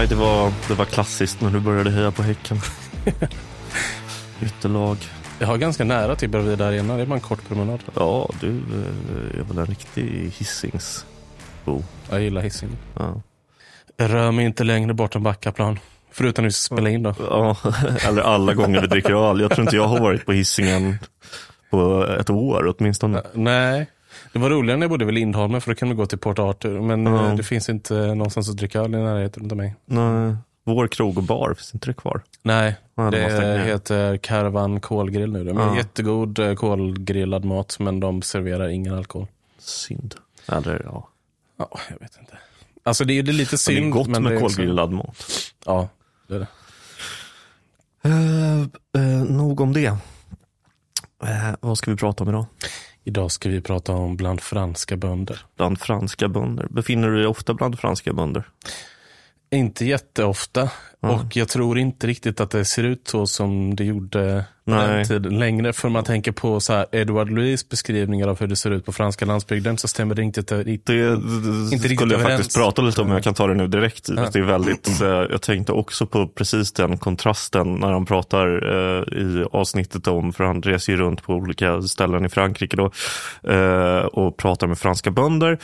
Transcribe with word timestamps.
Nej, 0.00 0.08
det 0.08 0.14
var, 0.14 0.52
det 0.68 0.74
var 0.74 0.84
klassiskt 0.84 1.40
när 1.40 1.50
du 1.50 1.60
började 1.60 1.90
heja 1.90 2.10
på 2.10 2.22
Häcken. 2.22 2.58
Ytterlag. 4.42 4.96
Jag 5.38 5.46
har 5.46 5.56
ganska 5.56 5.84
nära 5.84 6.16
till 6.16 6.28
Bravida 6.28 6.66
Arena. 6.66 6.96
Det 6.96 7.02
är 7.02 7.06
bara 7.06 7.14
en 7.14 7.20
kort 7.20 7.48
promenad. 7.48 7.80
Ja, 7.94 8.30
du 8.40 8.48
eh, 8.48 9.40
är 9.40 9.44
väl 9.44 9.58
en 9.58 9.66
riktig 9.66 10.32
Hisingsbo. 10.38 11.82
Jag 12.10 12.22
gillar 12.22 12.40
Hisingen. 12.42 12.76
Ja. 12.94 13.22
Jag 13.96 14.14
rör 14.14 14.32
mig 14.32 14.44
inte 14.44 14.64
längre 14.64 14.94
bort 14.94 15.14
än 15.14 15.22
Backaplan. 15.22 15.78
Förutom 16.10 16.42
när 16.42 16.48
vi 16.48 16.52
ska 16.52 16.74
spela 16.74 16.90
in 16.90 17.02
då. 17.02 17.14
ja, 17.18 17.56
eller 18.08 18.22
alla 18.22 18.54
gånger 18.54 18.80
vi 18.80 18.86
dricker 18.86 19.30
öl. 19.30 19.40
Jag 19.40 19.50
tror 19.50 19.62
inte 19.62 19.76
jag 19.76 19.88
har 19.88 20.00
varit 20.00 20.26
på 20.26 20.32
Hisingen 20.32 20.98
på 21.70 22.06
ett 22.20 22.30
år 22.30 22.74
åtminstone. 22.78 23.22
Nej, 23.34 23.86
det 24.32 24.38
var 24.38 24.50
roligare 24.50 24.78
när 24.78 24.84
jag 24.84 24.90
bodde 24.90 25.04
vid 25.04 25.14
Lindholmen 25.14 25.60
för 25.60 25.70
då 25.70 25.74
kan 25.74 25.88
man 25.88 25.96
gå 25.96 26.06
till 26.06 26.18
Port 26.18 26.38
Arthur. 26.38 26.80
Men 26.80 27.06
eh, 27.06 27.34
det 27.34 27.42
finns 27.42 27.68
inte 27.68 27.94
någonstans 27.94 28.48
att 28.50 28.56
dricka 28.56 28.80
öl 28.80 28.94
i 28.94 28.98
närheten 28.98 29.50
av 29.50 29.56
mig. 29.56 29.74
Nej, 29.84 30.34
vår 30.64 30.86
krog 30.88 31.16
och 31.18 31.24
bar, 31.24 31.54
finns 31.54 31.74
inte 31.74 31.86
det 31.86 31.94
kvar? 31.94 32.22
Nej, 32.42 32.76
Ja, 32.94 33.02
de 33.02 33.10
det 33.10 33.40
ner. 33.40 33.58
heter 33.58 34.16
Caravan 34.16 34.80
kolgrill 34.80 35.32
nu. 35.32 35.44
De 35.44 35.58
är 35.58 35.62
Ja. 35.66 35.76
jättegod 35.76 36.38
eh, 36.38 36.54
kolgrillad 36.54 37.44
mat 37.44 37.76
men 37.78 38.00
de 38.00 38.22
serverar 38.22 38.68
ingen 38.68 38.94
alkohol. 38.94 39.26
Synd. 39.58 40.14
Eller 40.48 40.82
ja, 40.84 41.08
Ja, 41.56 41.68
jag 41.90 41.98
vet 42.00 42.16
inte. 42.20 42.38
Alltså 42.82 43.04
det 43.04 43.18
är 43.18 43.22
det 43.22 43.30
är 43.30 43.32
lite 43.32 43.50
det 43.54 43.58
synd. 43.58 43.86
är 43.86 43.90
gott 43.90 44.08
men 44.08 44.22
med 44.22 44.32
det 44.32 44.38
kolgrillad 44.40 44.92
mat. 44.92 45.26
Ja, 45.66 45.88
det 46.28 46.34
är 46.34 46.38
det. 46.38 46.46
Eh, 48.02 48.60
eh, 49.02 49.24
nog 49.24 49.60
om 49.60 49.72
det. 49.72 49.86
Eh, 51.24 51.54
vad 51.60 51.78
ska 51.78 51.90
vi 51.90 51.96
prata 51.96 52.24
om 52.24 52.30
idag? 52.30 52.44
Idag 53.10 53.32
ska 53.32 53.48
vi 53.48 53.60
prata 53.60 53.92
om 53.92 54.16
bland 54.16 54.40
franska 54.40 54.96
bönder. 54.96 55.38
Bland 55.56 55.80
franska 55.80 56.28
bönder. 56.28 56.66
Befinner 56.70 57.08
du 57.08 57.16
dig 57.16 57.26
ofta 57.26 57.54
bland 57.54 57.78
franska 57.78 58.12
bönder? 58.12 58.44
Inte 59.50 59.84
jätteofta. 59.84 60.70
Och 61.00 61.36
jag 61.36 61.48
tror 61.48 61.78
inte 61.78 62.06
riktigt 62.06 62.40
att 62.40 62.50
det 62.50 62.64
ser 62.64 62.84
ut 62.84 63.08
så 63.08 63.26
som 63.26 63.76
det 63.76 63.84
gjorde 63.84 64.44
på 64.64 64.70
Nej. 64.70 64.96
den 64.96 65.06
tiden 65.06 65.38
längre. 65.38 65.72
För 65.72 65.88
man 65.88 66.04
tänker 66.04 66.32
på 66.32 66.60
så 66.60 66.72
här 66.72 66.86
Edward 66.92 67.30
Louis 67.30 67.68
beskrivningar 67.68 68.28
av 68.28 68.40
hur 68.40 68.46
det 68.46 68.56
ser 68.56 68.70
ut 68.70 68.84
på 68.84 68.92
franska 68.92 69.24
landsbygden 69.24 69.78
så 69.78 69.88
stämmer 69.88 70.14
det 70.14 70.22
inte. 70.22 70.42
Det, 70.42 70.70
Inte 70.70 70.92
det 70.92 71.14
riktigt 71.14 71.96
skulle 71.96 72.14
jag 72.14 72.20
överens. 72.20 72.38
faktiskt 72.38 72.56
prata 72.58 72.82
lite 72.82 73.00
om, 73.00 73.06
men 73.06 73.14
jag 73.14 73.24
kan 73.24 73.34
ta 73.34 73.46
det 73.46 73.54
nu 73.54 73.66
direkt. 73.66 74.06
Det 74.32 74.38
är 74.38 74.42
väldigt, 74.42 74.88
eh, 75.00 75.08
jag 75.08 75.42
tänkte 75.42 75.72
också 75.72 76.06
på 76.06 76.28
precis 76.28 76.72
den 76.72 76.98
kontrasten 76.98 77.74
när 77.74 77.92
han 77.92 78.06
pratar 78.06 78.46
eh, 78.46 79.18
i 79.18 79.44
avsnittet 79.52 80.06
om, 80.06 80.32
för 80.32 80.44
han 80.44 80.62
reser 80.62 80.92
ju 80.92 80.98
runt 80.98 81.22
på 81.22 81.34
olika 81.34 81.82
ställen 81.82 82.24
i 82.24 82.28
Frankrike 82.28 82.76
då, 82.76 82.90
eh, 83.52 84.04
och 84.04 84.36
pratar 84.36 84.66
med 84.66 84.78
franska 84.78 85.10
bönder. 85.10 85.58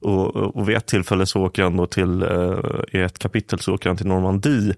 Och, 0.00 0.36
och 0.36 0.68
vid 0.68 0.76
ett 0.76 0.86
tillfälle 0.86 1.26
så 1.26 1.42
åker 1.42 1.62
han 1.62 1.76
då 1.76 1.86
till, 1.86 2.22
eh, 2.22 2.58
i 2.92 2.98
ett 3.02 3.18
kapitel 3.18 3.58
så 3.58 3.74
åker 3.74 3.90
han 3.90 3.96
till 3.96 4.06
Normandie, 4.06 4.74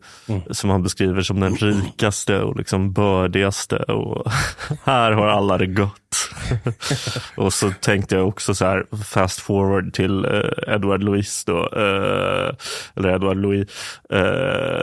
som 0.50 0.70
han 0.70 0.82
beskriver 0.82 1.22
som 1.22 1.40
den 1.40 1.56
rikaste 1.56 2.40
och 2.40 2.56
liksom 2.56 2.92
bördigaste. 2.92 3.76
Och 3.76 4.32
här 4.84 5.12
har 5.12 5.26
alla 5.26 5.58
det 5.58 5.66
gott. 5.66 6.09
och 7.36 7.52
så 7.52 7.70
tänkte 7.80 8.14
jag 8.14 8.28
också 8.28 8.54
så 8.54 8.64
här, 8.64 8.86
fast 9.04 9.40
forward 9.40 9.92
till 9.94 10.24
eh, 10.24 10.74
Edward 10.74 11.02
Louis 11.02 11.44
då, 11.44 11.58
eh, 11.58 12.54
eller 12.94 13.14
Edward 13.14 13.36
Louis, 13.36 13.68
eh, 14.10 14.82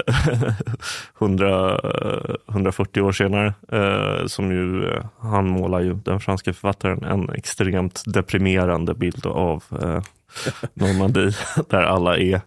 100, 1.20 1.80
eh, 1.84 2.36
140 2.52 3.02
år 3.02 3.12
senare, 3.12 3.54
eh, 3.72 4.26
som 4.28 4.52
ju, 4.52 4.90
eh, 4.90 5.06
han 5.20 5.48
målar 5.50 5.80
ju, 5.80 5.94
den 5.94 6.20
franska 6.20 6.54
författaren, 6.54 7.04
en 7.04 7.30
extremt 7.30 8.04
deprimerande 8.06 8.94
bild 8.94 9.26
av 9.26 9.64
eh, 9.82 10.02
Normandie, 10.74 11.32
där 11.70 11.82
alla 11.84 12.18
är 12.18 12.42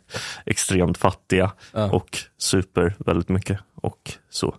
extremt 0.47 0.99
fattiga 0.99 1.51
Ja. 1.73 1.91
och 1.91 2.19
super 2.39 2.95
väldigt 2.99 3.29
mycket 3.29 3.59
och 3.75 4.13
så. 4.31 4.55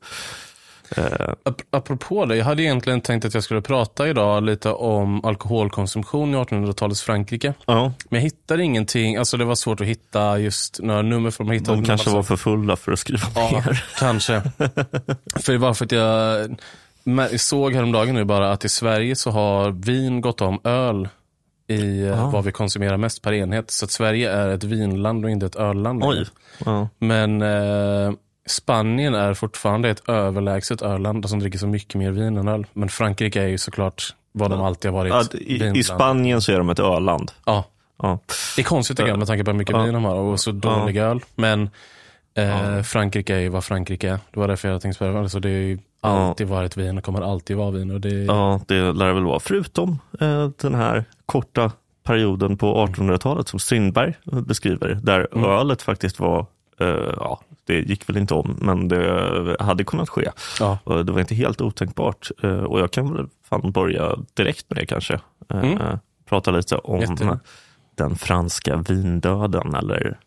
Eh, 0.97 1.34
Ap- 1.46 1.62
Apropå 1.69 2.25
det, 2.25 2.35
jag 2.35 2.46
hade 2.46 2.63
egentligen 2.63 3.02
tänkt 3.02 3.25
att 3.25 3.34
jag 3.34 3.44
skulle 3.44 3.62
prata 3.62 4.07
idag 4.09 4.44
lite 4.44 4.72
om 4.72 5.25
alkoholkonsumtion 5.25 6.34
i 6.34 6.38
1800-talets 6.38 7.02
Frankrike. 7.02 7.53
ja, 7.66 7.94
Men 8.09 8.18
jag 8.19 8.22
hittade 8.24 8.63
ingenting, 8.63 9.18
alltså 9.18 9.38
det 9.38 9.46
var 9.46 9.56
svårt 9.56 9.81
att 9.81 9.88
hitta 9.88 10.40
just 10.40 10.80
några 10.81 11.01
nummer 11.01 11.51
hittade 11.53 11.78
de 11.78 11.85
kanske 11.85 12.09
var 12.09 12.24
för 12.24 12.35
fulla 12.35 12.75
för 12.75 12.91
att 12.91 13.00
skriva 13.00 13.28
Ja, 13.35 13.50
ner. 13.51 13.84
kanske. 14.00 14.41
för 15.40 15.51
det 15.51 15.57
var 15.57 15.74
för 15.74 15.85
att 15.85 15.91
jag 15.91 16.50
såg 17.40 17.74
häromdagen 17.74 18.16
nu 18.16 18.24
bara 18.24 18.51
att 18.51 18.66
i 18.66 18.69
Sverige 18.69 19.16
så 19.16 19.31
har 19.31 19.72
vin 19.72 20.22
gått 20.22 20.41
om 20.41 20.59
öl 20.63 21.09
i 21.68 22.01
eh, 22.07 22.24
Ah. 22.25 22.30
vad 22.30 22.44
vi 22.46 22.51
konsumerar 22.51 22.97
mest 22.97 23.22
per 23.22 23.34
enhet. 23.34 23.72
Så 23.72 23.85
att 23.85 23.91
Sverige 23.91 24.31
är 24.31 24.50
ett 24.50 24.63
vinland 24.63 25.25
och 25.25 25.31
inte 25.31 25.46
ett 25.46 25.56
ölland. 25.56 26.03
Oj. 26.03 26.25
Ja. 26.66 26.90
Men 27.00 27.41
eh, 27.41 28.12
Spanien 28.46 29.13
är 29.16 29.34
fortfarande 29.34 29.90
ett 29.90 30.09
överlägset 30.09 30.81
ölland 30.81 31.29
som 31.29 31.40
dricker 31.40 31.59
så 31.59 31.68
mycket 31.68 31.96
mer 31.96 32.12
vin 32.12 32.38
än 32.38 32.47
öl. 32.47 32.66
Men 32.74 32.90
Frankrike 32.90 33.41
är 33.44 33.47
ju 33.47 33.57
såklart 33.57 34.16
vad 34.31 34.52
de 34.52 34.62
alltid 34.62 34.91
har 34.91 34.97
varit. 34.97 35.34
Ja, 35.34 35.40
i, 35.40 35.79
I. 35.79 35.84
Spanien 35.84 36.41
så 36.41 36.51
är 36.51 36.57
de 36.57 36.69
ett 36.69 36.80
öland. 36.80 37.31
Ja, 37.46 37.63
Ja. 38.03 38.19
det 38.56 38.62
är 38.62 38.66
konstigt 38.66 38.97
tycker 38.97 39.09
jag 39.09 39.18
med 39.19 39.28
tanke 39.28 39.44
på 39.44 39.51
hur 39.51 39.57
mycket 39.57 39.75
Ja. 39.75 39.84
vin 39.84 39.94
de 39.94 40.03
har 40.06 40.16
och 40.16 40.40
så 40.40 40.51
dålig 40.51 40.97
öl. 40.97 41.19
Men 41.35 41.69
eh, 42.34 42.81
Frankrike 42.81 43.35
är 43.35 43.40
ju 43.40 43.50
vad 43.50 43.63
Frankrike 43.63 44.09
är. 44.09 44.19
Det 44.31 44.40
var 44.40 44.47
därför 44.47 44.69
jag 44.69 44.81
tänkte 44.81 45.00
på 45.00 45.12
det. 45.12 45.19
Alltså, 45.19 45.40
det 45.40 45.50
har 45.50 45.56
ju 45.56 45.80
alltid 46.01 46.47
varit 46.47 46.78
vin 46.78 46.97
och 46.97 47.03
kommer 47.03 47.22
alltid 47.22 47.57
vara 47.57 47.72
vin. 47.72 47.91
Och 47.91 48.01
det, 48.01 48.09
ja, 48.24 48.59
det 48.68 48.94
lär 48.94 49.07
det 49.07 49.13
väl 49.13 49.24
vara. 49.24 49.40
Förutom 49.40 50.00
eh, 50.22 50.50
den 50.62 50.75
här 50.75 51.06
korta 51.25 51.72
perioden 52.03 52.57
på 52.57 52.88
1800-talet 52.88 53.47
som 53.47 53.59
Strindberg 53.59 54.13
beskriver, 54.24 55.00
där 55.03 55.28
Mm. 55.35 55.50
ölet 55.50 55.81
faktiskt 55.81 56.19
var, 56.19 56.46
eh, 56.80 56.88
ja, 57.18 57.40
det 57.66 57.80
gick 57.80 58.10
väl 58.10 58.18
inte 58.18 58.34
om, 58.34 58.58
men 58.62 58.88
det 58.88 59.56
hade 59.60 59.84
kunnat 59.84 60.10
ske. 60.10 60.30
Ja. 60.60 60.80
Och 60.84 61.06
det 61.06 61.12
var 61.12 61.20
inte 61.20 61.36
helt 61.36 61.62
otänkbart. 61.62 62.30
Eh, 62.44 62.50
och 62.64 62.80
jag 62.80 62.92
kan 62.92 63.14
väl 63.14 63.28
fan 63.50 63.72
börja 63.72 64.16
direkt 64.34 64.66
med 64.70 64.78
det 64.78 64.86
kanske. 64.86 65.14
Eh, 65.50 65.60
Mm. 65.64 65.98
Prata 66.30 66.52
lite 66.52 66.76
om 66.76 67.00
Jättegärna. 67.02 67.40
den 67.96 68.16
franska 68.16 68.78
vindöden 68.78 69.76
eller 69.76 70.18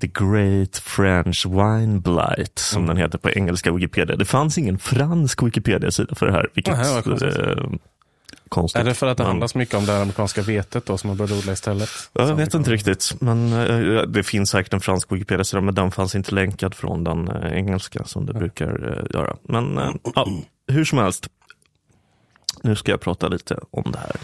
The 0.00 0.06
Great 0.06 0.76
French 0.76 1.46
Wine 1.46 2.00
Blight 2.00 2.58
som 2.58 2.82
Mm. 2.82 2.88
den 2.88 2.96
heter 3.04 3.18
på 3.18 3.30
engelska 3.30 3.72
Wikipedia. 3.72 4.16
Det 4.16 4.24
fanns 4.24 4.58
ingen 4.58 4.78
fransk 4.78 5.42
Wikipedia-sida 5.42 6.14
för 6.14 6.26
det 6.26 6.32
här, 6.32 6.48
vilket 6.54 6.74
vad 6.78 7.78
konstigt. 8.48 8.80
Är 8.80 8.84
det 8.84 8.94
för 8.94 9.06
att 9.06 9.16
det 9.16 9.22
Men- 9.22 9.28
handlar 9.30 9.46
så 9.46 9.58
mycket 9.58 9.74
om 9.74 9.86
det 9.86 9.96
amerikanska 10.02 10.42
vetet 10.42 10.86
då 10.86 10.98
som 10.98 11.08
man 11.08 11.16
började 11.16 11.38
odla 11.38 11.52
istället? 11.52 11.88
Jag 12.12 12.34
vet 12.34 12.54
inte 12.54 12.64
kan- 12.64 12.72
riktigt, 12.72 13.14
men 13.20 13.52
eh, 13.52 14.02
det 14.02 14.22
finns 14.22 14.50
säkert 14.50 14.72
en 14.74 14.80
fransk 14.80 15.12
Wikipedia-sida, 15.12 15.60
men 15.60 15.74
den 15.74 15.90
fanns 15.90 16.14
inte 16.14 16.34
länkad 16.34 16.74
från 16.74 17.04
den 17.04 17.28
eh, 17.28 17.52
engelska 17.52 18.04
som 18.04 18.26
det 18.26 18.32
brukar 18.34 18.92
eh, 18.92 19.16
göra. 19.20 19.36
Men 19.42 19.78
ja, 20.14 20.28
hur 20.68 20.84
som 20.84 20.98
helst, 20.98 21.28
nu 22.62 22.76
ska 22.76 22.90
jag 22.90 23.00
prata 23.00 23.28
lite 23.28 23.58
om 23.70 23.92
det 23.92 23.98
här. 23.98 24.16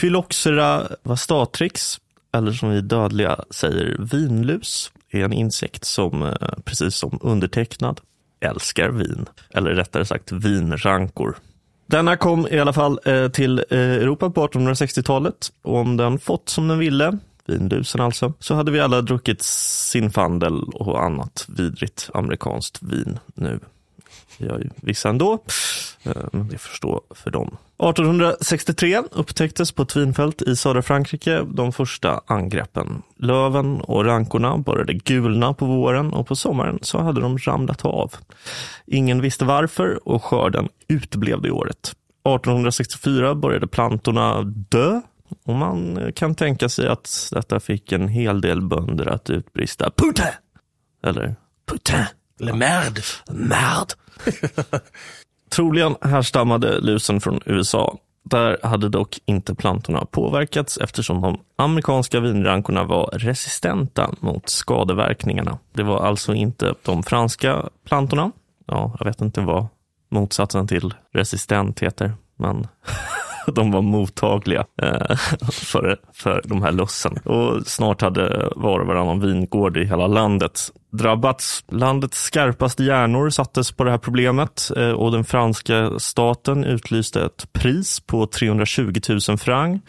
Phylloxera 0.00 0.88
vastatrix, 1.02 2.00
eller 2.34 2.52
som 2.52 2.70
vi 2.70 2.80
dödliga 2.80 3.40
säger 3.50 3.96
vinlus, 3.98 4.92
är 5.10 5.24
en 5.24 5.32
insekt 5.32 5.84
som, 5.84 6.36
precis 6.64 6.94
som 6.94 7.18
undertecknad, 7.22 8.00
älskar 8.40 8.88
vin. 8.88 9.26
Eller 9.50 9.70
rättare 9.70 10.04
sagt 10.04 10.32
vinrankor. 10.32 11.36
Denna 11.90 12.16
kom 12.16 12.48
i 12.50 12.60
alla 12.60 12.72
fall 12.72 13.00
eh, 13.04 13.28
till 13.28 13.64
eh, 13.70 13.78
Europa 13.78 14.30
på 14.30 14.46
1860-talet. 14.46 15.52
Och 15.62 15.76
om 15.76 15.96
den 15.96 16.18
fått 16.18 16.48
som 16.48 16.68
den 16.68 16.78
ville, 16.78 17.18
vinlusen 17.46 18.00
alltså, 18.00 18.32
så 18.38 18.54
hade 18.54 18.70
vi 18.70 18.80
alla 18.80 19.02
druckit 19.02 19.42
sinfandel 19.42 20.62
och 20.62 21.04
annat 21.04 21.44
vidrigt 21.48 22.10
amerikanskt 22.14 22.82
vin 22.82 23.18
nu. 23.34 23.60
Vi 24.38 24.48
har 24.48 24.58
ju 24.58 24.70
vissa 24.76 25.08
ändå, 25.08 25.38
eh, 26.02 26.12
men 26.32 26.48
det 26.48 26.58
förstår 26.58 27.00
för 27.10 27.30
dem. 27.30 27.56
1863 27.82 29.02
upptäcktes 29.10 29.72
på 29.72 29.82
ett 29.82 29.96
vinfält 29.96 30.42
i 30.42 30.56
södra 30.56 30.82
Frankrike 30.82 31.44
de 31.54 31.72
första 31.72 32.20
angreppen. 32.26 33.02
Löven 33.16 33.80
och 33.80 34.04
rankorna 34.04 34.58
började 34.58 34.94
gulna 34.94 35.54
på 35.54 35.66
våren 35.66 36.12
och 36.12 36.26
på 36.26 36.36
sommaren 36.36 36.78
så 36.82 36.98
hade 36.98 37.20
de 37.20 37.38
ramlat 37.38 37.84
av. 37.84 38.14
Ingen 38.86 39.20
visste 39.20 39.44
varför 39.44 40.08
och 40.08 40.24
skörden 40.24 40.68
uteblev 40.88 41.42
det 41.42 41.50
året. 41.50 41.94
1864 42.24 43.34
började 43.34 43.66
plantorna 43.66 44.42
dö 44.42 45.00
och 45.44 45.54
man 45.54 45.98
kan 46.14 46.34
tänka 46.34 46.68
sig 46.68 46.88
att 46.88 47.28
detta 47.32 47.60
fick 47.60 47.92
en 47.92 48.08
hel 48.08 48.40
del 48.40 48.62
bönder 48.62 49.06
att 49.06 49.30
utbrista 49.30 49.90
putin! 49.90 50.24
Eller 51.04 51.36
putin! 51.70 52.04
Le 52.38 52.52
merde. 52.52 53.02
Merd! 53.30 53.92
Troligen 55.48 55.96
härstammade 56.00 56.80
lusen 56.80 57.20
från 57.20 57.40
USA. 57.46 57.98
Där 58.24 58.58
hade 58.62 58.88
dock 58.88 59.18
inte 59.26 59.54
plantorna 59.54 60.04
påverkats 60.04 60.78
eftersom 60.78 61.20
de 61.20 61.40
amerikanska 61.56 62.20
vinrankorna 62.20 62.84
var 62.84 63.10
resistenta 63.12 64.10
mot 64.20 64.48
skadeverkningarna. 64.48 65.58
Det 65.72 65.82
var 65.82 66.06
alltså 66.06 66.34
inte 66.34 66.74
de 66.82 67.02
franska 67.02 67.68
plantorna. 67.86 68.32
Ja, 68.66 68.96
jag 68.98 69.06
vet 69.06 69.20
inte 69.20 69.40
vad 69.40 69.66
motsatsen 70.08 70.66
till 70.66 70.94
resistent 71.12 71.80
heter, 71.80 72.12
men 72.36 72.66
de 73.54 73.70
var 73.70 73.82
mottagliga 73.82 74.66
eh, 74.82 75.16
för, 75.52 75.96
för 76.12 76.42
de 76.44 76.62
här 76.62 76.72
lössen. 76.72 77.18
Och 77.24 77.66
snart 77.66 78.02
hade 78.02 78.48
var 78.56 78.80
och 78.80 78.86
varannan 78.86 79.20
vingård 79.20 79.76
i 79.76 79.84
hela 79.84 80.06
landet 80.06 80.70
drabbats. 80.90 81.64
Landets 81.68 82.22
skarpaste 82.22 82.84
hjärnor 82.84 83.30
sattes 83.30 83.72
på 83.72 83.84
det 83.84 83.90
här 83.90 83.98
problemet 83.98 84.70
eh, 84.76 84.90
och 84.90 85.12
den 85.12 85.24
franska 85.24 85.90
staten 85.98 86.64
utlyste 86.64 87.24
ett 87.24 87.52
pris 87.52 88.00
på 88.00 88.26
320 88.26 89.00
000 89.28 89.38
franc. 89.38 89.80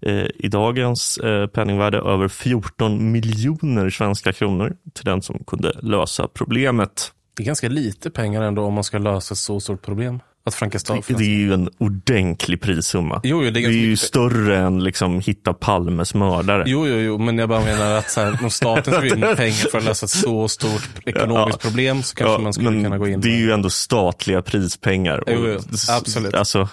Eh, 0.00 0.26
I 0.34 0.48
dagens 0.48 1.18
eh, 1.18 1.46
penningvärde 1.46 1.98
över 1.98 2.28
14 2.28 3.12
miljoner 3.12 3.90
svenska 3.90 4.32
kronor 4.32 4.76
till 4.94 5.04
den 5.04 5.22
som 5.22 5.44
kunde 5.46 5.72
lösa 5.82 6.28
problemet. 6.34 7.12
Det 7.36 7.42
är 7.42 7.46
ganska 7.46 7.68
lite 7.68 8.10
pengar 8.10 8.42
ändå 8.42 8.62
om 8.62 8.74
man 8.74 8.84
ska 8.84 8.98
lösa 8.98 9.32
ett 9.32 9.38
så 9.38 9.60
stort 9.60 9.82
problem. 9.82 10.20
Att 10.46 10.54
franka 10.54 10.78
det, 10.88 11.14
det 11.14 11.24
är 11.24 11.28
ju 11.28 11.52
en 11.52 11.68
ordentlig 11.78 12.60
prissumma. 12.60 13.20
Jo, 13.24 13.44
jo, 13.44 13.50
det, 13.50 13.60
är, 13.60 13.68
det 13.68 13.74
är 13.74 13.86
ju 13.86 13.96
större 13.96 14.58
än 14.58 14.84
liksom 14.84 15.20
hitta 15.20 15.54
Palmes 15.54 16.14
mördare. 16.14 16.64
Jo, 16.66 16.86
jo, 16.86 16.96
jo, 16.96 17.18
men 17.18 17.38
jag 17.38 17.48
bara 17.48 17.60
menar 17.60 17.96
att 17.96 18.10
så 18.10 18.20
här, 18.20 18.38
om 18.42 18.50
staten 18.50 18.94
ska 18.94 19.06
in 19.06 19.20
pengar 19.36 19.70
för 19.70 19.78
att 19.78 19.84
lösa 19.84 20.06
ett 20.06 20.10
så 20.10 20.48
stort 20.48 20.88
ekonomiskt 21.04 21.58
ja, 21.62 21.68
problem 21.70 22.02
så 22.02 22.16
kanske 22.16 22.34
ja, 22.34 22.38
man 22.38 22.52
skulle 22.52 22.82
kunna 22.82 22.98
gå 22.98 23.08
in. 23.08 23.20
Det 23.20 23.28
är 23.28 23.38
ju 23.38 23.52
ändå 23.52 23.70
statliga 23.70 24.42
prispengar. 24.42 25.22
Jo, 25.26 25.46
jo, 25.46 25.58
absolut. 25.88 26.34
Alltså... 26.34 26.68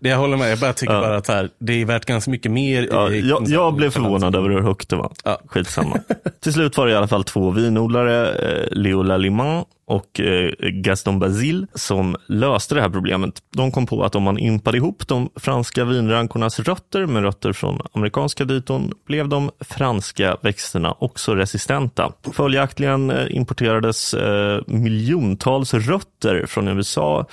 Det 0.00 0.08
jag 0.08 0.18
håller 0.18 0.36
med, 0.36 0.50
jag 0.50 0.58
bara 0.58 0.72
tycker 0.72 0.94
ja. 0.94 1.00
bara 1.00 1.16
att 1.16 1.28
här, 1.28 1.50
det 1.58 1.80
är 1.80 1.84
värt 1.84 2.04
ganska 2.04 2.30
mycket 2.30 2.52
mer. 2.52 2.88
Ja, 2.90 3.10
i, 3.10 3.28
jag, 3.28 3.48
jag 3.48 3.74
blev 3.74 3.90
förvånad 3.90 4.36
över 4.36 4.50
hur 4.50 4.60
högt 4.60 4.88
det 4.88 4.96
var. 4.96 5.12
Ja. 5.24 5.40
Skitsamma. 5.46 6.00
Till 6.40 6.52
slut 6.52 6.76
var 6.76 6.86
det 6.86 6.92
i 6.92 6.96
alla 6.96 7.08
fall 7.08 7.24
två 7.24 7.50
vinodlare, 7.50 8.32
eh, 8.32 8.66
Leo 8.70 9.02
Laliman 9.02 9.64
och 9.86 10.20
eh, 10.20 10.50
Gaston 10.58 11.18
Basile 11.18 11.66
som 11.74 12.16
löste 12.26 12.74
det 12.74 12.80
här 12.80 12.88
problemet. 12.88 13.42
De 13.50 13.72
kom 13.72 13.86
på 13.86 14.04
att 14.04 14.14
om 14.14 14.22
man 14.22 14.38
impade 14.38 14.76
ihop 14.76 15.08
de 15.08 15.30
franska 15.36 15.84
vinrankornas 15.84 16.60
rötter 16.60 17.06
med 17.06 17.22
rötter 17.22 17.52
från 17.52 17.80
amerikanska 17.92 18.44
diton 18.44 18.92
blev 19.06 19.28
de 19.28 19.50
franska 19.60 20.36
växterna 20.42 20.92
också 20.98 21.34
resistenta. 21.34 22.12
Följaktligen 22.32 23.10
eh, 23.10 23.36
importerades 23.36 24.14
eh, 24.14 24.60
miljontals 24.66 25.74
rötter 25.74 26.46
från 26.46 26.68
USA 26.68 27.26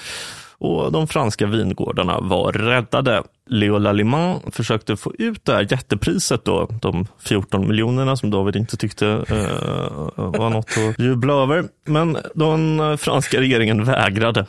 och 0.62 0.92
de 0.92 1.08
franska 1.08 1.46
vingårdarna 1.48 2.20
var 2.20 2.52
räddade. 2.52 3.24
Leo 3.50 3.78
Lalimant 3.78 4.56
försökte 4.56 4.98
få 4.98 5.14
ut 5.18 5.46
det 5.46 5.54
här 5.54 5.68
jättepriset 5.72 6.46
då, 6.46 6.68
de 6.82 7.08
14 7.20 7.68
miljonerna 7.68 8.16
som 8.16 8.32
David 8.32 8.56
inte 8.56 8.78
tyckte 8.78 9.08
eh, 9.08 10.16
var 10.16 10.50
något 10.50 10.70
att 10.90 11.00
jubla 11.00 11.34
över. 11.34 11.64
Men 11.86 12.18
den 12.34 12.98
franska 12.98 13.40
regeringen 13.40 13.86
vägrade. 13.86 14.46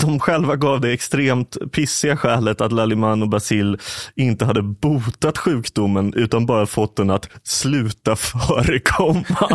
De 0.00 0.20
själva 0.20 0.56
gav 0.56 0.80
det 0.80 0.92
extremt 0.92 1.56
pissiga 1.72 2.16
skälet 2.16 2.60
att 2.60 2.72
Laliman 2.72 3.22
och 3.22 3.28
Basil 3.28 3.78
inte 4.16 4.44
hade 4.44 4.62
botat 4.62 5.38
sjukdomen 5.38 6.14
utan 6.14 6.46
bara 6.46 6.66
fått 6.66 6.96
den 6.96 7.10
att 7.10 7.28
sluta 7.42 8.16
förekomma. 8.16 9.48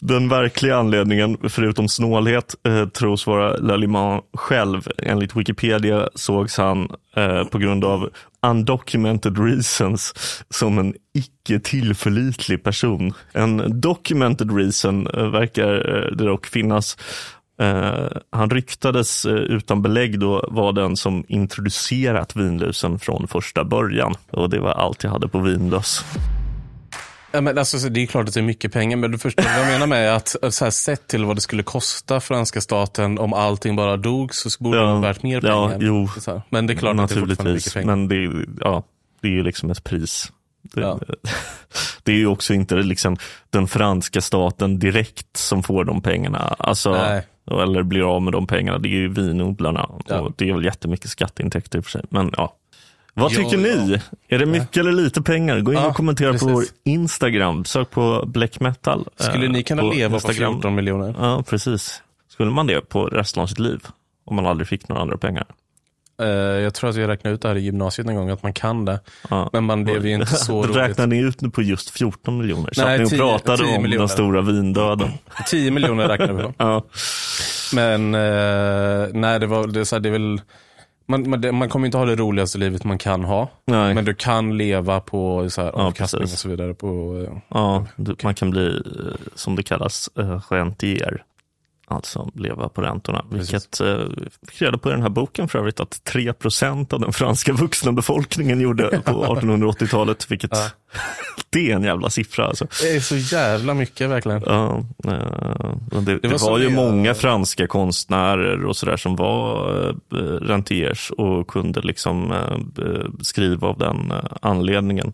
den 0.00 0.28
verkliga 0.28 0.76
anledningen, 0.76 1.36
förutom 1.48 1.88
snålhet, 1.88 2.54
eh, 2.68 2.88
tros 2.88 3.26
vara 3.26 3.56
Laliman 3.56 4.20
själv. 4.36 4.88
Enligt 4.98 5.36
Wikipedia 5.36 6.08
sågs 6.14 6.58
han 6.58 6.88
eh, 7.16 7.44
på 7.44 7.58
grund 7.58 7.84
av 7.84 8.10
undocumented 8.50 9.38
reasons 9.38 10.14
som 10.50 10.78
en 10.78 10.94
icke 11.14 11.60
tillförlitlig 11.60 12.64
person. 12.64 13.14
En 13.32 13.80
documented 13.80 14.56
reason 14.56 15.06
eh, 15.06 15.30
verkar 15.30 15.74
eh, 15.74 16.16
det 16.16 16.24
dock 16.24 16.46
finnas. 16.46 16.96
Eh, 17.60 18.06
han 18.30 18.50
ryktades 18.50 19.26
utan 19.26 19.82
belägg 19.82 20.20
då 20.20 20.48
var 20.50 20.72
den 20.72 20.96
som 20.96 21.24
introducerat 21.28 22.36
vinlusen 22.36 22.98
från 22.98 23.28
första 23.28 23.64
början. 23.64 24.14
Och 24.30 24.50
det 24.50 24.60
var 24.60 24.72
allt 24.72 25.04
jag 25.04 25.10
hade 25.10 25.28
på 25.28 25.38
vinlös. 25.38 26.04
Ja, 27.36 27.40
men 27.40 27.58
alltså, 27.58 27.88
det 27.88 28.02
är 28.02 28.06
klart 28.06 28.28
att 28.28 28.34
det 28.34 28.40
är 28.40 28.44
mycket 28.44 28.72
pengar, 28.72 28.96
men 28.96 29.10
du 29.10 29.18
förstår 29.18 29.42
vad 29.42 29.60
jag 29.60 29.66
menar 29.66 29.86
med 29.86 30.16
att 30.16 30.36
så 30.50 30.64
här, 30.64 30.70
sett 30.70 31.08
till 31.08 31.24
vad 31.24 31.36
det 31.36 31.40
skulle 31.40 31.62
kosta 31.62 32.20
franska 32.20 32.60
staten 32.60 33.18
om 33.18 33.32
allting 33.32 33.76
bara 33.76 33.96
dog 33.96 34.34
så 34.34 34.48
borde 34.58 34.76
ja, 34.76 34.82
det 34.82 34.88
vara 34.88 35.00
värt 35.00 35.22
mer 35.22 35.40
pengar. 35.40 35.54
Ja, 35.54 35.76
jo, 35.80 36.08
men 36.48 36.66
det 36.66 36.72
är 36.72 36.76
klart 36.76 37.00
att 37.00 37.08
det 37.08 37.14
är 37.14 37.20
fortfarande 37.20 37.54
mycket 37.54 37.74
pengar. 37.74 37.86
Men 37.86 38.08
det, 38.08 38.16
är, 38.16 38.46
ja, 38.60 38.82
det 39.20 39.28
är 39.28 39.32
ju 39.32 39.42
liksom 39.42 39.70
ett 39.70 39.84
pris. 39.84 40.32
Det, 40.62 40.80
ja. 40.80 41.00
det 42.02 42.12
är 42.12 42.16
ju 42.16 42.26
också 42.26 42.54
inte 42.54 42.74
liksom 42.74 43.16
den 43.50 43.68
franska 43.68 44.20
staten 44.20 44.78
direkt 44.78 45.36
som 45.36 45.62
får 45.62 45.84
de 45.84 46.02
pengarna. 46.02 46.38
Alltså, 46.38 47.22
eller 47.50 47.82
blir 47.82 48.16
av 48.16 48.22
med 48.22 48.32
de 48.32 48.46
pengarna. 48.46 48.78
Det 48.78 48.88
är 48.88 48.98
ju 48.98 49.08
vinodlarna. 49.08 49.90
Ja. 50.06 50.32
det 50.36 50.48
är 50.48 50.54
väl 50.54 50.64
jättemycket 50.64 51.10
skatteintäkter 51.10 51.78
i 51.78 51.80
och 51.80 51.84
för 51.84 51.90
sig. 51.90 52.02
Men 52.10 52.30
ja, 52.36 52.56
vad 53.20 53.30
tycker 53.30 53.56
ni? 53.56 54.00
Är 54.28 54.38
det 54.38 54.46
mycket 54.46 54.76
eller 54.76 54.92
lite 54.92 55.22
pengar? 55.22 55.60
Gå 55.60 55.72
in 55.72 55.78
och 55.78 55.94
kommentera 55.94 56.32
precis. 56.32 56.48
på 56.48 56.54
vår 56.54 56.64
Instagram. 56.84 57.64
Sök 57.64 57.90
på 57.90 58.24
Black 58.26 58.60
Metal. 58.60 59.08
Skulle 59.16 59.48
ni 59.48 59.62
kunna 59.62 59.82
leva 59.82 60.14
Instagram. 60.14 60.54
på 60.54 60.60
14 60.60 60.74
miljoner? 60.74 61.14
Ja, 61.18 61.44
precis. 61.48 62.02
Skulle 62.28 62.50
man 62.50 62.66
det 62.66 62.80
på 62.80 63.04
resten 63.04 63.42
av 63.42 63.46
sitt 63.46 63.58
liv? 63.58 63.80
Om 64.24 64.36
man 64.36 64.46
aldrig 64.46 64.68
fick 64.68 64.88
några 64.88 65.02
andra 65.02 65.16
pengar? 65.16 65.46
Uh, 66.22 66.28
jag 66.28 66.74
tror 66.74 66.90
att 66.90 66.96
jag 66.96 67.08
räknade 67.08 67.34
ut 67.34 67.42
det 67.42 67.48
här 67.48 67.56
i 67.56 67.60
gymnasiet 67.60 68.08
en 68.08 68.16
gång, 68.16 68.30
att 68.30 68.42
man 68.42 68.52
kan 68.52 68.84
det. 68.84 69.00
Ja. 69.30 69.50
Men 69.52 69.64
man 69.64 69.84
lever 69.84 70.08
ju 70.08 70.14
inte 70.14 70.26
så 70.26 70.62
roligt. 70.62 70.76
Räknade 70.76 71.14
ni 71.14 71.22
ut 71.22 71.52
på 71.52 71.62
just 71.62 71.90
14 71.90 72.38
miljoner? 72.38 72.70
Så 72.72 72.84
nej, 72.84 72.94
att 72.94 73.00
ni 73.00 73.08
10, 73.08 73.18
pratade 73.18 73.58
10 73.58 73.76
om 73.76 73.82
miljoner. 73.82 73.98
den 73.98 74.08
stora 74.08 74.40
vindöden. 74.42 75.10
10 75.46 75.70
miljoner 75.70 76.08
räknade 76.08 76.32
vi 76.32 76.42
på. 76.42 76.54
ja. 76.58 76.84
Men 77.74 78.14
uh, 78.14 79.08
nej, 79.12 79.40
det, 79.40 79.46
var, 79.46 79.66
det, 79.66 79.84
så 79.84 79.96
här, 79.96 80.00
det 80.00 80.08
är 80.08 80.12
väl 80.12 80.40
man, 81.06 81.30
man, 81.30 81.56
man, 81.56 81.68
kommer 81.68 81.86
inte 81.86 81.98
ha 81.98 82.04
det 82.04 82.16
roligaste 82.16 82.58
livet 82.58 82.84
man 82.84 82.98
kan 82.98 83.24
ha. 83.24 83.48
Nej. 83.64 83.94
Men 83.94 84.04
du 84.04 84.14
kan 84.14 84.56
leva 84.56 85.00
på 85.00 85.50
så 85.50 85.62
här, 85.62 85.72
ja, 85.74 85.82
avkastning 85.82 86.20
precis. 86.20 86.34
och 86.34 86.40
så 86.40 86.48
vidare. 86.48 86.74
På, 86.74 87.22
eh, 87.26 87.38
ja, 87.48 87.86
du, 87.96 88.16
man 88.22 88.34
kan 88.34 88.50
bli, 88.50 88.76
eh, 88.76 89.14
som 89.34 89.56
det 89.56 89.62
kallas, 89.62 90.10
uh, 90.18 90.40
rentier. 90.50 91.24
Alltså 91.88 92.30
leva 92.34 92.68
på 92.68 92.82
räntorna. 92.82 93.24
Vilket 93.30 93.80
eh, 93.80 93.98
fick 94.48 94.62
reda 94.62 94.78
på 94.78 94.88
i 94.88 94.92
den 94.92 95.02
här 95.02 95.08
boken 95.08 95.48
för 95.48 95.58
övrigt 95.58 95.80
att 95.80 96.00
3% 96.04 96.94
av 96.94 97.00
den 97.00 97.12
franska 97.12 97.52
vuxna 97.52 97.92
befolkningen 97.92 98.60
gjorde 98.60 99.02
på 99.04 99.24
1880-talet. 99.40 100.30
Vilket 100.30 100.50
ja. 100.52 100.70
det 101.50 101.70
är 101.70 101.76
en 101.76 101.82
jävla 101.82 102.10
siffra. 102.10 102.46
Alltså. 102.46 102.66
Det 102.82 102.96
är 102.96 103.00
så 103.00 103.16
jävla 103.16 103.74
mycket 103.74 104.10
verkligen. 104.10 104.42
Ja, 104.46 104.84
eh, 105.04 105.12
det, 105.90 106.00
det, 106.00 106.18
det, 106.18 106.28
var, 106.28 106.50
var 106.50 106.58
ju 106.58 106.70
många 106.70 107.14
franska 107.14 107.66
konstnärer 107.66 108.64
och 108.64 108.76
sådär 108.76 108.96
som 108.96 109.16
var 109.16 109.88
eh, 109.88 110.16
rentiers 110.18 111.10
och 111.10 111.46
kunde 111.48 111.80
liksom 111.80 112.32
eh, 112.32 113.06
skriva 113.20 113.68
av 113.68 113.78
den 113.78 114.10
eh, 114.10 114.24
anledningen. 114.42 115.12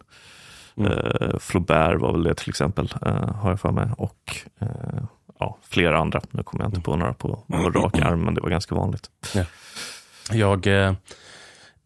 Mm. 0.76 0.92
Eh, 0.92 1.38
Flaubert 1.38 2.00
var 2.00 2.12
väl 2.12 2.22
det 2.22 2.34
till 2.34 2.48
exempel, 2.48 2.94
eh, 3.06 3.34
har 3.34 3.50
jag 3.50 3.60
för 3.60 3.72
mig. 3.72 3.88
Och 3.96 4.36
ja, 5.42 5.58
flera 5.68 5.98
andra. 5.98 6.20
Nu 6.30 6.42
kommer 6.42 6.64
jag 6.64 6.68
inte 6.68 6.80
på 6.80 6.96
några 6.96 7.14
på, 7.14 7.38
på 7.46 7.70
rak 7.70 7.98
arm, 7.98 8.24
men 8.24 8.34
det 8.34 8.40
var 8.40 8.50
ganska 8.50 8.74
vanligt. 8.74 9.10
Ja. 9.34 9.44
Jag, 10.32 10.66
eh, 10.66 10.94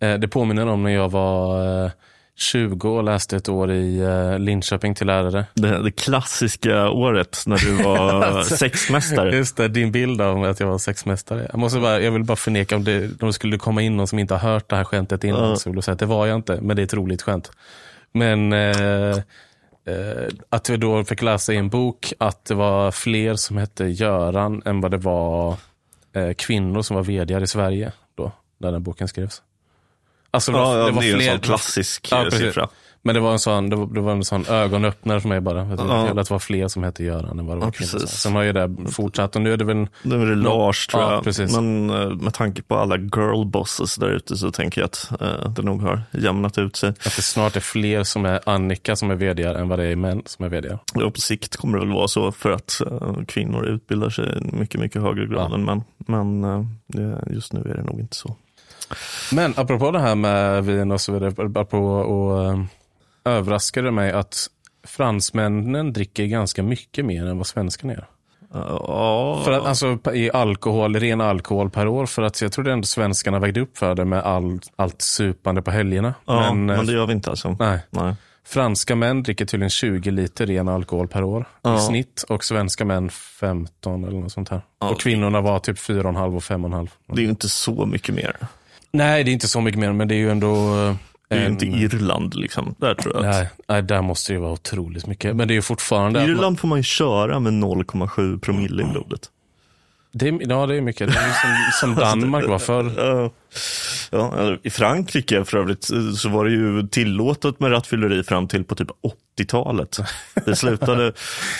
eh 0.01 0.15
det 0.15 0.29
påminner 0.29 0.67
om 0.67 0.83
när 0.83 0.91
jag 0.91 1.09
var 1.09 1.85
eh, 1.85 1.91
20 2.39 2.89
och 2.89 3.05
läste 3.05 3.37
ett 3.37 3.49
år 3.49 3.73
i 3.73 3.99
eh, 3.99 4.39
Linköping 4.39 4.95
till 4.95 5.07
lärare. 5.07 5.47
Det, 5.55 5.83
det 5.83 5.91
klassiska 5.91 6.91
året 6.91 7.43
när 7.47 7.59
du 7.59 7.83
var 7.83 8.23
alltså, 8.23 8.57
sexmästare. 8.57 9.37
Just 9.37 9.57
det, 9.57 9.69
din 9.69 9.93
bild 9.93 10.21
av 10.21 10.45
att 10.45 10.61
jag 10.61 10.67
var 10.67 10.79
sexmästare. 10.79 11.47
Jag, 11.51 11.59
måste 11.59 11.81
bara, 11.81 12.01
jag 12.01 12.13
vill 12.13 12.25
bara 12.25 12.37
förneka 12.37 12.77
om 12.77 12.85
det, 12.85 13.23
om 13.23 13.27
det 13.27 13.33
skulle 13.33 13.59
komma 13.59 13.83
in 13.83 13.97
någon 13.97 14.07
som 14.07 14.19
inte 14.19 14.35
har 14.35 14.53
hört 14.53 14.71
det 14.71 14.77
här 14.77 14.85
skämtet 14.85 15.25
innan. 15.25 15.51
Uh. 15.51 15.55
Så 15.55 15.71
vill 15.71 15.77
jag 15.77 15.85
säga 15.85 15.93
att 15.93 15.99
det 15.99 16.07
var 16.07 16.27
jag 16.27 16.37
inte, 16.37 16.61
men 16.61 16.77
det 16.77 16.83
är 16.83 16.85
ett 16.85 16.95
roligt 16.95 17.23
skämt. 17.23 17.51
Men 18.13 18.53
eh, 18.53 19.17
att 20.49 20.71
vi 20.71 20.77
då 20.77 21.05
fick 21.05 21.23
läsa 21.23 21.53
i 21.53 21.57
en 21.57 21.69
bok 21.69 22.13
att 22.19 22.45
det 22.45 22.55
var 22.55 22.91
fler 22.91 23.35
som 23.35 23.57
hette 23.57 23.85
Göran 23.85 24.63
än 24.65 24.81
vad 24.81 24.91
det 24.91 24.97
var 24.97 25.57
eh, 26.13 26.33
kvinnor 26.33 26.83
som 26.83 26.97
var 26.97 27.03
vd 27.03 27.43
i 27.43 27.47
Sverige 27.47 27.93
då, 28.15 28.33
när 28.59 28.73
den 28.73 28.83
boken 28.83 29.09
skrevs. 29.09 29.43
Alltså, 30.31 30.53
det 30.53 30.59
var, 30.59 30.77
ja, 30.79 30.87
det 30.87 30.93
var 30.93 31.03
det 31.03 31.11
är 31.11 31.17
fler, 31.17 31.27
en 31.27 31.39
sån 31.39 31.41
klassisk 31.41 32.09
ja, 32.13 32.31
siffra. 32.31 32.69
Men 33.07 33.15
det 33.15 33.21
var 33.21 33.33
en 33.33 33.39
sån, 33.39 33.71
det 33.71 33.77
var, 33.77 33.87
det 33.87 34.01
var 34.01 34.13
en 34.13 34.25
sån 34.25 34.47
ögonöppnare 34.47 35.21
för 35.21 35.29
mig 35.29 35.41
bara. 35.41 35.59
Jag 35.59 35.79
ja. 35.79 36.09
att 36.09 36.17
det 36.17 36.31
var 36.31 36.39
fler 36.39 36.69
som 36.69 36.83
hette 36.83 37.05
Göran 37.05 37.39
än 37.39 37.47
vad 37.47 37.57
det 37.57 37.61
var 37.61 37.67
ja, 37.67 37.71
kvinnor. 37.71 38.07
Sen 38.07 38.35
har 38.35 38.43
ju 38.43 38.53
det 38.53 38.77
fortsatt 38.93 39.37
och 39.37 39.43
nu 39.43 39.53
är 39.53 39.57
det 39.57 39.65
väl... 39.65 39.89
Nu 40.03 40.23
är 40.23 40.27
det 40.27 40.35
Lars 40.35 40.87
tror 40.87 41.03
jag. 41.03 41.25
Precis. 41.25 41.57
Men 41.57 41.91
eh, 41.91 42.09
med 42.09 42.35
tanke 42.35 42.63
på 42.63 42.77
alla 42.77 42.97
girlbosses 42.97 43.97
där 43.97 44.09
ute 44.09 44.37
så 44.37 44.51
tänker 44.51 44.81
jag 44.81 44.87
att 44.87 45.13
uh, 45.23 45.51
det 45.51 45.63
nog 45.63 45.83
har 45.83 46.03
jämnat 46.11 46.59
ut 46.59 46.77
sig. 46.77 46.89
Att 46.89 47.17
det 47.17 47.23
snart 47.23 47.57
är 47.57 47.61
fler 47.61 48.05
som 48.05 48.25
är 48.25 48.41
Annika 48.47 48.97
som 48.97 49.11
är 49.11 49.15
vd 49.15 49.43
än 49.43 49.69
vad 49.69 49.79
det 49.79 49.87
är 49.87 49.97
män 49.97 50.23
som 50.27 50.45
är 50.45 50.49
vd. 50.49 50.79
Ja, 50.95 51.11
på 51.11 51.21
sikt 51.21 51.57
kommer 51.57 51.79
det 51.79 51.85
väl 51.85 51.95
vara 51.95 52.09
så 52.09 52.33
för 52.33 52.51
att 52.51 52.81
uh, 52.87 53.25
kvinnor 53.25 53.67
utbildar 53.67 54.11
sig 54.11 54.39
i 54.39 54.57
mycket, 54.57 54.81
mycket 54.81 55.03
högre 55.03 55.27
grad 55.27 55.51
ja. 55.51 55.55
än 55.55 55.65
män. 55.65 55.83
Men 55.97 56.45
uh, 56.45 57.19
just 57.31 57.53
nu 57.53 57.61
är 57.61 57.77
det 57.77 57.83
nog 57.83 58.01
inte 58.01 58.17
så. 58.17 58.37
Men 59.33 59.55
apropå 59.57 59.91
det 59.91 60.01
här 60.01 60.15
med 60.15 60.65
vin 60.65 60.91
och 60.91 61.01
så 61.01 61.13
vidare, 61.13 61.31
apropå 61.31 61.79
och 61.79 62.59
överraskade 63.27 63.91
mig 63.91 64.13
att 64.13 64.47
fransmännen 64.87 65.93
dricker 65.93 66.25
ganska 66.27 66.63
mycket 66.63 67.05
mer 67.05 67.27
än 67.27 67.39
vad 67.39 67.47
svenskarna 67.47 67.93
gör. 67.93 68.07
Ja, 68.53 69.43
För 69.45 69.53
att, 69.53 69.67
alltså 69.67 69.99
i 70.15 70.31
alkohol, 70.31 70.97
ren 70.97 71.21
alkohol 71.21 71.71
per 71.71 71.87
år. 71.89 72.07
För 72.07 72.23
att 72.23 72.41
jag 72.43 72.53
tror 72.53 72.65
det 72.65 72.73
ändå 72.73 72.87
svenskarna 72.87 73.39
vägde 73.39 73.61
upp 73.61 73.79
för 73.79 73.95
det 73.95 74.05
med 74.05 74.19
all, 74.23 74.61
allt 74.77 75.03
supande 75.03 75.63
på 75.63 75.71
helgerna. 75.71 76.15
ja, 76.27 76.53
men, 76.55 76.71
eh, 76.79 76.83
det 76.83 76.93
gör 76.93 77.07
vi 77.07 77.13
inte 77.13 77.31
alltså. 77.31 77.57
nej. 77.59 77.79
Nej. 77.91 78.15
Franska 78.49 78.97
män 78.97 79.23
dricker 79.23 79.45
tydligen 79.47 79.71
20 79.71 80.11
liter 80.11 80.47
ren 80.47 80.69
alkohol 80.69 81.09
per 81.09 81.25
år 81.25 81.49
Ja. 81.63 81.77
i 81.77 81.81
snitt. 81.81 82.25
Och 82.29 82.45
svenska 82.45 82.85
män 82.85 83.11
15 83.11 84.05
eller 84.05 84.19
något 84.21 84.33
sånt 84.33 84.49
här. 84.49 84.61
Ja. 84.81 84.91
Och 84.91 85.01
kvinnorna 85.01 85.41
var 85.41 85.59
typ 85.59 85.79
4,5 85.79 86.37
och 86.37 86.43
5,5. 86.43 86.89
Det 87.07 87.21
är 87.21 87.25
ju 87.25 87.29
inte 87.31 87.49
så 87.49 87.87
mycket 87.87 88.15
mer. 88.15 88.37
Nej, 88.93 89.25
det 89.25 89.31
är 89.31 89.33
inte 89.33 89.49
så 89.49 89.61
mycket 89.61 89.81
mer, 89.81 89.93
men 89.93 90.09
det 90.09 90.15
är 90.15 90.19
ju 90.19 90.31
ändå... 90.31 90.75
Det 91.29 91.35
är 91.37 91.41
ju 91.41 91.47
inte 91.47 91.67
Irland 91.67 92.35
liksom. 92.35 92.75
Där 92.79 92.95
tror 92.95 93.15
jag 93.17 93.25
att... 93.27 93.35
Nej, 93.37 93.49
nej, 93.69 93.83
där 93.83 94.03
måste 94.03 94.33
det 94.33 94.39
vara 94.39 94.53
otroligt 94.53 95.07
mycket. 95.07 95.37
Men 95.37 95.49
det 95.49 95.53
är 95.55 95.57
ju 95.57 95.63
fortfarande... 95.63 96.19
I 96.21 96.23
att 96.23 96.29
man- 96.29 96.37
Irland 96.37 96.61
får 96.61 96.69
man 96.69 96.79
ju 96.79 96.83
köra 96.83 97.41
med 97.41 97.53
0,7 97.53 98.41
promille 98.41 98.83
i 98.83 98.87
blodet. 98.87 99.31
Det 100.13 100.29
är, 100.29 100.39
ja, 100.51 100.67
det 100.67 100.77
är 100.77 100.81
mycket. 100.81 101.13
Det 101.13 101.19
är 101.19 101.33
som, 101.33 101.95
som 101.95 101.95
Danmark 102.05 102.49
var 102.49 102.59
förr. 102.59 102.93
Ja. 104.11 104.57
I 104.63 104.71
Frankrike 104.71 105.45
för 105.45 105.59
övrigt 105.59 105.91
så 106.17 106.29
var 106.29 106.45
det 106.45 106.51
ju 106.51 106.89
tillåtet 106.89 107.61
med 107.61 107.73
rattfylleri 107.73 108.23
fram 108.23 108.49
till 108.49 108.65
på 108.65 108.75
typ 108.75 108.89
80-talet. 109.39 109.99
Det 110.45 110.57
slutade 110.57 111.13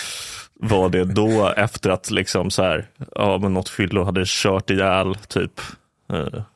var 0.59 0.89
det 0.89 1.03
då 1.03 1.53
efter 1.57 1.89
att 1.89 2.11
liksom 2.11 2.51
så 2.51 2.63
här, 2.63 2.85
ja 3.15 3.37
men 3.37 3.53
något 3.53 3.69
fyllo 3.69 4.03
hade 4.03 4.23
kört 4.25 4.69
ihjäl 4.69 5.15
typ 5.15 5.61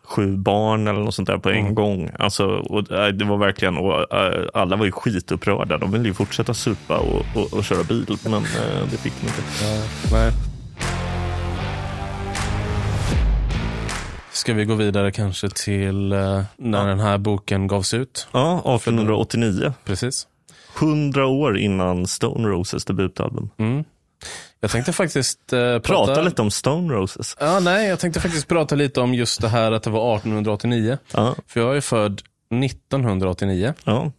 sju 0.03 0.37
barn 0.37 0.87
eller 0.87 0.99
något 0.99 1.15
sånt 1.15 1.27
där 1.27 1.37
på 1.37 1.49
en 1.49 1.57
Mm. 1.59 1.75
gång. 1.75 2.09
Alltså, 2.19 2.45
och, 2.47 2.91
eh, 2.91 3.07
det 3.07 3.25
var 3.25 3.37
verkligen, 3.37 3.77
och, 3.77 4.13
eh, 4.13 4.47
alla 4.53 4.75
var 4.75 4.85
ju 4.85 4.91
skitupprörda. 4.91 5.77
De 5.77 5.91
ville 5.91 6.07
ju 6.07 6.13
fortsätta 6.13 6.53
supa 6.53 6.97
och, 6.97 7.25
och, 7.35 7.53
och 7.53 7.63
köra 7.63 7.83
bil, 7.83 8.17
men 8.23 8.33
eh, 8.33 8.87
det 8.91 8.97
fick 8.97 9.13
de 9.21 9.27
inte. 9.27 9.41
Nej. 10.11 10.31
Ska 14.31 14.53
vi 14.53 14.65
gå 14.65 14.75
vidare 14.75 15.11
kanske 15.11 15.49
till 15.49 16.11
eh, 16.11 16.41
när 16.57 16.87
den 16.87 16.99
här 16.99 17.17
boken 17.17 17.67
gavs 17.67 17.93
ut? 17.93 18.27
Ja, 18.31 18.57
1889. 18.75 19.73
Precis. 19.85 20.27
100 20.79 21.25
år 21.25 21.57
innan 21.57 22.07
Stone 22.07 22.47
Roses 22.47 22.85
debutalbum. 22.85 23.49
Mm. 23.57 23.83
Jag 24.59 24.71
tänkte 24.71 24.93
faktiskt 24.93 25.53
eh, 25.53 25.59
prata... 25.59 25.81
Prata 25.81 26.21
lite 26.21 26.41
om 26.41 26.51
Stone 26.51 26.93
Roses. 26.93 27.37
Ja, 27.39 27.59
nej, 27.59 27.87
jag 27.89 27.99
tänkte 27.99 28.19
faktiskt 28.19 28.47
prata 28.47 28.75
lite 28.75 29.01
om 29.01 29.13
just 29.13 29.41
det 29.41 29.47
här 29.47 29.71
att 29.71 29.83
det 29.83 29.89
var 29.89 30.15
1889. 30.15 30.97
Ja, 31.13 31.35
För 31.47 31.59
jag 31.59 31.77
är 31.77 31.81
född 31.81 32.21
1989. 32.63 33.73
ja. 33.83 34.11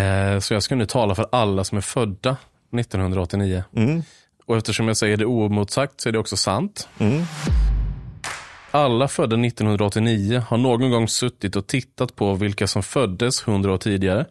Eh, 0.00 0.40
så 0.40 0.54
jag 0.54 0.62
ska 0.62 0.74
nu 0.74 0.86
tala 0.86 1.14
för 1.14 1.26
alla 1.32 1.64
som 1.64 1.78
är 1.78 1.82
födda 1.82 2.36
1989. 2.78 3.64
Mm, 3.76 4.02
Och 4.46 4.56
eftersom 4.56 4.88
jag 4.88 4.96
säger 4.96 5.16
det 5.16 5.24
oemotsagt 5.24 6.00
så 6.00 6.08
är 6.08 6.12
det 6.12 6.18
också 6.18 6.36
sant. 6.36 6.88
mm. 6.98 7.22
Alla 8.70 9.08
födda 9.08 9.36
1989 9.36 10.42
har 10.48 10.56
någon 10.56 10.90
gång 10.90 11.08
suttit 11.08 11.56
och 11.56 11.66
tittat 11.66 12.16
på 12.16 12.34
vilka 12.34 12.66
som 12.66 12.82
föddes 12.82 13.48
100 13.48 13.72
år 13.72 13.78
tidigare, 13.78 14.26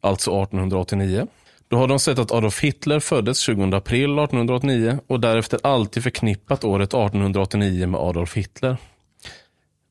alltså 0.00 0.30
1889. 0.30 1.26
Då 1.68 1.76
har 1.76 1.88
de 1.88 1.98
sett 1.98 2.18
att 2.18 2.32
Adolf 2.32 2.60
Hitler 2.60 3.00
föddes 3.00 3.38
20 3.38 3.76
april 3.76 4.18
1889 4.18 4.98
och 5.06 5.20
därefter 5.20 5.60
alltid 5.62 6.02
förknippat 6.02 6.64
året 6.64 6.88
1889 6.88 7.86
med 7.86 8.00
Adolf 8.00 8.36
Hitler. 8.36 8.76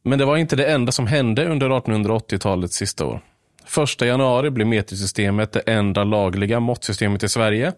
Men 0.03 0.19
det 0.19 0.25
var 0.25 0.37
inte 0.37 0.55
det 0.55 0.65
enda 0.65 0.91
som 0.91 1.07
hände 1.07 1.45
under 1.45 1.69
1880-talets 1.69 2.75
sista 2.75 3.05
år. 3.05 3.21
1 3.77 4.01
januari 4.01 4.49
blev 4.49 4.67
metersystemet 4.67 5.51
det 5.51 5.59
enda 5.59 6.03
lagliga 6.03 6.59
måttsystemet 6.59 7.23
i 7.23 7.29
Sverige. 7.29 7.73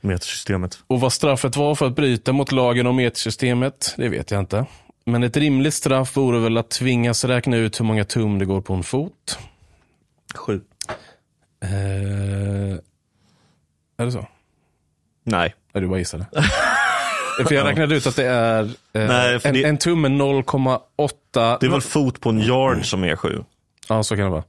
Metersystemet. 0.00 0.78
Och 0.86 1.00
vad 1.00 1.12
straffet 1.12 1.56
var 1.56 1.74
för 1.74 1.86
att 1.86 1.96
bryta 1.96 2.32
mot 2.32 2.52
lagen 2.52 2.86
om 2.86 2.96
metersystemet, 2.96 3.94
det 3.96 4.08
vet 4.08 4.30
jag 4.30 4.40
inte. 4.40 4.66
Men 5.04 5.22
ett 5.22 5.36
rimligt 5.36 5.74
straff 5.74 6.16
vore 6.16 6.38
väl 6.38 6.58
att 6.58 6.70
tvingas 6.70 7.24
räkna 7.24 7.56
ut 7.56 7.80
hur 7.80 7.84
många 7.84 8.04
tum 8.04 8.38
det 8.38 8.44
går 8.44 8.60
på 8.60 8.74
en 8.74 8.82
fot. 8.82 9.38
Sju. 10.34 10.60
Eh, 11.62 12.78
är 13.98 14.04
det 14.06 14.12
så? 14.12 14.26
Nej. 15.24 15.54
Är 15.72 15.80
du 15.80 15.86
bara 15.88 15.98
gissade? 15.98 16.26
för 17.46 17.54
jag 17.54 17.66
räknade 17.66 17.96
ut 17.96 18.06
att 18.06 18.16
det 18.16 18.26
är 18.26 18.62
eh, 18.62 18.68
Nej, 18.92 19.38
en, 19.44 19.54
det- 19.54 19.64
en 19.64 19.78
tum 19.78 20.04
är 20.04 20.08
0,8. 20.08 21.56
Det 21.60 21.66
är 21.66 21.70
väl 21.70 21.80
fot 21.80 22.20
på 22.20 22.28
en 22.30 22.40
yard 22.40 22.86
som 22.86 23.04
är 23.04 23.16
sju? 23.16 23.44
Ja, 23.88 24.02
så 24.02 24.16
kan 24.16 24.24
det 24.24 24.30
vara. 24.30 24.44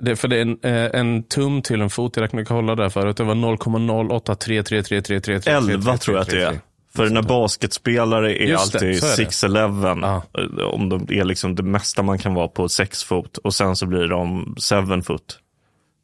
Det, 0.00 0.16
för 0.16 0.28
det 0.28 0.36
är 0.36 0.40
en, 0.42 0.58
eh, 0.62 1.00
en 1.00 1.22
tum 1.22 1.62
till 1.62 1.80
en 1.80 1.90
fot. 1.90 2.16
Jag 2.16 2.22
räknade 2.22 2.44
kolla 2.44 2.74
där 2.74 2.88
förut. 2.88 3.16
Det 3.16 3.24
var 3.24 3.34
0,083333333. 3.34 5.48
Elva 5.48 5.96
tror 5.98 6.16
jag 6.16 6.22
att 6.22 6.30
det 6.30 6.42
är. 6.42 6.58
För 6.96 7.10
när 7.10 7.22
basketspelare 7.22 8.42
är 8.42 8.46
Just 8.46 8.74
alltid 8.74 9.00
så 9.00 9.06
är 9.06 9.16
det. 9.16 9.24
6'11. 9.24 9.98
Ja. 10.02 10.22
eh, 10.42 10.64
Om 10.66 10.88
de 10.88 11.06
är 11.10 11.24
liksom 11.24 11.54
det 11.54 11.62
mesta 11.62 12.02
man 12.02 12.18
kan 12.18 12.34
vara 12.34 12.48
på 12.48 12.68
6 12.68 13.04
fot. 13.04 13.38
Och 13.38 13.54
sen 13.54 13.76
så 13.76 13.86
blir 13.86 14.08
de 14.08 14.54
7 14.96 15.02
foot. 15.02 15.38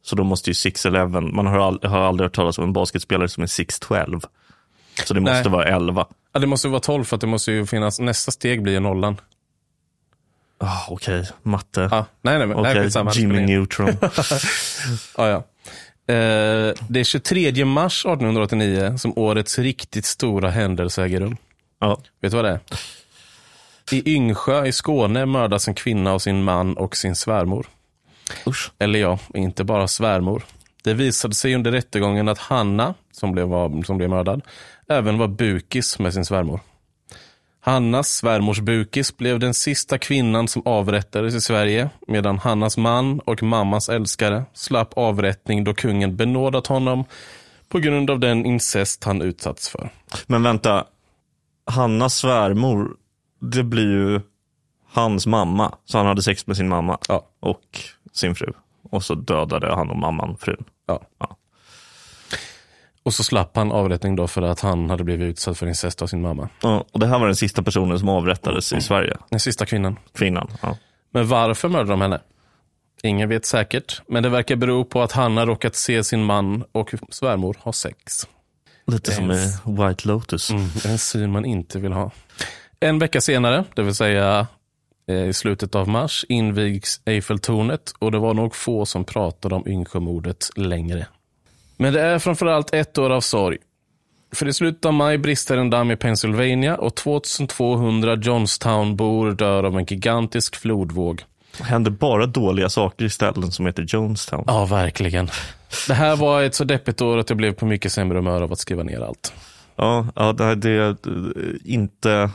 Så 0.03 0.17
då 0.17 0.25
måste 0.25 0.51
ju 0.51 0.55
6'11. 0.55 1.21
Man 1.33 1.47
har, 1.47 1.59
all, 1.59 1.81
har 1.83 1.99
aldrig 2.01 2.25
hört 2.25 2.35
talas 2.35 2.59
om 2.59 2.65
en 2.65 2.73
basketspelare 2.73 3.29
som 3.29 3.43
är 3.43 3.47
6'12. 3.47 4.23
Så 5.05 5.15
det 5.15 5.21
måste 5.21 5.43
Nej. 5.43 5.51
vara 5.53 5.65
11. 5.65 6.07
Ja, 6.33 6.41
det 6.41 6.47
måste 6.47 6.69
vara 6.69 6.81
12 6.81 7.05
för 7.05 7.17
att 7.17 7.21
det 7.21 7.27
måste 7.27 7.53
ju 7.53 7.67
finnas, 7.67 8.01
nästa 8.01 8.31
steg 8.31 8.63
blir 8.63 8.73
ju 8.73 8.81
nollan. 8.81 9.21
Ah, 10.59 10.87
Okej, 10.89 11.29
matte. 11.43 11.89
Ja, 11.91 12.07
nej, 12.23 12.39
nej, 12.39 12.47
men 12.47 12.63
nej, 12.63 12.75
skitsamma. 12.83 13.11
Det 13.11 13.21
Jimmy 13.21 13.41
Neutron. 13.41 13.89
Ja, 15.17 15.29
ja. 15.29 15.37
Eh, 16.15 16.75
det 16.89 17.01
är 17.01 17.05
23 17.05 17.65
mars 17.65 18.07
1889 18.07 18.99
som 18.99 19.19
årets 19.19 19.59
riktigt 19.59 20.05
stora 20.07 20.51
händelse 20.51 21.03
äger 21.05 21.21
rum. 21.21 21.37
ja. 21.81 22.01
Vet 22.21 22.31
du 22.33 22.37
vad 22.37 22.45
det 22.45 22.51
är? 22.51 22.61
I 23.93 24.15
Yngsjö 24.15 24.67
i 24.67 24.73
Skåne 24.73 25.27
mördas 25.27 25.69
en 25.69 25.75
kvinna 25.75 26.13
av 26.13 26.19
sin 26.19 26.43
man 26.43 26.77
och 26.77 26.97
sin 26.97 27.17
svärmor. 27.17 27.67
Usch. 28.47 28.73
Eller 28.79 28.99
ja, 28.99 29.19
inte 29.35 29.65
bara 29.65 29.89
svärmor. 29.89 30.43
Det 30.85 30.95
visade 30.95 31.35
sig 31.35 31.55
under 31.55 31.73
rättegången 31.73 32.29
att 32.29 32.39
Hanna, 32.39 32.95
som 33.13 33.33
blev, 33.33 33.49
som 33.85 33.99
blev 33.99 34.11
mördad, 34.11 34.43
även 34.89 35.19
var 35.19 35.29
bukis 35.29 35.99
med 35.99 36.15
sin 36.15 36.25
svärmor. 36.25 36.61
Hannas 37.63 38.09
svärmors 38.09 38.61
bukis 38.61 39.17
blev 39.17 39.39
den 39.39 39.55
sista 39.55 39.99
kvinnan 39.99 40.49
som 40.49 40.63
avrättades 40.65 41.35
i 41.35 41.41
Sverige, 41.41 41.91
medan 42.07 42.39
Hannas 42.39 42.77
man 42.77 43.21
och 43.21 43.43
mammas 43.43 43.89
älskare 43.89 44.45
slapp 44.53 44.93
avrättning 44.97 45.65
då 45.65 45.75
kungen 45.75 46.17
benådat 46.17 46.67
honom 46.67 47.05
på 47.69 47.79
grund 47.79 48.11
av 48.11 48.21
den 48.21 48.47
incest 48.47 49.05
han 49.05 49.23
utsatts 49.23 49.69
för. 49.69 49.91
Men 50.27 50.43
vänta, 50.43 50.85
Hannas 51.67 52.15
svärmor, 52.15 52.97
det 53.41 53.65
blir 53.65 53.93
ju 53.93 54.21
hans 54.93 55.27
mamma. 55.27 55.75
Så 55.85 55.99
han 55.99 56.07
hade 56.07 56.23
sex 56.23 56.47
med 56.47 56.57
sin 56.57 56.69
mamma 56.69 56.99
Ja, 57.09 57.27
och 57.41 57.81
sin 58.13 58.35
fru. 58.35 58.53
Och 58.91 59.05
så 59.05 59.15
dödade 59.15 59.75
han 59.75 59.91
och 59.91 59.97
mamman 59.97 60.37
frun. 60.37 60.65
ja. 60.87 61.03
Ja. 61.19 61.37
Och 63.03 63.15
så 63.15 63.25
slapp 63.25 63.57
han 63.57 63.73
avrättning 63.73 64.17
då 64.17 64.27
för 64.27 64.43
att 64.43 64.61
han 64.61 64.91
hade 64.91 65.05
blivit 65.05 65.31
utsatt 65.31 65.59
för 65.59 65.67
incest 65.67 66.03
av 66.03 66.07
sin 66.07 66.23
mamma. 66.23 66.49
Ja, 66.63 66.85
och 66.93 67.01
det 67.01 67.07
här 67.07 67.19
var 67.19 67.27
den 67.27 67.37
sista 67.37 67.63
personen 67.63 67.99
som 67.99 68.09
avrättades 68.09 68.73
i 68.73 68.81
Sverige. 68.81 69.17
Den 69.31 69.41
sista 69.41 69.67
kvinnan. 69.67 69.99
Kvinnan. 70.15 70.51
Ja. 70.63 70.77
Men 71.11 71.29
varför 71.29 71.69
mördade 71.69 71.91
de 71.91 72.01
henne? 72.01 72.21
Ingen 73.03 73.29
vet 73.29 73.47
säkert, 73.47 74.03
men 74.09 74.23
det 74.23 74.29
verkar 74.29 74.57
bero 74.57 74.85
på 74.85 75.03
att 75.03 75.13
Hanna 75.13 75.47
råkat 75.47 75.75
se 75.75 76.05
sin 76.05 76.25
man 76.25 76.65
och 76.73 76.95
svärmor 77.11 77.57
ha 77.61 77.73
sex. 77.73 78.29
Lite 78.87 79.13
som 79.13 79.31
i 79.31 79.53
White 79.65 80.09
Lotus. 80.09 80.51
Mm, 80.51 80.69
en 80.85 80.99
syn 80.99 81.33
man 81.33 81.45
inte 81.45 81.79
vill 81.79 81.93
ha. 81.93 82.11
En 82.81 82.99
vecka 82.99 83.21
senare, 83.21 83.65
det 83.77 83.83
vill 83.83 83.95
säga 83.95 84.47
i 85.13 85.33
slutet 85.33 85.75
av 85.75 85.89
mars, 85.89 86.25
invigs 86.29 87.01
Eiffeltornet 87.05 87.93
och 87.99 88.13
det 88.13 88.19
var 88.19 88.35
nog 88.35 88.55
få 88.55 88.87
som 88.87 89.05
pratade 89.05 89.55
om 89.55 89.69
Yngsjömordet 89.69 90.51
längre. 90.57 91.07
Men 91.77 91.93
det 91.93 92.01
är 92.01 92.19
framförallt 92.19 92.75
ett 92.75 92.99
år 92.99 93.11
av 93.11 93.21
sorg. 93.21 93.59
För 94.33 94.49
i 94.49 94.53
slutet 94.53 94.85
av 94.85 94.95
maj 94.95 95.19
brister 95.19 95.57
en 95.57 95.71
damm 95.71 95.91
i 95.91 95.97
Pennsylvania 95.97 96.77
och 96.77 96.95
2200 96.95 98.17
Johnstown-bor 98.17 99.33
dör 99.33 99.65
av 99.65 99.79
en 99.79 99.85
gigantisk 99.85 100.57
flodvåg. 100.57 101.25
Det 101.59 101.65
händer 101.65 101.91
bara 101.91 102.27
dåliga 102.27 102.69
saker 102.69 103.05
i 103.05 103.11
ställen 103.11 103.51
som 103.53 103.67
heter 103.67 103.87
Jonestown. 103.89 104.45
Ja, 104.47 104.65
verkligen. 104.65 105.31
Det 105.89 105.95
här 105.95 106.17
var 106.17 106.43
ett 106.43 106.55
så 106.55 106.65
deppigt 106.65 107.01
år 107.01 107.19
att 107.19 107.31
jag 107.31 107.37
blev 107.37 107.53
på 107.53 107.67
mycket 107.67 107.93
sämre 107.93 108.19
humör 108.19 108.43
av 108.43 108.53
att 108.53 108.59
skriva 108.59 108.83
ner 108.83 109.01
allt. 109.01 109.33
Ja, 109.77 110.07
ja 110.17 110.33
det, 110.33 110.55
det 110.55 110.71
är 110.71 110.91
eh, 110.91 110.97
inte, 111.65 112.31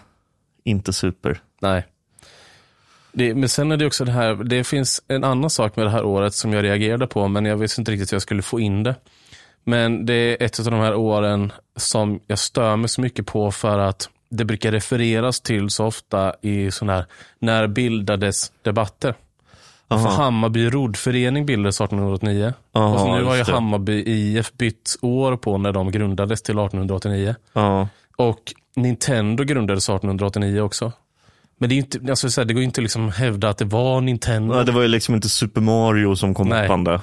inte 0.63 0.94
super. 0.94 1.39
Nej. 1.62 1.86
Det, 3.17 3.36
men 3.36 3.50
sen 3.50 3.72
är 3.72 3.77
det 3.77 3.86
också 3.86 4.05
det 4.05 4.12
här, 4.12 4.36
det 4.36 4.63
finns 4.63 5.01
en 5.07 5.24
annan 5.24 5.50
sak 5.50 5.75
med 5.75 5.86
det 5.86 5.89
här 5.89 6.05
året 6.05 6.34
som 6.34 6.53
jag 6.53 6.63
reagerade 6.63 7.07
på, 7.07 7.27
men 7.27 7.45
jag 7.45 7.57
visste 7.57 7.81
inte 7.81 7.91
riktigt 7.91 8.12
hur 8.12 8.15
jag 8.15 8.22
skulle 8.22 8.41
få 8.41 8.60
in 8.60 8.84
det. 8.84 8.95
Men 9.63 10.05
det 10.05 10.13
är 10.13 10.45
ett 10.45 10.60
av 10.60 10.65
de 10.65 10.79
här 10.79 10.95
åren 10.95 11.51
som 11.75 12.19
jag 12.27 12.39
stör 12.39 12.75
mig 12.75 12.89
så 12.89 13.01
mycket 13.01 13.25
på 13.25 13.51
för 13.51 13.79
att 13.79 14.10
det 14.29 14.45
brukar 14.45 14.72
refereras 14.72 15.41
till 15.41 15.69
så 15.69 15.86
ofta 15.86 16.34
i 16.41 16.72
sådana 16.72 16.93
här 16.93 17.05
när 17.39 17.67
bildades 17.67 18.51
debatter. 18.62 19.15
För 19.88 19.95
Aha. 19.95 20.10
Hammarby 20.10 20.69
roddförening 20.69 21.45
bildades 21.45 21.81
1889. 21.81 22.53
Aha, 22.74 22.93
och 22.93 23.00
så 23.00 23.17
nu 23.17 23.24
har 23.24 23.36
ju. 23.36 23.43
Hammarby 23.43 24.03
IF 24.05 24.53
bytt 24.53 24.95
år 25.01 25.38
på 25.38 25.57
när 25.57 25.72
de 25.72 25.91
grundades 25.91 26.41
till 26.41 26.60
1889. 26.60 27.36
Ja, 27.53 27.88
Och 28.15 28.53
Nintendo 28.75 29.43
grundades 29.43 29.89
1889 29.89 30.62
också. 30.62 30.91
Men 31.59 31.69
det, 31.69 31.75
är 31.75 31.77
inte, 31.77 32.00
alltså 32.09 32.29
så 32.29 32.41
här, 32.41 32.45
det 32.45 32.53
går 32.53 32.62
ju 32.62 32.65
inte 32.65 32.81
liksom 32.81 33.07
att 33.09 33.15
hävda 33.15 33.50
att 33.50 33.57
det 33.57 33.65
var 33.65 34.01
Nintendo. 34.01 34.55
Nej, 34.55 34.65
det 34.65 34.71
var 34.71 34.81
ju 34.81 34.88
liksom 34.88 35.15
inte 35.15 35.29
Super 35.29 35.62
Mario 35.62 36.15
som 36.15 36.33
kom 36.33 36.50
Nej. 36.50 36.65
uppande. 36.65 37.01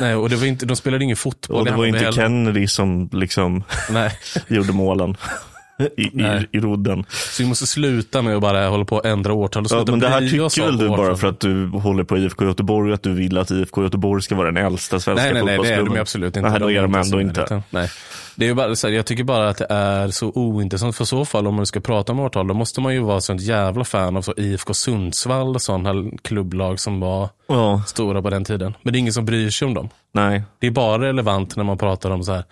Nej, 0.00 0.14
och 0.14 0.30
det 0.30 0.36
var 0.36 0.46
inte, 0.46 0.66
de 0.66 0.76
spelade 0.76 1.04
ingen 1.04 1.16
fotboll 1.16 1.56
Och 1.56 1.64
det 1.64 1.72
var 1.72 1.86
inte 1.86 1.98
heller. 1.98 2.12
Kennedy 2.12 2.66
som 2.66 3.08
liksom 3.12 3.64
gjorde 4.48 4.72
målen 4.72 5.16
i, 5.96 6.02
i, 6.02 6.10
Nej. 6.12 6.48
i 6.52 6.58
rodden. 6.60 7.04
så 7.08 7.42
vi 7.42 7.48
måste 7.48 7.66
sluta 7.66 8.22
med 8.22 8.34
att 8.36 8.42
bara 8.42 8.68
hålla 8.68 8.84
på 8.84 8.96
och 8.96 9.06
ändra 9.06 9.32
årtal. 9.32 9.64
och 9.64 9.70
Ja, 9.72 9.84
men 9.86 10.00
det 10.00 10.08
här 10.08 10.20
tycker 10.20 10.66
väl 10.66 10.76
du 10.78 10.88
bara 10.88 11.16
för 11.16 11.26
att 11.28 11.40
du 11.40 11.66
håller 11.66 12.04
på 12.04 12.18
IFK 12.18 12.44
Göteborg, 12.44 12.92
att 12.92 13.02
du 13.02 13.12
vill 13.14 13.38
att 13.38 13.50
IFK 13.50 13.82
Göteborg 13.82 14.22
ska 14.22 14.34
vara 14.34 14.50
den 14.52 14.66
äldsta 14.66 15.00
svenska 15.00 15.24
Nej, 15.24 15.32
nej, 15.34 15.42
nej, 15.44 15.46
det 15.46 15.52
är 15.52 15.56
fotbollsklubben? 15.56 15.94
de 15.94 16.00
absolut 16.00 16.36
inte. 16.36 16.50
Nej, 16.50 16.60
då 16.60 16.70
är 16.70 16.82
de 16.82 16.94
ändå 16.94 17.20
inte. 17.20 17.40
utan- 17.40 17.62
Nej. 17.70 17.90
Det 18.36 18.48
är 18.48 18.54
bara, 18.54 18.76
så 18.76 18.86
här, 18.88 18.94
jag 18.94 19.06
tycker 19.06 19.24
bara 19.24 19.48
att 19.48 19.56
det 19.58 19.66
är 19.70 20.08
så 20.08 20.32
ointressant. 20.34 20.96
För 20.96 21.04
så 21.04 21.24
fall, 21.24 21.46
om 21.46 21.54
man 21.54 21.66
ska 21.66 21.80
prata 21.80 22.12
om 22.12 22.20
årtal, 22.20 22.46
då 22.48 22.54
måste 22.54 22.80
man 22.80 22.94
ju 22.94 23.00
vara 23.00 23.20
sånt 23.20 23.40
jävla 23.40 23.84
fan 23.84 24.16
av 24.16 24.22
så 24.22 24.34
IFK 24.36 24.74
Sundsvall 24.74 25.54
och 25.54 25.62
sådana 25.62 26.10
klubblag 26.22 26.80
som 26.80 27.00
var 27.00 27.28
Ja, 27.48 27.82
stora 27.86 28.22
på 28.22 28.30
den 28.30 28.44
tiden. 28.44 28.74
Men 28.82 28.92
det 28.92 28.96
är 28.96 29.00
ingen 29.00 29.12
som 29.12 29.24
bryr 29.24 29.50
sig 29.50 29.66
om 29.66 29.74
dem. 29.74 29.88
nej. 30.12 30.42
Det 30.58 30.66
är 30.66 30.70
bara 30.70 31.02
relevant 31.02 31.56
när 31.56 31.64
man 31.64 31.78
pratar 31.78 32.10
om 32.10 32.24
så 32.24 32.32
här, 32.32 32.44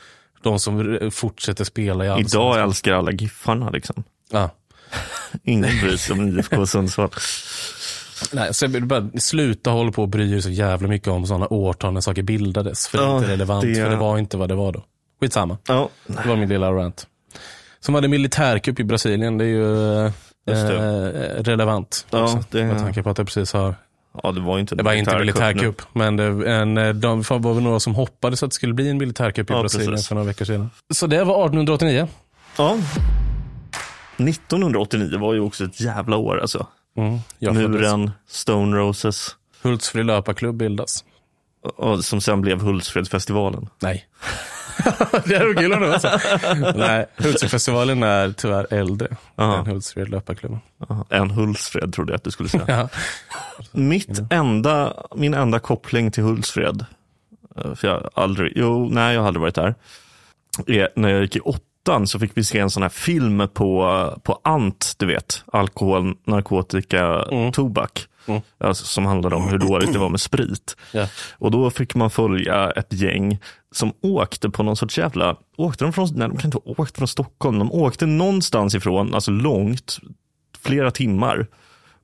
de 0.50 0.58
som 0.60 0.98
fortsätter 1.12 1.64
spela 1.64 2.04
i 2.04 2.08
allsvenskan. 2.08 2.40
Idag 2.42 2.62
älskar 2.62 2.92
alla 2.92 3.10
Giffarna 3.12 3.70
liksom. 3.70 4.04
Ja. 4.30 4.50
Ingen 5.44 5.80
bryr 5.80 5.96
sig 5.96 6.12
om 6.12 6.38
IFK 6.38 6.66
Sundsvall. 6.66 7.10
Nej, 8.32 8.54
så 8.54 8.64
jag 8.64 8.86
bara 8.86 9.08
sluta 9.18 9.70
hålla 9.70 9.92
på 9.92 10.02
och 10.02 10.08
bry 10.08 10.36
er 10.36 10.40
så 10.40 10.50
jävla 10.50 10.88
mycket 10.88 11.08
om 11.08 11.26
sådana 11.26 11.46
årtal 11.48 11.92
när 11.92 12.00
saker 12.00 12.22
bildades. 12.22 12.88
För 12.88 12.98
det 12.98 13.04
är 13.04 13.16
inte 13.18 13.28
relevant, 13.28 13.62
det- 13.62 13.74
för 13.74 13.90
det 13.90 13.96
var 13.96 14.18
inte 14.18 14.36
vad 14.36 14.48
det 14.48 14.54
var 14.54 14.72
då. 14.72 14.84
Skitsamma. 15.20 15.58
Ja, 15.68 15.88
Det 16.06 16.26
var 16.28 16.36
min 16.36 16.48
lilla 16.48 16.72
rant. 16.72 17.06
Som 17.80 17.94
hade 17.94 18.08
militärkupp 18.08 18.80
i 18.80 18.84
Brasilien, 18.84 19.38
det 19.38 19.44
är 19.44 19.48
ju 19.48 20.04
eh, 20.06 20.12
relevant. 21.42 22.06
Ja, 22.10 22.22
också, 22.22 22.44
det- 22.50 22.64
Med 22.64 22.78
tanke 22.78 23.02
på 23.02 23.10
att 23.10 23.16
det 23.16 23.24
precis 23.24 23.52
har, 23.52 23.74
ja 24.22 24.32
det 24.32 24.40
var 24.40 24.58
inte 24.58 24.74
det 24.74 24.82
var 24.82 24.92
inte 24.92 25.18
militärkupp 25.18 25.54
militärkupp, 25.56 25.82
men 25.94 26.16
det, 26.16 26.52
en, 26.52 26.78
eh, 26.78 26.94
de 26.94 27.22
var 27.22 27.54
väl 27.54 27.62
några 27.62 27.80
som 27.80 27.94
hoppades 27.94 28.42
att 28.42 28.50
det 28.50 28.54
skulle 28.54 28.74
bli 28.74 28.88
en 28.90 28.98
militärkupp 28.98 29.50
i 29.50 29.52
Ja, 29.52 29.60
Brasilien 29.60 29.90
precis. 29.90 30.08
för 30.08 30.14
några 30.14 30.26
veckor 30.26 30.44
sedan. 30.44 30.70
Så 30.94 31.06
det 31.06 31.24
var 31.24 31.34
1889. 31.44 32.08
Ja. 32.56 32.76
1989 34.16 35.18
var 35.18 35.34
ju 35.34 35.40
också 35.40 35.64
ett 35.64 35.80
jävla 35.80 36.16
år 36.16 36.40
alltså. 36.40 36.66
Mm. 36.96 37.18
Muren, 37.70 38.10
Stone 38.28 38.76
Roses, 38.76 39.36
Hultsfred 39.62 40.06
löparklubb 40.06 40.56
bildas. 40.56 41.04
och 41.76 42.04
som 42.04 42.20
sen 42.20 42.40
blev 42.40 42.60
Hultsfredsfestivalen. 42.60 43.68
Nej. 43.82 44.06
det 45.24 45.34
är 45.36 45.54
kul 45.54 45.72
om 45.72 45.80
det 45.82 45.88
var 45.88 45.98
så. 45.98 46.78
Nej, 46.78 47.06
Hultsfredsfestivalen 47.16 48.02
är 48.02 48.32
tyvärr 48.32 48.66
äldre 48.74 49.08
Ja. 49.36 49.58
än 49.58 49.66
Hultsfred 49.66 50.08
löparklubb. 50.08 50.58
Ja, 50.88 51.06
En 51.10 51.30
Hultsfred 51.30 51.92
trodde 51.94 52.12
jag 52.12 52.16
att 52.16 52.24
du 52.24 52.30
skulle 52.30 52.48
säga. 52.48 52.64
Ja. 52.68 52.88
Mitt 53.72 54.20
enda, 54.30 54.92
min 55.16 55.34
enda 55.34 55.58
koppling 55.58 56.10
till 56.10 56.22
Hultsfred, 56.22 56.84
eh, 57.56 57.74
för 57.74 57.88
jag 57.88 58.10
aldrig, 58.14 58.52
jo, 58.56 58.88
nej 58.92 59.14
jag 59.14 59.20
har 59.20 59.28
aldrig 59.28 59.40
varit 59.40 59.54
där, 59.54 59.74
är 60.66 60.88
när 60.96 61.08
jag 61.08 61.22
gick 61.22 61.36
i 61.36 61.40
åttan 61.40 62.06
så 62.06 62.18
fick 62.18 62.30
vi 62.34 62.44
se 62.44 62.58
en 62.58 62.70
sån 62.70 62.82
här 62.82 62.90
film 62.90 63.48
på, 63.54 64.18
på 64.22 64.40
ANT, 64.44 64.94
du 64.98 65.06
vet, 65.06 65.42
alkohol, 65.52 66.14
narkotika, 66.26 67.24
tobak. 67.52 68.06
Mm. 68.28 68.40
Alltså, 68.58 68.84
som 68.84 69.06
handlade 69.06 69.36
om 69.36 69.48
hur 69.48 69.58
dåligt 69.58 69.92
det 69.92 69.98
var 69.98 70.08
med 70.08 70.20
sprit. 70.20 70.76
Ja. 70.92 71.08
Och 71.32 71.50
då 71.50 71.70
fick 71.70 71.94
man 71.94 72.10
följa 72.10 72.70
ett 72.70 72.92
gäng 72.92 73.38
som 73.72 73.92
åkte 74.02 74.50
på 74.50 74.62
någon 74.62 74.76
sorts 74.76 74.98
jävla, 74.98 75.36
åkte 75.56 75.84
de 75.84 75.92
från, 75.92 76.08
nej 76.14 76.28
de 76.28 76.36
kan 76.36 76.48
inte 76.48 76.58
ha 76.64 76.74
åkt 76.76 76.96
från 76.96 77.08
Stockholm, 77.08 77.58
de 77.58 77.72
åkte 77.72 78.06
någonstans 78.06 78.74
ifrån, 78.74 79.14
alltså 79.14 79.30
långt, 79.30 79.98
flera 80.62 80.90
timmar, 80.90 81.46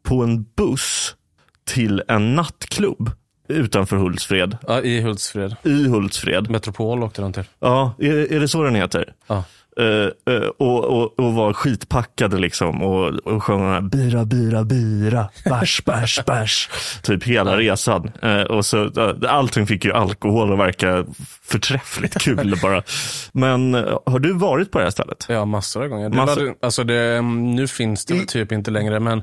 på 0.02 0.22
en 0.22 0.46
buss 0.56 1.16
till 1.64 2.02
en 2.08 2.34
nattklubb 2.34 3.10
utanför 3.48 3.96
Hultsfred, 3.96 4.58
ja, 4.66 4.80
i 4.80 5.00
Hultsfred. 5.00 5.56
i 5.62 5.88
Hultsfred. 5.88 6.50
Metropol 6.50 7.02
åkte 7.02 7.22
de 7.22 7.32
till. 7.32 7.44
Ja, 7.58 7.94
är, 7.98 8.32
är 8.32 8.40
det 8.40 8.48
så 8.48 8.62
den 8.62 8.74
heter? 8.74 9.12
Ja. 9.26 9.44
Eh, 9.80 10.34
eh, 10.34 10.42
och, 10.58 10.84
och, 10.84 11.18
och 11.18 11.34
var 11.34 11.52
skitpackade 11.52 12.38
liksom 12.38 12.82
och, 12.82 13.06
och 13.06 13.42
sjöng 13.42 13.60
den 13.60 13.72
här 13.72 13.80
bira, 13.80 14.24
bira, 14.24 14.64
bira, 14.64 15.28
bärs, 15.44 15.84
bärs, 15.84 16.20
bärs. 16.26 16.68
Typ 17.02 17.24
hela 17.24 17.56
resan. 17.58 18.10
Eh, 18.22 18.42
och 18.42 18.66
så, 18.66 18.90
allting 19.28 19.66
fick 19.66 19.84
ju 19.84 19.92
alkohol 19.92 20.52
och 20.52 20.58
verka 20.58 21.04
förträffligt 21.42 22.18
kul 22.18 22.58
bara. 22.62 22.82
Men 23.32 23.74
har 24.06 24.18
du 24.18 24.32
varit 24.32 24.70
på 24.70 24.78
det 24.78 24.84
här 24.84 24.90
stället? 24.90 25.26
Ja, 25.28 25.44
massor 25.44 25.82
av 25.82 25.88
gånger. 25.88 26.08
Det 26.08 26.16
Massor. 26.16 26.44
var, 26.46 26.54
alltså 26.62 26.84
det, 26.84 27.16
mm, 27.16 27.54
nu 27.54 27.66
finns 27.68 28.04
det 28.04 28.14
väl 28.14 28.26
typ 28.26 28.52
inte 28.52 28.70
längre, 28.70 29.00
men 29.00 29.18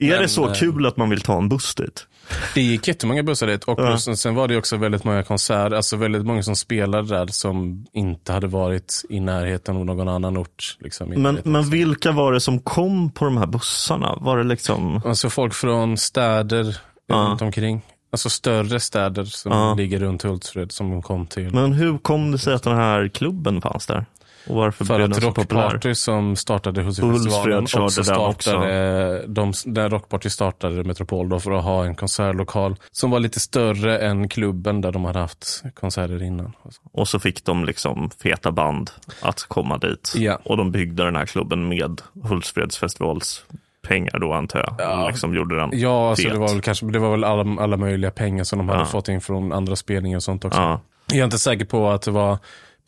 Är 0.00 0.10
Men, 0.10 0.22
det 0.22 0.28
så 0.28 0.46
kul 0.54 0.86
att 0.86 0.96
man 0.96 1.10
vill 1.10 1.20
ta 1.20 1.38
en 1.38 1.48
buss 1.48 1.74
dit? 1.74 2.06
Det 2.54 2.60
gick 2.62 2.88
jättemånga 2.88 3.22
bussar 3.22 3.46
dit. 3.46 3.64
Och 3.64 3.80
Ja. 3.80 3.98
sen, 3.98 4.16
sen 4.16 4.34
var 4.34 4.48
det 4.48 4.56
också 4.56 4.76
väldigt 4.76 5.04
många 5.04 5.22
konserter, 5.22 5.76
alltså 5.76 5.96
väldigt 5.96 6.26
många 6.26 6.42
som 6.42 6.56
spelade 6.56 7.08
där 7.08 7.26
som 7.26 7.86
inte 7.92 8.32
hade 8.32 8.46
varit 8.46 9.02
i 9.08 9.20
närheten 9.20 9.76
av 9.76 9.84
någon 9.86 10.08
annan 10.08 10.36
ort. 10.36 10.76
Liksom, 10.80 11.08
Men, 11.08 11.22
närheten. 11.22 11.52
men 11.52 11.70
vilka 11.70 12.12
var 12.12 12.32
det 12.32 12.40
som 12.40 12.58
kom 12.60 13.10
på 13.10 13.24
de 13.24 13.36
här 13.36 13.46
bussarna? 13.46 14.14
Var 14.20 14.36
det 14.38 14.44
liksom... 14.44 15.00
Alltså 15.06 15.30
folk 15.30 15.54
från 15.54 15.96
städer 15.96 16.76
Ja. 17.06 17.14
runt 17.16 17.42
omkring. 17.42 17.80
Alltså 18.12 18.30
större 18.30 18.80
städer 18.80 19.24
som 19.24 19.52
Ja. 19.52 19.74
ligger 19.74 19.98
runt 19.98 20.22
Hultsfred 20.22 20.72
som 20.72 21.02
kom 21.02 21.26
till. 21.26 21.54
Men 21.54 21.72
hur 21.72 21.98
kom 21.98 22.32
det 22.32 22.38
sig 22.38 22.54
att 22.54 22.62
den 22.62 22.76
här 22.76 23.08
klubben 23.08 23.60
fanns 23.60 23.86
där? 23.86 24.06
Och 24.48 24.56
varför 24.56 24.84
För 24.84 24.94
blev 24.96 25.04
att 25.04 25.12
den 25.12 25.20
så 25.22 25.32
populär? 25.32 25.62
Rockparty 25.62 25.94
som 25.94 26.36
startade 26.36 26.94
körde 26.94 27.58
också 27.58 27.78
den 27.78 27.84
också. 27.84 28.04
startade, 28.04 29.24
de, 29.26 29.52
där 29.66 29.88
Rockparty 29.90 30.30
startade 30.30 30.84
Metropol 30.84 31.28
då 31.28 31.40
för 31.40 31.50
att 31.52 31.64
ha 31.64 31.84
en 31.84 31.94
konsertlokal 31.94 32.76
som 32.92 33.10
var 33.10 33.20
lite 33.20 33.40
större 33.40 33.98
än 33.98 34.28
klubben 34.28 34.80
där 34.80 34.92
de 34.92 35.04
hade 35.04 35.18
haft 35.18 35.62
konserter 35.74 36.22
innan. 36.22 36.52
Och 36.92 37.08
så 37.08 37.18
fick 37.18 37.44
de 37.44 37.64
liksom 37.64 38.10
feta 38.22 38.50
band 38.52 38.90
att 39.22 39.44
komma 39.48 39.78
dit. 39.78 40.14
Ja. 40.16 40.38
Och 40.44 40.56
de 40.56 40.70
byggde 40.70 41.04
den 41.04 41.16
här 41.16 41.26
klubben 41.26 41.68
med 41.68 42.00
Hultsfredsfestivals 42.22 43.44
pengar 43.88 44.18
då 44.18 44.32
antar 44.32 44.58
jag. 44.58 44.74
Ja. 44.78 45.08
Liksom 45.08 45.34
gjorde 45.34 45.56
den 45.56 45.70
Ja, 45.72 46.10
alltså 46.10 46.22
fet. 46.22 46.32
det 46.32 46.38
var 46.38 46.48
väl 46.48 46.60
kanske, 46.60 46.86
det 46.86 46.98
var 46.98 47.10
väl 47.10 47.24
alla, 47.24 47.62
alla 47.62 47.76
möjliga 47.76 48.10
pengar 48.10 48.44
som 48.44 48.58
de 48.58 48.68
hade 48.68 48.80
Ja. 48.80 48.86
fått 48.86 49.08
in 49.08 49.20
från 49.20 49.52
andra 49.52 49.76
spelningar 49.76 50.16
och 50.16 50.22
sånt 50.22 50.44
också. 50.44 50.60
Ja. 50.60 50.80
Jag 51.06 51.18
är 51.18 51.24
inte 51.24 51.38
säker 51.38 51.64
på 51.64 51.90
att 51.90 52.02
det 52.02 52.10
var 52.10 52.38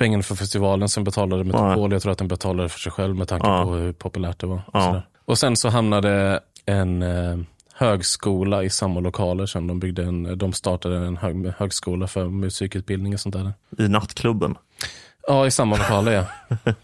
pengarna 0.01 0.23
för 0.23 0.35
festivalen 0.35 0.89
som 0.89 1.05
betalade 1.05 1.45
Metropol. 1.45 1.93
Jag 1.93 2.03
tror 2.03 2.13
att 2.13 2.19
den 2.19 2.29
betalade 2.29 2.69
för 2.69 2.79
sig 2.79 2.93
själv 2.93 3.17
med 3.17 3.29
tanke 3.29 3.47
Ja. 3.47 3.65
på 3.65 3.71
hur 3.71 3.93
populärt 3.93 4.39
det 4.41 4.47
var. 4.47 4.57
Och, 4.67 4.81
Ja. 4.81 5.03
och 5.25 5.39
sen 5.39 5.57
så 5.57 5.69
hamnade 5.69 6.41
en 6.67 7.03
eh, 7.03 7.39
högskola 7.75 8.63
i 8.65 8.71
samma 8.71 9.01
lokaler 9.01 9.47
som 9.47 9.67
de 9.67 9.81
byggde 9.81 10.03
en, 10.05 10.39
de 10.39 10.53
startade 10.53 10.97
en 10.97 11.17
hög, 11.17 11.53
högskola 11.59 12.07
för 12.07 12.29
musikutbildning 12.29 13.15
och 13.15 13.21
sånt 13.21 13.35
där. 13.35 13.53
I 13.85 13.89
nattklubben, 13.89 14.55
Ja, 15.27 15.47
i 15.47 15.51
samma 15.51 15.77
lokaler 15.77 16.13
ja. 16.13 16.25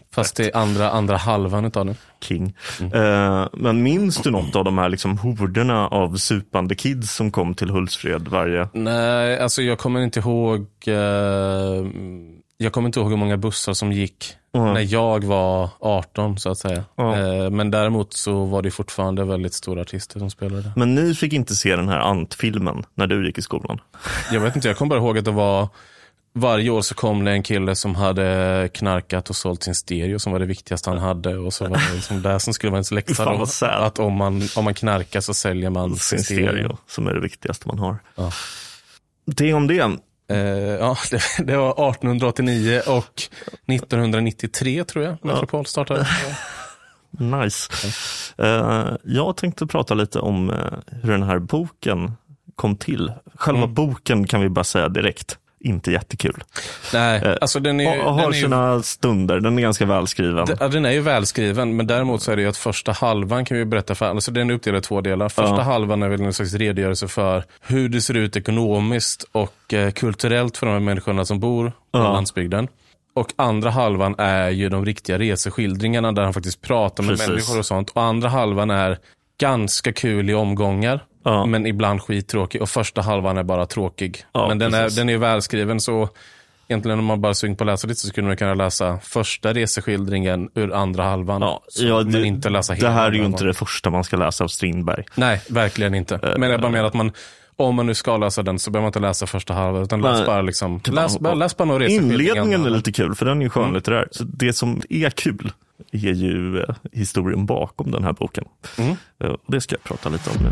Fast 0.13 0.39
är 0.39 0.57
andra, 0.57 0.89
andra 0.91 1.17
halvan 1.17 1.65
utav 1.65 1.85
den. 1.85 1.95
King. 2.21 2.55
Mm. 2.79 2.93
Eh, 2.93 3.47
men 3.53 3.83
minns 3.83 4.17
du 4.17 4.31
något 4.31 4.55
av 4.55 4.63
de 4.63 4.77
här 4.77 4.89
liksom 4.89 5.17
horderna 5.17 5.87
av 5.87 6.15
supande 6.15 6.75
kids 6.75 7.15
som 7.15 7.31
kom 7.31 7.53
till 7.55 7.69
Hultsfred 7.69 8.27
varje... 8.27 8.69
Nej, 8.73 9.39
alltså 9.39 9.61
jag 9.61 9.77
kommer 9.77 9.99
inte 10.01 10.19
ihåg 10.19 10.59
eh, 10.87 11.85
Jag 12.57 12.73
kommer 12.73 12.87
inte 12.87 12.99
ihåg 12.99 13.09
hur 13.09 13.17
många 13.17 13.37
bussar 13.37 13.73
som 13.73 13.91
gick 13.91 14.33
Mm. 14.53 14.73
när 14.73 14.93
jag 14.93 15.23
var 15.23 15.69
18 15.79 16.37
så 16.37 16.49
att 16.49 16.57
säga. 16.57 16.83
Eh, 16.97 17.49
men 17.49 17.71
däremot 17.71 18.13
så 18.13 18.45
var 18.45 18.61
det 18.61 18.71
fortfarande 18.71 19.23
väldigt 19.25 19.53
stora 19.53 19.81
artister 19.81 20.19
som 20.19 20.29
spelade. 20.29 20.71
Men 20.75 20.95
ni 20.95 21.15
fick 21.15 21.33
inte 21.33 21.55
se 21.55 21.75
den 21.75 21.89
här 21.89 21.99
Ant-filmen 21.99 22.83
när 22.95 23.07
du 23.07 23.25
gick 23.27 23.37
i 23.37 23.41
skolan? 23.41 23.79
Jag 24.31 24.39
vet 24.39 24.55
inte, 24.55 24.67
jag 24.67 24.77
kommer 24.77 24.89
bara 24.89 24.99
ihåg 24.99 25.17
att 25.17 25.25
det 25.25 25.31
var 25.31 25.67
varje 26.33 26.69
år 26.69 26.81
så 26.81 26.95
kom 26.95 27.23
det 27.25 27.31
en 27.31 27.43
kille 27.43 27.75
som 27.75 27.95
hade 27.95 28.69
knarkat 28.73 29.29
och 29.29 29.35
sålt 29.35 29.63
sin 29.63 29.75
stereo 29.75 30.19
som 30.19 30.31
var 30.31 30.39
det 30.39 30.45
viktigaste 30.45 30.89
han 30.89 30.99
hade. 30.99 31.37
Och 31.37 31.53
så 31.53 31.63
var 31.63 31.77
det 31.77 31.95
liksom 31.95 32.21
det 32.21 32.39
som 32.39 32.53
skulle 32.53 32.71
vara 32.71 32.77
ens 32.77 32.91
läxa. 32.91 33.45
Sad. 33.45 33.83
Att 33.83 33.99
om 33.99 34.13
man, 34.13 34.41
om 34.55 34.63
man 34.63 34.73
knarkar 34.73 35.21
så 35.21 35.33
säljer 35.33 35.69
man 35.69 35.95
Sin 35.95 36.23
stereo, 36.23 36.77
som 36.87 37.07
är 37.07 37.13
det 37.13 37.19
viktigaste 37.21 37.67
man 37.67 37.79
har. 37.79 37.97
Ja. 38.15 38.31
Det 39.25 39.53
om 39.53 39.67
det. 39.67 39.97
Eh, 40.29 40.37
ja, 40.39 40.97
det, 41.11 41.21
det 41.39 41.57
var 41.57 41.71
1889 41.71 42.81
och 42.87 43.21
1993 43.65 44.83
tror 44.83 45.05
jag 45.05 45.17
Metropol 45.25 45.65
startade. 45.65 46.07
Nice. 47.19 47.71
Eh, 48.37 48.87
jag 49.03 49.37
tänkte 49.37 49.67
prata 49.67 49.93
lite 49.93 50.19
om 50.19 50.49
eh, 50.49 50.55
hur 51.03 51.11
den 51.11 51.23
här 51.23 51.39
boken 51.39 52.11
kom 52.55 52.75
till. 52.75 53.11
Själva 53.35 53.61
Mm. 53.63 53.73
boken 53.73 54.27
kan 54.27 54.41
vi 54.41 54.49
bara 54.49 54.63
säga 54.63 54.89
direkt. 54.89 55.37
Inte 55.59 55.91
jättekul. 55.91 56.43
Nej, 56.93 57.21
Eh, 57.25 57.35
alltså 57.41 57.59
den 57.59 57.79
är, 57.79 58.05
Och 58.05 58.13
har 58.13 58.21
den 58.21 58.31
är 58.31 58.35
ju 58.35 58.41
sina 58.43 58.83
stunder, 58.83 59.39
den 59.39 59.57
är 59.57 59.61
ganska 59.61 59.85
välskriven. 59.85 60.47
Ja, 60.59 60.67
den 60.67 60.85
är 60.85 60.91
ju 60.91 61.01
välskriven, 61.01 61.75
men 61.75 61.87
däremot 61.87 62.21
så 62.21 62.31
är 62.31 62.35
det 62.35 62.41
ju 62.41 62.47
att 62.49 62.57
första 62.57 62.91
halvan 62.91 63.45
kan 63.45 63.57
vi 63.57 63.65
berätta 63.65 63.95
för 63.95 64.05
alltså 64.05 64.31
den 64.31 64.49
är 64.49 64.53
uppdelad 64.53 64.79
i 64.79 64.81
två 64.81 65.01
delar. 65.01 65.29
Första 65.29 65.55
Ja. 65.55 65.61
halvan 65.61 66.03
är 66.03 66.09
väl 66.09 66.21
en 66.21 66.33
slags 66.33 66.53
redogörelse 66.53 67.07
för 67.07 67.43
hur 67.61 67.89
det 67.89 68.01
ser 68.01 68.13
ut 68.17 68.35
ekonomiskt 68.37 69.25
och 69.31 69.73
eh, 69.73 69.91
kulturellt 69.91 70.57
för 70.57 70.65
de 70.65 70.71
här 70.71 70.79
människorna 70.79 71.25
som 71.25 71.39
bor 71.39 71.69
på 71.69 71.73
Ja. 71.99 72.13
landsbygden. 72.13 72.67
Och 73.15 73.33
andra 73.35 73.69
halvan 73.69 74.15
är 74.17 74.49
ju 74.49 74.69
de 74.69 74.85
riktiga 74.85 75.19
reseskildringarna 75.19 76.11
där 76.11 76.23
han 76.23 76.33
faktiskt 76.33 76.61
pratar 76.61 77.03
med 77.03 77.11
Precis. 77.13 77.27
människor 77.27 77.59
och 77.59 77.65
sånt. 77.65 77.89
Och 77.89 78.01
andra 78.03 78.29
halvan 78.29 78.69
är 78.69 78.97
ganska 79.41 79.93
kul 79.93 80.29
i 80.29 80.33
omgångar. 80.33 81.03
Ja. 81.31 81.45
Men 81.45 81.65
ibland 81.65 82.01
skittråkig. 82.01 82.61
Och 82.61 82.69
första 82.69 83.01
halvan 83.01 83.37
är 83.37 83.43
bara 83.43 83.65
tråkig. 83.65 84.23
Ja, 84.31 84.47
men 84.47 84.59
den 84.59 84.73
är, 84.73 84.95
den 84.95 85.09
är 85.09 85.17
välskriven 85.17 85.79
så 85.79 86.09
Egentligen 86.69 86.99
om 86.99 87.05
man 87.05 87.21
bara 87.21 87.33
sugen 87.33 87.55
på 87.55 87.63
att 87.63 87.65
läsa 87.65 87.87
lite 87.87 87.99
så 87.99 88.07
skulle 88.07 88.27
man 88.27 88.37
kunna 88.37 88.53
läsa 88.53 88.99
första 89.03 89.53
reseskildringen 89.53 90.49
ur 90.55 90.73
andra 90.73 91.03
halvan. 91.03 91.41
Ja, 91.41 91.61
Så- 91.67 91.85
ja, 91.85 92.03
men 92.03 92.25
inte 92.25 92.49
läsa 92.49 92.73
hela 92.73 92.87
det 92.89 92.93
här 92.95 93.07
är 93.07 93.11
ju 93.13 93.25
inte 93.25 93.43
det 93.43 93.53
första 93.53 93.89
man 93.89 94.03
ska 94.03 94.17
läsa 94.17 94.43
av 94.43 94.47
Strindberg. 94.47 95.03
Nej, 95.15 95.41
verkligen 95.49 95.95
inte. 95.95 96.35
Men 96.37 96.49
jag 96.51 96.61
bara 96.61 96.71
menar 96.71 96.87
att 96.87 96.93
man, 96.93 97.11
om 97.55 97.75
man 97.75 97.85
nu 97.85 97.93
ska 97.93 98.17
läsa 98.17 98.43
den 98.43 98.59
så 98.59 98.71
behöver 98.71 98.83
man 98.83 98.89
inte 98.89 98.99
läsa 98.99 99.27
första 99.27 99.53
halvan. 99.53 99.83
Utan 99.83 100.01
läs 100.01 100.25
bara 100.25 100.41
liksom, 100.41 100.81
läs, 100.91 101.19
bara, 101.19 101.33
läs 101.33 101.57
bara 101.57 101.79
reseskildringar. 101.79 102.21
Inledningen 102.35 102.65
är 102.65 102.69
lite 102.69 102.91
kul, 102.91 103.15
för 103.15 103.25
den 103.25 103.31
är 103.31 103.35
Mm. 103.35 103.43
ju 103.43 103.49
skönlitterär. 103.49 104.07
Så 104.11 104.23
det 104.23 104.53
som 104.53 104.81
är 104.89 105.09
kul 105.09 105.51
är 105.91 105.97
ju 106.13 106.59
eh, 106.59 106.75
historien 106.91 107.45
bakom 107.45 107.91
den 107.91 108.03
här 108.03 108.13
boken. 108.13 108.43
Mm. 108.77 108.95
Eh, 109.23 109.33
det 109.47 109.61
ska 109.61 109.75
jag 109.75 109.83
prata 109.83 110.09
lite 110.09 110.29
om 110.29 110.35
nu. 110.43 110.49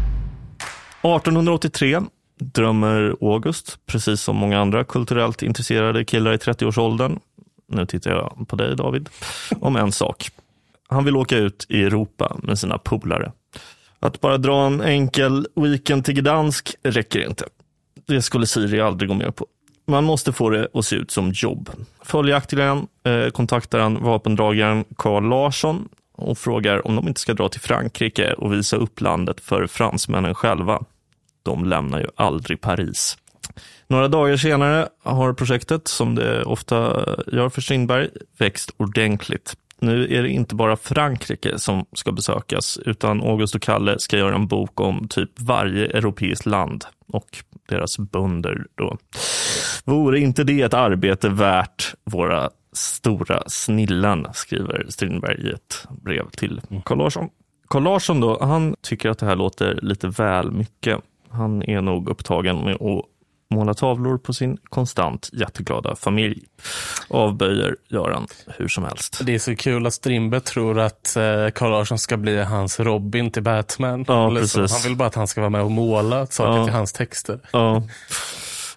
1883 1.05 2.01
drömmer 2.39 3.15
August, 3.21 3.79
precis 3.85 4.21
som 4.21 4.35
många 4.35 4.59
andra 4.59 4.83
kulturellt 4.83 5.41
intresserade 5.41 6.05
killar 6.05 6.33
i 6.33 6.37
30-årsåldern, 6.37 7.19
nu 7.67 7.85
tittar 7.85 8.11
jag 8.11 8.47
på 8.47 8.55
dig 8.55 8.75
David, 8.75 9.09
om 9.59 9.75
en 9.75 9.91
sak. 9.91 10.29
Han 10.87 11.05
vill 11.05 11.15
åka 11.15 11.37
ut 11.37 11.65
i 11.69 11.83
Europa 11.83 12.37
med 12.43 12.59
sina 12.59 12.77
polare. 12.77 13.31
Att 13.99 14.21
bara 14.21 14.37
dra 14.37 14.65
en 14.65 14.81
enkel 14.81 15.47
weekend 15.55 16.05
till 16.05 16.13
Gdansk 16.13 16.75
räcker 16.83 17.27
inte. 17.27 17.45
Det 18.05 18.21
skulle 18.21 18.47
Siri 18.47 18.81
aldrig 18.81 19.09
gå 19.09 19.15
med 19.15 19.35
på. 19.35 19.47
Man 19.87 20.03
måste 20.03 20.33
få 20.33 20.49
det 20.49 20.67
att 20.73 20.85
se 20.85 20.95
ut 20.95 21.11
som 21.11 21.31
jobb. 21.31 21.69
Följaktligen 22.01 22.87
eh, 23.03 23.29
kontaktar 23.29 23.79
han 23.79 24.03
vapendragaren 24.03 24.85
Carl 24.97 25.29
Larsson 25.29 25.89
och 26.17 26.37
frågar 26.37 26.87
om 26.87 26.95
de 26.95 27.07
inte 27.07 27.19
ska 27.19 27.33
dra 27.33 27.49
till 27.49 27.61
Frankrike 27.61 28.33
och 28.33 28.53
visa 28.53 28.77
upp 28.77 29.01
landet 29.01 29.41
för 29.41 29.67
fransmännen 29.67 30.35
själva. 30.35 30.83
De 31.45 31.65
lämnar 31.65 31.99
ju 31.99 32.08
aldrig 32.15 32.62
Paris. 32.62 33.17
Några 33.88 34.08
dagar 34.08 34.38
senare 34.38 34.88
har 35.03 35.34
projektet, 35.34 35.88
som 35.88 36.15
det 36.15 36.43
ofta 36.43 37.05
gör 37.27 37.49
för 37.49 37.62
Strindberg, 37.62 38.10
växt 38.38 38.71
ordentligt. 38.77 39.55
Nu 39.79 40.15
är 40.15 40.23
det 40.23 40.29
inte 40.29 40.55
bara 40.55 40.77
Frankrike 40.77 41.60
som 41.60 41.86
ska 41.93 42.12
besökas, 42.12 42.77
utan 42.86 43.21
August 43.21 43.55
och 43.55 43.62
Kalle 43.62 43.99
ska 43.99 44.17
göra 44.17 44.36
en 44.36 44.47
bok 44.47 44.79
om 44.79 45.08
typ 45.08 45.29
varje 45.39 45.86
europeiskt 45.86 46.45
land 46.45 46.86
och 47.08 47.38
deras 47.69 47.97
bönder 47.97 48.65
då. 48.75 48.97
Vore 49.86 50.19
inte 50.19 50.43
det 50.43 50.62
ett 50.62 50.73
arbete 50.73 51.29
värt 51.29 51.93
våra 52.03 52.49
stora 52.73 53.43
snillen, 53.47 54.27
skriver 54.34 54.86
Strindberg 54.89 55.47
i 55.47 55.51
ett 55.51 55.88
brev 56.03 56.29
till 56.29 56.62
Carl 56.86 56.97
Larsson. 56.97 57.29
Carl 57.67 57.84
Larsson 57.84 58.19
då, 58.19 58.38
han 58.41 58.75
tycker 58.81 59.10
att 59.10 59.19
det 59.19 59.25
här 59.25 59.36
låter 59.36 59.79
lite 59.81 60.08
väl 60.08 60.51
mycket. 60.51 60.99
Han 61.29 61.63
är 61.63 61.81
nog 61.81 62.09
upptagen 62.09 62.63
med 62.63 62.73
att 62.75 63.05
måla 63.49 63.73
tavlor 63.73 64.17
på 64.17 64.33
sin 64.33 64.57
konstant 64.69 65.29
jätteglada 65.33 65.95
familj. 65.95 66.43
Avböjer 67.07 67.75
gör 67.88 68.11
han 68.11 68.27
hur 68.57 68.67
som 68.67 68.83
helst. 68.83 69.19
Det 69.25 69.35
är 69.35 69.39
så 69.39 69.55
kul 69.55 69.88
att 69.88 69.93
Strindberg 69.93 70.41
tror 70.41 70.79
att 70.79 71.15
eh, 71.15 71.49
Carl 71.49 71.71
Larsson 71.71 71.99
ska 71.99 72.17
bli 72.17 72.43
hans 72.43 72.79
Robin 72.79 73.31
till 73.31 73.43
Batman. 73.43 74.05
Ja, 74.07 74.29
precis. 74.35 74.71
Han 74.71 74.81
vill 74.83 74.95
bara 74.95 75.07
att 75.07 75.15
han 75.15 75.27
ska 75.27 75.41
vara 75.41 75.49
med 75.49 75.61
och 75.61 75.71
måla 75.71 76.25
saker 76.25 76.57
Ja. 76.59 76.65
till 76.65 76.73
hans 76.73 76.93
texter. 76.93 77.39
Ja. 77.53 77.83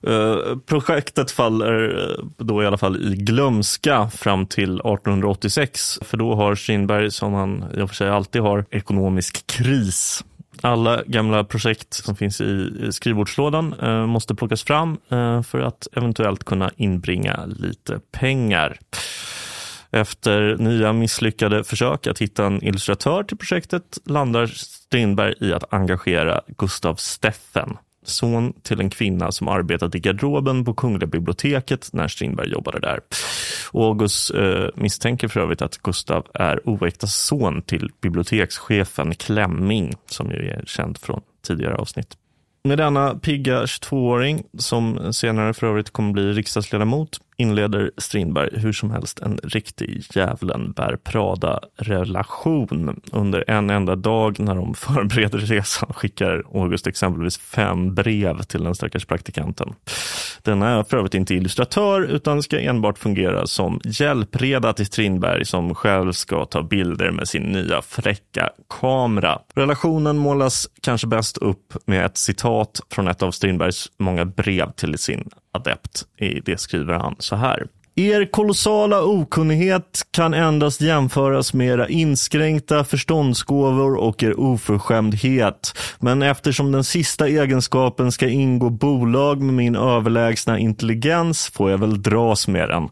Eh, 0.03 0.57
projektet 0.67 1.31
faller 1.31 1.99
eh, 2.19 2.25
då 2.37 2.63
i 2.63 2.67
alla 2.67 2.79
fall 2.79 3.13
i 3.13 3.17
glömska 3.17 4.11
fram 4.11 4.47
till 4.47 4.81
1886. 4.81 5.99
För 6.03 6.17
då 6.17 6.35
har 6.35 6.55
Strindberg, 6.55 7.11
som 7.11 7.33
han 7.33 7.65
i 7.77 7.81
och 7.81 7.89
för 7.89 7.97
sig 7.97 8.09
alltid 8.11 8.43
har, 8.43 8.65
ekonomisk 8.71 9.47
kris. 9.47 10.25
Alla 10.63 11.03
gamla 11.07 11.45
projekt 11.45 11.95
som 11.95 12.17
finns 12.17 12.41
i 12.41 12.89
skrivbordslådan 12.91 13.75
eh, 13.83 14.07
måste 14.07 14.35
plockas 14.35 14.63
fram 14.63 14.99
eh, 15.09 15.43
för 15.43 15.61
att 15.61 15.89
eventuellt 15.93 16.45
kunna 16.45 16.71
inbringa 16.77 17.47
lite 17.47 18.01
pengar. 18.13 18.79
Efter 19.91 20.57
nya 20.57 20.93
misslyckade 20.93 21.65
försök 21.65 22.07
att 22.07 22.19
hitta 22.19 22.47
en 22.47 22.65
illustratör 22.65 23.23
till 23.23 23.37
projektet 23.37 23.99
landar 24.05 24.47
Strindberg 24.47 25.35
i 25.41 25.53
att 25.53 25.73
engagera 25.75 26.41
Gustav 26.59 26.95
Steffen, 26.95 27.77
son 28.09 28.53
till 28.63 28.81
en 28.81 28.91
kvinna 28.91 29.33
som 29.33 29.49
arbetat 29.49 29.95
i 29.95 29.99
garderoben 29.99 30.65
på 30.65 30.75
Kungliga 30.75 31.07
biblioteket 31.07 31.89
när 31.93 32.09
Strindberg 32.09 32.51
jobbade 32.51 32.81
där. 32.81 33.01
Och 33.73 33.85
August 33.85 34.35
eh, 34.35 34.67
misstänker 34.75 35.29
för 35.29 35.41
övrigt 35.41 35.63
att 35.63 35.79
Gustav 35.79 36.27
är 36.35 36.69
oäkta 36.69 37.07
son 37.07 37.63
till 37.63 37.91
bibliotekschefen 38.01 39.15
Klemming, 39.15 39.95
som 40.07 40.31
ju 40.31 40.51
är 40.51 40.65
känd 40.67 40.99
från 40.99 41.21
tidigare 41.47 41.75
avsnitt. 41.75 42.17
Med 42.63 42.79
denna 42.79 43.15
pigga 43.15 43.65
22-åring, 43.65 44.43
som 44.59 45.13
senare 45.13 45.55
för 45.55 45.67
övrigt 45.67 45.91
kommer 45.91 46.13
bli 46.13 46.33
riksdagsledamot, 46.33 47.21
inleder 47.37 47.91
Strindberg 47.97 48.61
hur 48.61 48.73
som 48.73 48.91
helst 48.91 49.21
en 49.21 49.39
riktig 49.43 50.05
djävulen 50.15 50.73
bär 50.73 50.97
Prada-relation. 50.97 53.01
Under 53.13 53.51
en 53.51 53.71
enda 53.71 53.97
dag 53.97 54.41
när 54.41 54.55
de 54.55 54.75
förbereder 54.75 55.39
resan 55.39 55.93
skickar 55.95 56.43
August 56.55 56.87
exempelvis 56.87 57.39
fem 57.39 57.95
brev 57.95 58.43
till 58.43 58.65
den 58.65 58.75
stackars 58.75 59.07
praktikanten. 59.07 59.75
Den 60.43 60.63
är 60.63 60.83
för 60.83 60.97
övrigt 60.97 61.15
inte 61.15 61.35
illustratör 61.35 62.01
utan 62.03 62.43
ska 62.43 62.61
enbart 62.61 62.99
fungera 62.99 63.47
som 63.47 63.81
hjälpreda 63.85 64.73
till 64.73 64.87
Strindberg 64.87 65.45
som 65.45 65.75
själv 65.75 66.13
ska 66.13 66.45
ta 66.45 66.63
bilder 66.63 67.11
med 67.11 67.29
sin 67.29 67.43
nya 67.43 67.83
fräcka 67.83 68.51
kamera. 68.81 69.39
Relationen 69.55 70.19
målas 70.19 70.69
kanske 70.83 71.07
bäst 71.07 71.39
upp 71.39 71.75
med 71.87 72.07
ett 72.07 72.17
citat 72.17 72.81
från 72.91 73.09
ett 73.09 73.23
av 73.23 73.31
Strindbergs 73.31 73.91
många 73.99 74.25
brev 74.25 74.73
till 74.73 74.99
sin 74.99 75.29
adept. 75.53 76.07
I 76.17 76.41
det 76.41 76.61
skriver 76.61 76.95
han 76.95 77.17
så 77.19 77.37
här. 77.37 77.67
Er 77.99 78.25
kolossala 78.25 79.03
okunnighet 79.03 80.03
kan 80.11 80.35
endast 80.35 80.81
jämföras 80.81 81.55
med 81.55 81.67
era 81.67 81.89
inskränkta 81.89 82.85
förståndsgåvor 82.85 83.97
och 83.97 84.23
er 84.23 84.41
oförskämdhet. 84.41 85.79
Men 85.99 86.23
eftersom 86.23 86.73
den 86.73 86.85
sista 86.85 87.29
egenskapen 87.29 88.13
ska 88.13 88.29
ingå 88.29 88.71
bolag 88.71 89.43
med 89.43 89.55
min 89.55 89.77
överlägsna 89.77 90.59
intelligens 90.59 91.49
får 91.49 91.71
jag 91.71 91.79
väl 91.79 92.03
dras 92.03 92.49
med 92.49 92.69
den. 92.69 92.89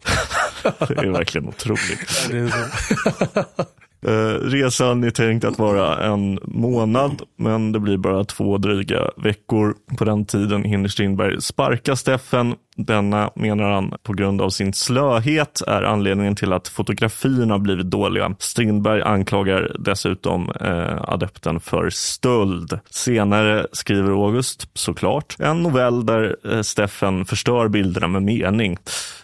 Det 0.89 0.99
är 0.99 1.13
verkligen 1.13 1.49
otroligt. 1.49 2.31
Eh, 4.07 4.41
resan 4.41 5.05
är 5.05 5.11
tänkt 5.11 5.45
att 5.45 5.59
vara 5.59 6.05
en 6.05 6.39
månad, 6.43 7.23
men 7.39 7.73
det 7.73 7.81
blir 7.81 7.97
bara 7.97 8.25
två 8.25 8.59
dryga 8.59 9.11
veckor. 9.17 9.75
På 9.99 10.05
den 10.05 10.27
tiden 10.27 10.65
hinner 10.65 10.89
Strindberg 10.89 11.43
sparka 11.43 11.97
Steffen. 11.97 12.55
Denna, 12.79 13.31
menar 13.35 13.71
han, 13.71 13.95
på 14.03 14.13
grund 14.13 14.43
av 14.43 14.51
sin 14.51 14.73
slöhet 14.73 15.63
är 15.67 15.83
anledningen 15.83 16.37
till 16.37 16.53
att 16.53 16.69
fotografierna 16.69 17.55
har 17.55 17.59
blivit 17.59 17.87
dåliga. 17.87 18.35
Strindberg 18.39 19.03
anklagar 19.03 19.77
dessutom 19.79 20.51
eh, 20.61 21.03
adepten 21.13 21.61
för 21.61 21.91
stöld. 21.91 22.79
Senare 22.91 23.67
skriver 23.73 24.11
August, 24.11 24.69
såklart, 24.75 25.37
en 25.39 25.63
novell 25.63 26.07
där 26.07 26.37
eh, 26.45 26.63
Steffen 26.63 27.25
förstör 27.25 27.69
bilderna 27.69 28.09
med 28.09 28.23
mening. 28.23 28.79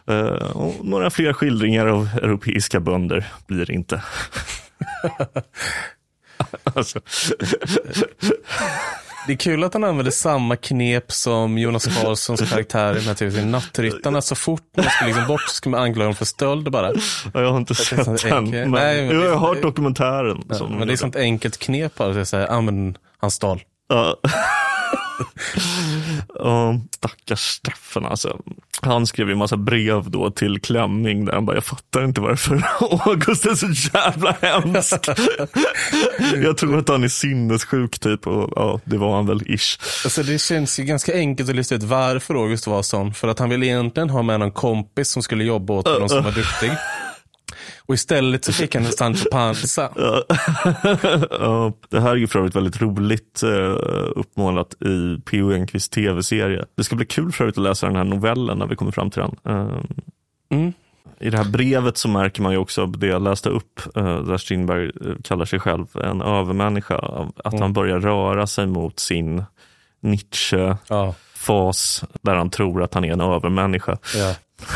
Eh, 0.07 0.57
och 0.57 0.85
några 0.85 1.11
fler 1.11 1.33
skildringar 1.33 1.87
av 1.87 2.09
europeiska 2.23 2.81
bönder 2.81 3.27
blir 3.47 3.67
det 3.67 3.73
inte. 3.73 4.03
alltså, 6.65 7.01
Det 9.27 9.33
är 9.33 9.37
kul 9.37 9.65
att 9.65 9.75
han 9.75 9.85
använder 9.85 10.13
samma 10.13 10.57
knep 10.57 11.13
som 11.13 11.59
Jonas 11.59 11.87
Karlssons 11.87 12.41
karaktär 12.51 12.97
i 12.97 13.01
här 13.01 13.15
tv-serien 13.15 13.51
Nattryttarna. 13.51 14.23
Så 14.23 14.35
fort 14.35 14.63
man 14.77 14.85
ska 14.85 15.07
liksom 15.07 15.27
bort 15.27 15.41
så 15.41 15.55
ska 15.55 15.71
man 15.71 15.81
anklaga 15.83 16.05
honom 16.05 16.17
för 16.17 16.25
stöld 16.25 16.71
bara. 16.71 16.93
ja, 17.35 17.41
jag 17.41 17.51
har 17.51 17.59
inte 17.59 17.75
sånt 17.75 18.21
sett 18.21 18.31
den. 18.31 18.51
Men, 18.51 18.71
Nej, 18.71 19.07
men 19.07 19.21
jag 19.21 19.37
har 19.37 19.49
hört 19.49 19.63
dokumentären. 19.63 20.45
Ja, 20.49 20.69
men 20.69 20.89
det 20.89 20.95
är 20.95 20.97
sånt 20.97 21.17
enkelt 21.17 21.59
knep 21.59 21.95
bara. 21.95 22.21
att 22.21 22.29
säga, 22.29 22.47
ah, 22.51 22.61
men 22.61 22.99
han 23.19 23.31
stal. 23.31 23.63
Ja. 23.89 24.17
Ja, 26.35 26.81
stackars 26.91 27.41
Steffen 27.41 28.07
alltså. 28.07 28.39
Han 28.81 29.07
skrev 29.07 29.27
ju 29.27 29.33
en 29.33 29.39
massa 29.39 29.57
brev 29.57 30.11
då 30.11 30.31
till 30.31 30.61
Klemming 30.61 31.25
där 31.25 31.33
han 31.33 31.47
bara, 31.47 31.57
jag 31.57 31.65
fattar 31.65 32.05
inte 32.05 32.21
varför 32.21 32.63
August 33.09 33.47
är 33.47 33.55
så 33.55 33.97
jävla 33.99 34.37
hemsk. 34.41 35.09
jag 36.43 36.57
tror 36.57 36.79
att 36.79 36.89
han 36.89 37.05
är 37.05 37.09
sinnessjuk 37.09 37.99
typ 37.99 38.27
och 38.27 38.53
ja, 38.57 38.81
det 38.85 38.99
var 38.99 39.15
han 39.17 39.27
väl 39.27 39.43
ish. 39.47 39.79
Alltså 40.05 40.23
det 40.23 40.39
känns 40.39 40.81
ju 40.81 40.85
ganska 40.85 41.15
enkelt 41.15 41.51
att 41.51 41.57
lista 41.57 41.75
ut 41.75 41.83
varför 41.83 42.35
August 42.35 42.67
var 42.67 42.83
sån. 42.83 43.15
För 43.15 43.29
att 43.29 43.39
han 43.39 43.51
ville 43.51 43.67
egentligen 43.67 44.11
ha 44.11 44.23
med 44.23 44.41
någon 44.41 44.53
kompis 44.53 45.11
som 45.11 45.23
skulle 45.23 45.45
jobba 45.45 45.75
åt 45.75 45.89
honom 45.89 46.09
som 46.09 46.25
var 46.25 46.33
duktig. 46.33 46.71
Och 47.87 47.95
istället 47.95 48.45
så 48.45 48.53
fick 48.63 48.75
han 48.75 48.85
en 48.87 48.93
Sancho 48.93 49.25
Panza. 49.33 49.91
ja, 51.31 51.73
det 51.89 52.01
här 52.01 52.11
är 52.11 52.17
ju 52.17 52.27
för 52.27 52.39
övrigt 52.39 52.57
väldigt 52.57 52.83
roligt 52.83 53.43
eh, 53.43 53.77
uppmålat 54.17 54.75
i 54.83 55.21
P.O. 55.31 55.53
Enquists 55.53 55.89
tv-serie. 55.89 56.65
Det 56.77 56.85
ska 56.85 56.97
bli 56.97 57.07
kul 57.07 57.33
för 57.33 57.45
övrigt 57.45 57.59
att 57.59 57.65
läsa 57.65 57.87
den 57.87 57.97
här 57.97 58.05
novellen 58.05 58.59
när 58.59 58.67
vi 58.67 58.77
kommer 58.77 58.93
fram 58.93 59.11
till 59.11 59.23
den. 59.23 59.37
Eh, 59.57 59.79
Mm. 60.51 60.73
I 61.21 61.31
det 61.31 61.37
här 61.37 61.45
brevet 61.51 61.99
så 61.99 62.09
märker 62.09 62.43
man 62.43 62.53
ju 62.53 62.59
också 62.59 62.87
det 62.87 63.07
jag 63.07 63.23
läste 63.23 63.49
upp, 63.49 63.81
eh, 63.97 64.19
där 64.23 64.37
Strindberg 64.37 64.91
kallar 65.25 65.45
sig 65.45 65.61
själv 65.61 65.87
en 66.05 66.23
övermänniska, 66.23 66.99
att 67.45 67.61
han 67.61 67.73
börjar 67.73 68.01
röra 68.01 68.47
sig 68.47 68.67
mot 68.67 69.01
sin 69.01 69.45
Nietzsche-fas 70.01 71.99
Ja, 72.03 72.09
där 72.23 72.35
han 72.35 72.51
tror 72.51 72.83
att 72.83 72.95
han 72.95 73.05
är 73.05 73.13
en 73.13 73.21
övermänniska. 73.21 73.99
ja. 74.17 74.35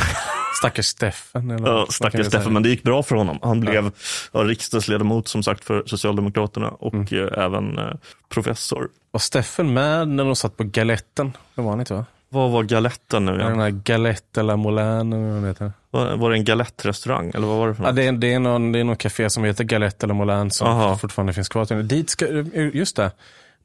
Stackars 0.67 0.87
Steffen. 0.87 1.51
Eller 1.51 1.69
Ja, 1.69 1.87
stackars? 1.91 2.27
Steffen, 2.27 2.53
men 2.53 2.63
det 2.63 2.69
gick 2.69 2.83
bra 2.83 3.03
för 3.03 3.17
honom. 3.17 3.39
Han 3.43 3.61
blev 3.61 3.91
ja. 4.33 4.41
riksdagsledamot 4.45 5.29
som 5.29 5.43
sagt 5.43 5.65
för 5.65 5.83
Socialdemokraterna 5.87 6.69
och 6.69 6.95
Mm. 6.95 7.07
eh, 7.29 7.45
även 7.45 7.79
eh, 7.79 7.85
professor. 8.29 8.89
Var 9.11 9.19
Steffen 9.19 9.73
med 9.75 10.09
när 10.09 10.25
de 10.25 10.37
satt 10.37 10.57
på 10.57 10.65
Galetten? 10.65 11.37
Det 11.55 11.63
var 11.63 11.71
han 11.71 11.81
inte 11.81 11.95
va? 11.95 12.05
Vad 12.29 12.51
var 12.51 12.63
galetten 12.63 13.25
nu 13.25 13.33
Den 13.33 13.41
igen? 13.41 13.61
här 13.61 13.71
Galette 13.71 14.41
eller 14.41 14.57
Moulin 14.57 15.13
eller 15.13 15.25
vad 15.27 15.35
den 15.35 15.45
heter. 15.45 15.73
Var, 15.91 16.17
var 16.17 16.31
det 16.31 16.37
en 16.37 16.45
galettrestaurang 16.45 17.31
eller 17.35 17.47
vad 17.47 17.59
var 17.59 17.69
det 17.69 17.75
för 17.75 17.83
Ja, 17.83 17.89
något? 17.89 17.97
det, 17.97 18.07
är, 18.07 18.13
det, 18.13 18.33
är 18.33 18.39
någon, 18.39 18.73
det 18.73 18.79
är 18.79 18.85
någon 18.85 18.97
café 18.97 19.31
som 19.31 19.45
heter 19.45 19.65
Galette 19.65 20.07
eller 20.07 20.15
Moulin 20.15 20.51
som 20.51 20.67
Aha. 20.69 20.97
fortfarande 20.97 21.33
finns 21.33 21.49
kvar. 21.49 21.83
Dit 21.83 22.11
ska, 22.11 22.27
just 22.73 22.97
det. 22.97 23.11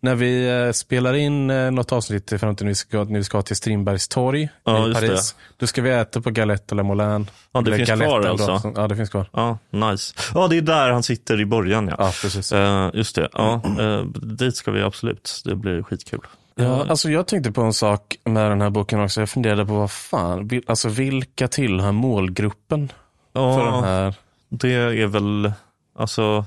När 0.03 0.15
vi 0.15 0.49
eh, 0.65 0.71
spelar 0.71 1.13
in 1.13 1.49
eh, 1.49 1.71
något 1.71 1.91
avsnitt 1.91 2.31
i 2.31 2.37
framtiden, 2.37 2.67
vi 2.67 2.75
ska, 2.75 3.03
när 3.03 3.17
vi 3.17 3.23
ska 3.23 3.41
till 3.41 3.55
Strindbergs 3.55 4.07
torg 4.07 4.49
Ja, 4.63 4.89
i 4.89 4.93
Paris. 4.93 5.35
Då 5.57 5.67
ska 5.67 5.81
vi 5.81 5.89
äta 5.91 6.21
på 6.21 6.29
Galette 6.29 6.75
eller 6.75 6.83
Moulin. 6.83 7.29
Ja, 7.51 7.61
det 7.61 7.71
Eller 7.73 7.85
finns 7.85 8.01
kvar 8.01 8.21
då, 8.21 8.27
alltså? 8.29 8.59
som- 8.59 8.73
Ja, 8.75 8.87
det 8.87 8.95
finns 8.95 9.09
kvar. 9.09 9.29
Ja, 9.33 9.57
nice. 9.69 10.13
Ja, 10.33 10.47
det 10.47 10.57
är 10.57 10.61
där 10.61 10.89
han 10.91 11.03
sitter 11.03 11.41
i 11.41 11.45
början 11.45 11.87
ja. 11.87 11.95
Ja, 11.99 12.13
precis. 12.21 12.51
Eh, 12.51 12.89
just 12.93 13.15
det, 13.15 13.29
ja, 13.33 13.61
eh, 13.79 14.03
dit 14.21 14.55
ska 14.55 14.71
vi 14.71 14.81
absolut. 14.81 15.41
Det 15.45 15.55
blir 15.55 15.83
skitkul. 15.83 16.19
Ja, 16.55 16.85
alltså 16.89 17.09
jag 17.09 17.27
tänkte 17.27 17.51
på 17.51 17.61
en 17.61 17.73
sak 17.73 18.15
med 18.23 18.51
den 18.51 18.61
här 18.61 18.69
boken 18.69 19.01
också. 19.03 19.19
Jag 19.21 19.29
funderade 19.29 19.65
på 19.65 19.73
vad 19.73 19.91
fan, 19.91 20.49
alltså 20.67 20.89
vilka 20.89 21.47
tillhör 21.47 21.91
målgruppen 21.91 22.91
för 23.33 23.57
den 23.65 23.73
Ja, 23.73 23.81
här? 23.81 24.13
det 24.49 24.73
är 24.73 25.07
väl, 25.07 25.51
alltså 25.97 26.45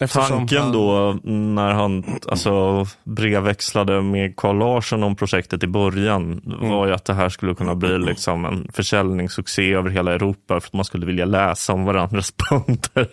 Eftersom 0.00 0.28
tanken 0.38 0.62
han- 0.62 0.72
då 0.72 1.18
när 1.30 1.72
han 1.72 2.04
alltså, 2.28 2.86
brevväxlade 3.04 4.02
med 4.02 4.36
Carl 4.36 4.58
Larsson 4.58 5.02
om 5.02 5.16
projektet 5.16 5.62
i 5.62 5.66
början 5.66 6.40
Mm. 6.46 6.68
var 6.70 6.86
ju 6.86 6.92
att 6.92 7.04
det 7.04 7.14
här 7.14 7.28
skulle 7.28 7.54
kunna 7.54 7.74
bli 7.74 7.98
liksom 7.98 8.44
en 8.44 8.68
försäljningssuccé 8.72 9.74
över 9.74 9.90
hela 9.90 10.12
Europa 10.12 10.60
för 10.60 10.68
att 10.68 10.72
man 10.72 10.84
skulle 10.84 11.06
vilja 11.06 11.24
läsa 11.24 11.72
om 11.72 11.84
varandras 11.84 12.32
punkter. 12.50 13.08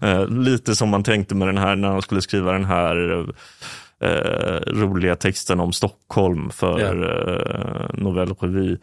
Eh, 0.00 0.28
Lite 0.28 0.76
som 0.76 0.88
man 0.88 1.02
tänkte 1.02 1.34
med 1.34 1.48
den 1.48 1.58
här 1.58 1.76
när 1.76 1.88
han 1.88 2.02
skulle 2.02 2.22
skriva 2.22 2.52
den 2.52 2.64
här 2.64 3.26
eh, 4.04 4.60
roliga 4.66 5.16
texten 5.16 5.60
om 5.60 5.72
Stockholm 5.72 6.50
för 6.50 6.78
eh, 6.80 8.02
Novell 8.02 8.34
Revue. 8.40 8.76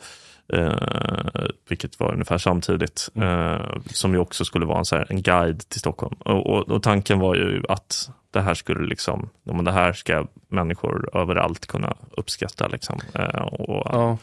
Eh, 0.53 1.45
vilket 1.69 1.99
var 1.99 2.12
ungefär 2.13 2.38
samtidigt. 2.38 3.09
Eh, 3.15 3.59
som 3.93 4.13
ju 4.13 4.19
också 4.19 4.45
skulle 4.45 4.65
vara 4.65 4.77
en, 4.79 4.85
så 4.85 4.95
här, 4.95 5.05
en 5.09 5.21
guide 5.21 5.69
till 5.69 5.79
Stockholm. 5.79 6.15
Och, 6.19 6.47
och, 6.47 6.69
och 6.69 6.83
tanken 6.83 7.19
var 7.19 7.35
ju 7.35 7.63
att 7.69 8.09
det 8.31 8.41
här 8.41 8.53
skulle 8.53 8.88
liksom, 8.88 9.29
det 9.63 9.71
här 9.71 9.93
ska 9.93 10.25
människor 10.51 11.17
överallt 11.17 11.67
kunna 11.67 11.93
uppskatta. 12.17 12.67
Liksom. 12.67 12.99
Eh, 13.13 13.41
och, 13.41 13.88
Ja. 13.93 14.17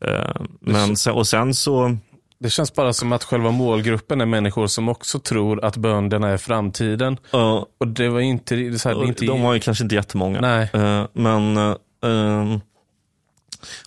eh, 0.00 0.34
men 0.60 0.96
och 1.12 1.26
sen 1.26 1.54
så, 1.54 1.96
Det 2.38 2.50
känns 2.50 2.74
bara 2.74 2.92
som 2.92 3.12
att 3.12 3.24
själva 3.24 3.50
målgruppen 3.50 4.20
är 4.20 4.26
människor 4.26 4.66
som 4.66 4.88
också 4.88 5.18
tror 5.18 5.64
att 5.64 5.76
bönderna 5.76 6.28
är 6.28 6.36
framtiden. 6.36 7.16
ja, 7.30 7.66
Och 7.80 7.88
det 7.88 8.08
var 8.08 8.20
inte, 8.20 8.78
så 8.78 8.88
här, 8.88 8.96
det 8.96 9.06
inte 9.06 9.26
de 9.26 9.42
var 9.42 9.54
ju 9.54 9.60
kanske 9.60 9.84
inte 9.84 9.94
jättemånga. 9.94 10.40
Nej. 10.40 10.70
Eh, 10.72 11.04
men 11.12 11.56
eh, 11.56 11.70
eh, 12.04 12.58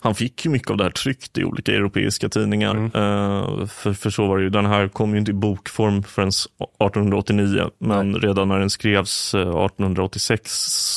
han 0.00 0.14
fick 0.14 0.44
ju 0.44 0.50
mycket 0.50 0.70
av 0.70 0.76
det 0.76 0.84
här 0.84 0.90
tryckt 0.90 1.38
i 1.38 1.44
olika 1.44 1.72
europeiska 1.72 2.28
tidningar. 2.28 2.70
Mm. 2.70 2.84
Eh, 2.84 3.66
för, 3.66 3.92
för 3.92 4.10
så 4.10 4.26
var 4.26 4.38
det 4.38 4.44
ju, 4.44 4.50
den 4.50 4.66
här 4.66 4.88
kom 4.88 5.12
ju 5.12 5.18
inte 5.18 5.30
i 5.30 5.34
bokform 5.34 6.02
förrän 6.02 6.28
1889. 6.28 7.70
Men 7.78 8.14
redan 8.14 8.48
när 8.48 8.58
den 8.58 8.70
skrevs 8.70 9.34
eh, 9.34 9.40
1886 9.40 10.50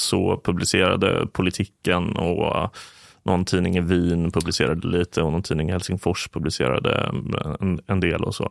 så 0.09 0.41
publicerade 0.43 1.27
Politiken 1.33 2.15
och 2.15 2.55
eh, 2.57 2.69
någon 3.23 3.45
tidning 3.45 3.77
i 3.77 3.81
Wien 3.81 4.31
publicerade 4.31 4.87
lite 4.87 5.21
och 5.21 5.31
någon 5.31 5.41
tidning 5.43 5.69
i 5.69 5.71
Helsingfors 5.71 6.27
publicerade 6.27 7.11
eh, 7.45 7.55
en, 7.59 7.79
en 7.87 7.99
del 7.99 8.23
och 8.23 8.35
så. 8.35 8.49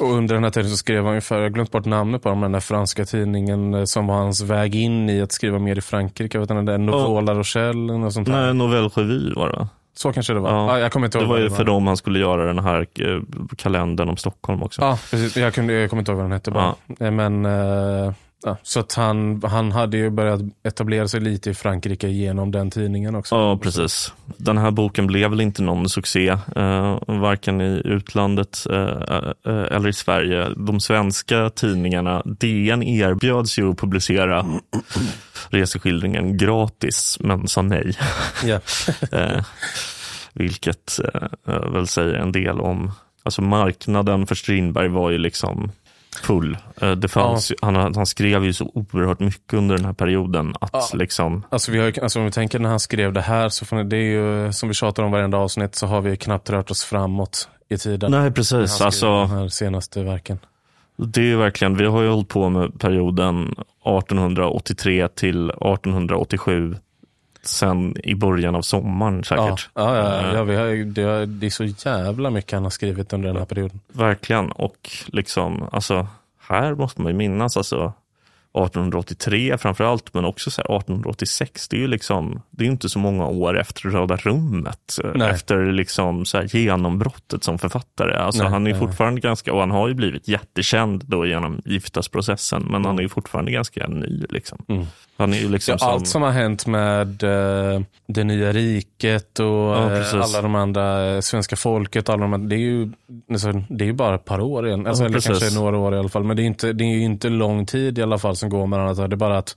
Och 0.00 0.12
under 0.12 0.34
den 0.34 0.44
här 0.44 0.50
tiden 0.50 0.70
så 0.70 0.76
skrev 0.76 1.04
han 1.04 1.14
ju 1.14 1.20
för, 1.20 1.36
jag 1.36 1.42
har 1.42 1.50
glömt 1.50 1.70
bort 1.70 1.84
namnet 1.84 2.22
på 2.22 2.28
den 2.28 2.52
där 2.52 2.60
franska 2.60 3.04
tidningen 3.04 3.74
eh, 3.74 3.84
som 3.84 4.06
var 4.06 4.14
hans 4.14 4.40
väg 4.42 4.74
in 4.74 5.10
i 5.10 5.20
att 5.22 5.32
skriva 5.32 5.58
mer 5.58 5.78
i 5.78 5.80
Frankrike. 5.80 6.38
Vet 6.38 6.48
du, 6.48 6.54
den 6.54 6.64
där 6.64 6.78
Nouveau 6.78 7.20
La 7.20 7.34
Rochelle 7.34 7.98
något 7.98 8.12
sånt 8.12 8.26
där. 8.26 8.44
Nej, 8.44 8.54
Novell 8.54 8.88
Revue 8.88 9.32
var 9.34 9.48
det 9.48 9.56
va? 9.56 9.68
Så 9.96 10.12
kanske 10.12 10.32
det 10.32 10.40
var. 10.40 10.50
Ja. 10.50 10.66
Ja. 10.66 10.78
jag 10.78 10.92
kommer 10.92 11.06
inte 11.06 11.18
ihåg 11.18 11.26
Det 11.26 11.30
var 11.30 11.38
ju 11.38 11.50
för 11.50 11.64
dem 11.64 11.86
han 11.86 11.96
skulle 11.96 12.18
göra 12.18 12.44
den 12.44 12.58
här 12.58 12.86
eh, 13.00 13.20
kalendern 13.56 14.08
om 14.08 14.16
Stockholm 14.16 14.62
också. 14.62 14.82
Ja, 14.82 14.98
precis. 15.10 15.36
Jag, 15.36 15.54
kunde, 15.54 15.72
jag 15.72 15.90
kommer 15.90 16.00
inte 16.00 16.12
ihåg 16.12 16.16
vad 16.16 16.24
den 16.24 16.32
hette 16.32 16.50
bara. 16.50 16.74
Eh, 17.00 17.10
Men, 17.10 17.44
eh, 17.46 18.12
ja, 18.44 18.56
så 18.62 18.80
att 18.80 18.94
han, 18.94 19.42
han 19.44 19.72
hade 19.72 19.96
ju 19.96 20.10
börjat 20.10 20.40
etablera 20.62 21.08
sig 21.08 21.20
lite 21.20 21.50
i 21.50 21.54
Frankrike 21.54 22.08
genom 22.08 22.50
den 22.50 22.70
tidningen 22.70 23.14
också. 23.14 23.34
Ja, 23.34 23.58
precis. 23.58 24.12
Den 24.36 24.58
här 24.58 24.70
boken 24.70 25.06
blev 25.06 25.30
väl 25.30 25.40
inte 25.40 25.62
någon 25.62 25.88
succé, 25.88 26.28
eh, 26.56 26.98
varken 27.06 27.60
i 27.60 27.82
utlandet 27.84 28.66
eh, 28.70 29.32
eh, 29.46 29.76
eller 29.76 29.88
i 29.88 29.92
Sverige. 29.92 30.48
De 30.56 30.80
svenska 30.80 31.50
tidningarna, 31.50 32.22
DN 32.24 32.82
erbjöds 32.82 33.58
ju 33.58 33.70
att 33.70 33.78
publicera 33.78 34.46
reseskildringen 35.50 36.36
gratis, 36.36 37.16
men 37.20 37.48
sa 37.48 37.62
nej. 37.62 37.96
Ja. 38.44 38.60
Eh, 39.12 39.44
vilket 40.32 40.98
eh, 41.46 41.72
väl 41.72 41.86
säger 41.86 42.14
en 42.14 42.32
del 42.32 42.60
om, 42.60 42.92
alltså 43.22 43.42
marknaden 43.42 44.26
för 44.26 44.34
Strindberg 44.34 44.88
var 44.88 45.10
ju 45.10 45.18
liksom 45.18 45.72
full. 46.22 46.56
Eh, 46.80 46.90
det 46.92 47.08
fanns, 47.08 47.50
ju- 47.52 47.56
han, 47.62 47.74
han 47.76 48.06
skrev 48.06 48.44
ju 48.44 48.52
så 48.52 48.70
oerhört 48.74 49.20
mycket 49.20 49.54
under 49.54 49.76
den 49.76 49.84
här 49.84 49.92
perioden 49.92 50.54
att 50.60 50.70
Ja. 50.72 50.88
liksom, 50.94 51.42
Alltså, 51.50 51.72
vi 51.72 51.78
har, 51.78 51.92
alltså 52.02 52.18
om 52.18 52.24
vi 52.24 52.30
tänker 52.30 52.58
när 52.58 52.68
han 52.68 52.80
skrev 52.80 53.12
det 53.12 53.20
här, 53.20 53.48
så 53.48 53.76
ni- 53.76 53.84
det 53.84 53.96
är 53.96 54.00
ju 54.46 54.52
som 54.52 54.68
vi 54.68 54.74
tjatar 54.74 55.02
om 55.02 55.12
varenda 55.12 55.38
avsnitt, 55.38 55.74
så 55.74 55.86
har 55.86 56.00
vi 56.00 56.16
knappt 56.16 56.50
rört 56.50 56.70
oss 56.70 56.84
framåt 56.84 57.48
i 57.68 57.76
tiden. 57.78 58.10
nej 58.10 58.30
precis, 58.32 58.80
alltså 58.80 59.06
de 59.06 59.30
här 59.30 59.48
senaste 59.48 60.02
verken. 60.02 60.38
Det 60.96 61.20
är 61.20 61.24
ju 61.24 61.36
verkligen, 61.36 61.76
vi 61.76 61.86
har 61.86 62.02
ju 62.02 62.08
hållit 62.08 62.28
på 62.28 62.48
med 62.48 62.80
perioden 62.80 63.54
1883 63.84 65.08
till 65.08 65.50
1887 65.50 66.76
sen 67.46 67.96
i 68.04 68.14
början 68.14 68.54
av 68.54 68.62
sommaren 68.62 69.16
Ja, 69.16 69.22
säkert. 69.46 69.68
ja, 69.74 69.96
ja, 69.96 70.20
Eh, 70.28 70.34
ja 70.34 70.44
vi 70.44 70.56
har, 70.56 70.84
det, 70.84 71.02
har- 71.02 71.26
det 71.26 71.46
är 71.46 71.50
så 71.50 71.64
jävla 71.64 72.30
mycket 72.30 72.52
han 72.52 72.62
har 72.62 72.70
skrivit 72.70 73.12
under 73.12 73.28
den 73.28 73.36
här 73.36 73.44
perioden. 73.44 73.80
Verkligen, 73.92 74.50
och 74.52 74.90
liksom, 75.06 75.68
alltså, 75.72 76.06
här 76.48 76.74
måste 76.74 77.02
man 77.02 77.12
ju 77.12 77.18
minnas, 77.18 77.56
alltså 77.56 77.92
1883 78.58 79.58
framförallt, 79.58 80.14
men 80.14 80.24
också 80.24 80.50
så 80.50 80.62
här 80.62 80.76
1886. 80.76 81.68
Det 81.68 81.76
är 81.76 81.80
ju 81.80 81.86
liksom, 81.86 82.42
det 82.50 82.64
är 82.64 82.68
inte 82.68 82.88
så 82.88 82.98
många 82.98 83.26
år 83.26 83.58
efter 83.60 83.82
Röda 83.90 84.16
rummet, 84.16 84.98
eh, 85.04 85.10
Nej. 85.14 85.30
efter 85.30 85.72
liksom 85.72 86.24
så 86.24 86.42
genombrottet 86.42 87.44
som 87.44 87.58
författare. 87.58 88.16
Alltså 88.16 88.42
Nej, 88.42 88.52
han 88.52 88.66
är 88.66 88.70
nej. 88.70 88.80
fortfarande 88.80 89.20
ganska, 89.20 89.52
och 89.52 89.60
han 89.60 89.70
har 89.70 89.88
ju 89.88 89.94
blivit 89.94 90.28
jättekänd 90.28 91.04
då 91.06 91.26
genom 91.26 91.62
giftasprocessen, 91.64 92.62
men 92.70 92.84
han 92.84 92.98
är 92.98 93.02
ju 93.02 93.08
fortfarande 93.08 93.50
ganska 93.50 93.86
ny 93.86 94.24
liksom. 94.30 94.58
Mm. 94.68 94.86
Han 95.16 95.32
är 95.32 95.38
ju 95.38 95.48
liksom 95.48 95.76
Ja, 95.80 95.86
Allt 95.90 96.08
som 96.08 96.22
har 96.22 96.30
hänt 96.30 96.66
med 96.66 97.22
eh, 97.22 97.80
det 98.06 98.24
nya 98.24 98.52
riket 98.52 99.38
och 99.40 99.46
Ja, 99.46 99.92
eh, 99.98 100.14
alla 100.14 100.42
de 100.42 100.54
andra, 100.54 101.14
eh, 101.14 101.20
svenska 101.20 101.56
folket, 101.56 102.08
alla 102.08 102.22
de 102.22 102.34
andra, 102.34 102.48
det 102.48 102.56
är 102.56 102.58
ju 102.58 102.92
alltså, 103.30 103.52
det 103.68 103.84
är 103.84 103.86
ju 103.86 103.92
bara 103.92 104.14
ett 104.14 104.24
par 104.24 104.40
år 104.40 104.66
igen. 104.66 104.86
Alltså, 104.86 105.02
Ja, 105.02 105.06
eller 105.06 105.14
precis. 105.16 105.38
kanske 105.40 105.60
några 105.60 105.78
år 105.78 105.94
i 105.94 105.98
alla 105.98 106.08
fall. 106.08 106.24
Men 106.24 106.36
det 106.36 106.42
är, 106.42 106.46
inte, 106.46 106.72
det 106.72 106.84
är 106.84 106.88
ju 106.88 107.02
inte 107.02 107.28
lång 107.28 107.66
tid 107.66 107.98
i 107.98 108.02
alla 108.02 108.18
fall 108.18 108.36
som 108.36 108.48
går 108.48 108.66
mellan 108.66 108.94
det 108.96 109.02
är 109.02 109.16
bara 109.16 109.38
att 109.38 109.56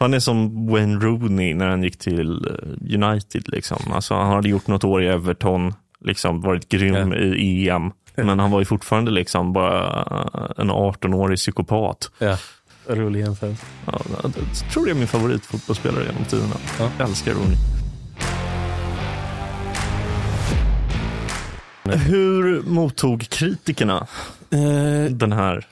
han 0.00 0.14
är 0.14 0.18
som 0.20 0.66
Wayne 0.66 1.00
Rooney 1.00 1.54
när 1.54 1.68
han 1.68 1.82
gick 1.82 1.98
till 1.98 2.46
eh, 2.46 3.02
United 3.02 3.48
liksom. 3.48 3.78
Alltså 3.94 4.14
han 4.14 4.26
hade 4.32 4.48
gjort 4.48 4.66
något 4.66 4.84
år 4.84 5.02
i 5.02 5.08
Everton, 5.08 5.74
liksom 6.04 6.40
varit 6.40 6.68
grym 6.68 7.12
Ja. 7.12 7.16
i 7.18 7.68
EM. 7.68 7.90
Men 8.16 8.38
han 8.38 8.50
var 8.50 8.58
ju 8.58 8.64
fortfarande 8.64 9.10
liksom 9.10 9.52
bara 9.52 10.04
en 10.56 10.70
18-årig 10.70 11.38
psykopat. 11.38 12.10
ja, 12.18 12.36
rolig 12.88 13.20
jämförelse. 13.20 13.66
Ja, 13.86 14.00
jag 14.22 14.32
tror 14.72 14.84
det 14.84 14.90
är 14.90 14.94
min 14.94 15.08
favoritfotbollsspelare 15.08 16.04
genom 16.04 16.24
tiderna. 16.24 16.54
Ja. 16.78 16.90
Jag 16.98 17.08
älskar 17.08 17.32
Rooney. 17.34 17.56
Hur 22.06 22.62
mottog 22.62 23.26
kritikerna 23.30 24.06
Eh, 24.50 25.10
den 25.12 25.32
här 25.32 25.66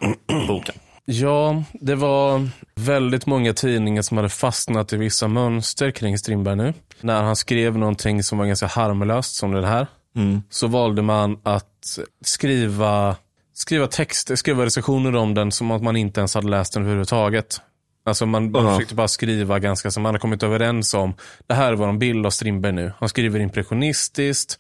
boken? 0.48 0.74
ja, 1.05 1.62
det 1.72 1.94
var 1.94 2.48
väldigt 2.74 3.26
många 3.26 3.52
tidningar 3.52 4.02
som 4.02 4.16
hade 4.16 4.29
fastnat 4.29 4.92
i 4.92 4.96
vissa 4.96 5.29
mönster 5.29 5.90
kring 5.90 6.18
Strindberg 6.18 6.57
nu. 6.57 6.74
När 7.00 7.22
han 7.22 7.37
skrev 7.37 7.79
någonting 7.79 8.22
som 8.22 8.38
var 8.38 8.46
ganska 8.46 8.66
harmlöst 8.66 9.35
som 9.35 9.52
det 9.52 9.66
här, 9.66 9.87
Mm. 10.16 10.42
så 10.50 10.66
valde 10.66 11.02
man 11.02 11.38
att 11.42 11.98
skriva, 12.24 13.16
skriva 13.56 13.86
texter, 13.86 14.36
skriva 14.36 14.64
recensioner 14.64 15.16
om 15.16 15.34
den 15.34 15.52
som 15.52 15.70
att 15.70 15.82
man 15.82 15.96
inte 15.96 16.20
ens 16.20 16.34
hade 16.34 16.48
läst 16.48 16.72
den 16.72 16.82
överhuvudtaget. 16.82 17.60
Alltså 18.04 18.26
man, 18.26 18.50
man 18.50 18.64
Ja. 18.64 18.74
försökte 18.74 18.94
bara 18.94 19.08
skriva 19.08 19.58
ganska 19.58 19.90
som 19.90 20.02
man 20.02 20.14
har 20.14 20.18
kommit 20.20 20.42
överens 20.42 20.94
om. 20.94 21.14
Det 21.46 21.54
här 21.54 21.72
var 21.72 21.88
en 21.88 21.98
bild 21.98 22.26
av 22.26 22.30
Strindberg 22.30 22.72
nu. 22.72 22.92
Han 22.98 23.08
skriver 23.08 23.40
impressionistiskt. 23.40 24.58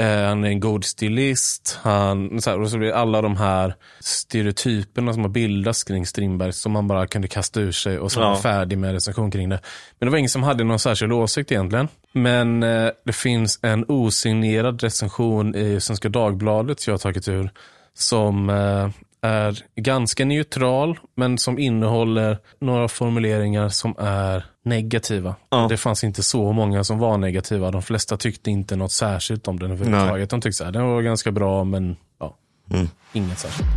Eh, 0.00 0.06
han 0.28 0.44
är 0.44 0.48
en 0.48 0.60
god 0.60 0.84
stilist. 0.84 1.78
Han, 1.82 2.40
så 2.42 2.50
här, 2.50 2.60
och 2.60 2.70
så 2.70 2.78
blir 2.78 2.92
alla 2.92 3.22
de 3.22 3.36
här 3.36 3.74
stereotyperna 4.00 5.12
som 5.12 5.22
har 5.22 5.28
bildats 5.28 5.84
kring 5.84 6.06
Strindberg 6.06 6.52
som 6.52 6.72
man 6.72 6.88
bara 6.88 7.06
kunde 7.06 7.28
kasta 7.28 7.60
ur 7.60 7.72
sig 7.72 7.98
och 7.98 8.12
så 8.12 8.20
var 8.20 8.26
Ja. 8.26 8.32
man 8.32 8.42
färdig 8.42 8.78
med 8.78 8.92
recension 8.92 9.30
kring 9.30 9.48
det. 9.48 9.60
Men 9.98 10.06
det 10.06 10.10
var 10.10 10.18
ingen 10.18 10.28
som 10.28 10.42
hade 10.42 10.64
någon 10.64 10.78
särskild 10.78 11.12
åsikt 11.12 11.52
egentligen. 11.52 11.88
Men 12.12 12.62
eh, 12.62 12.88
det 13.04 13.12
finns 13.12 13.58
en 13.62 13.84
osignerad 13.88 14.82
recension 14.82 15.54
i 15.54 15.80
Svenska 15.80 16.08
Dagbladet 16.08 16.80
som 16.80 16.90
jag 16.90 16.94
har 16.94 16.98
tagit 16.98 17.28
ur 17.28 17.50
som 17.94 18.50
eh, 18.50 18.88
är 19.22 19.58
ganska 19.76 20.24
neutral 20.24 20.98
men 21.16 21.38
som 21.38 21.58
innehåller 21.58 22.38
några 22.60 22.88
formuleringar 22.88 23.68
som 23.68 23.94
är 23.98 24.44
negativa. 24.64 25.34
Ja. 25.50 25.66
Det 25.68 25.76
fanns 25.76 26.04
inte 26.04 26.22
så 26.22 26.52
många 26.52 26.84
som 26.84 26.98
var 26.98 27.18
negativa. 27.18 27.70
De 27.70 27.82
flesta 27.82 28.16
tyckte 28.16 28.50
inte 28.50 28.76
något 28.76 28.92
särskilt 28.92 29.48
om 29.48 29.58
den 29.58 29.70
överhuvudtaget. 29.70 30.30
De 30.30 30.40
tyckte 30.40 30.64
här, 30.64 30.72
den 30.72 30.86
var 30.86 31.02
ganska 31.02 31.30
bra 31.32 31.64
men 31.64 31.96
ja, 32.20 32.36
Mm. 32.70 32.88
inget 33.12 33.38
särskilt. 33.38 33.68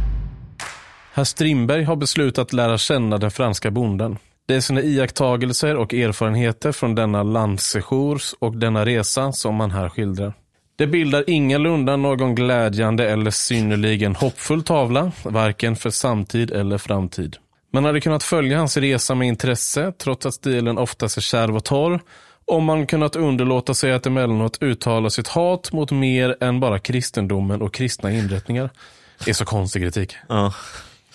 Herr 1.14 1.24
Strindberg 1.24 1.84
har 1.84 1.96
beslutat 1.96 2.54
lära 2.54 2.78
känna 2.78 3.18
den 3.18 3.32
franska 3.32 3.72
bonden. 3.72 4.18
Det 4.48 4.56
är 4.56 4.62
sina 4.62 4.82
iakttagelser 4.82 5.76
och 5.76 5.94
erfarenheter 5.94 6.72
från 6.72 6.96
denna 6.96 7.24
landsejour 7.24 8.22
och 8.40 8.58
denna 8.58 8.86
resa 8.86 9.32
som 9.32 9.56
man 9.56 9.72
här 9.72 9.90
skildrar. 9.90 10.34
Det 10.78 10.88
bildar 10.88 11.30
ingalunda 11.30 11.98
någon 11.98 12.36
glädjande 12.36 13.10
eller 13.10 13.32
synnerligen 13.32 14.16
hoppfull 14.16 14.64
tavla, 14.64 15.12
varken 15.24 15.76
för 15.76 15.90
samtid 15.90 16.52
eller 16.52 16.78
framtid. 16.78 17.38
Man 17.72 17.86
hade 17.86 18.02
kunnat 18.02 18.24
följa 18.24 18.58
hans 18.58 18.78
resa 18.78 19.16
med 19.16 19.28
intresse, 19.28 19.92
trots 19.92 20.26
att 20.26 20.34
stilen 20.34 20.78
oftast 20.78 21.18
är 21.18 21.22
kärv 21.22 21.56
och 21.56 21.64
torr, 21.64 22.00
om 22.46 22.64
man 22.64 22.88
kunnat 22.88 23.16
underlåta 23.16 23.74
sig 23.74 23.94
att 23.94 24.06
emellanåt 24.06 24.58
uttala 24.62 25.10
sitt 25.10 25.28
hat 25.28 25.72
mot 25.72 25.92
mer 25.92 26.36
än 26.44 26.60
bara 26.60 26.80
kristendomen 26.80 27.62
och 27.62 27.74
kristna 27.74 28.12
inrättningar. 28.12 28.70
Det 29.26 29.32
är 29.32 29.36
så 29.36 29.46
konstig 29.46 29.82
kritik. 29.82 30.16
Ja. 30.30 30.54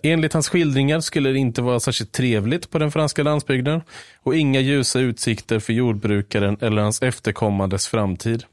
Enligt 0.02 0.32
hans 0.32 0.48
skildringar 0.48 1.00
skulle 1.00 1.30
det 1.30 1.38
inte 1.38 1.62
vara 1.62 1.80
särskilt 1.80 2.12
trevligt 2.12 2.70
på 2.70 2.78
den 2.78 2.90
franska 2.90 3.22
landsbygden 3.22 3.80
och 4.22 4.36
inga 4.36 4.60
ljusa 4.60 5.00
utsikter 5.00 5.58
för 5.58 5.72
jordbrukaren 5.72 6.56
eller 6.60 6.82
hans 6.82 7.02
efterkommandes 7.02 7.88
framtid. 7.88 8.44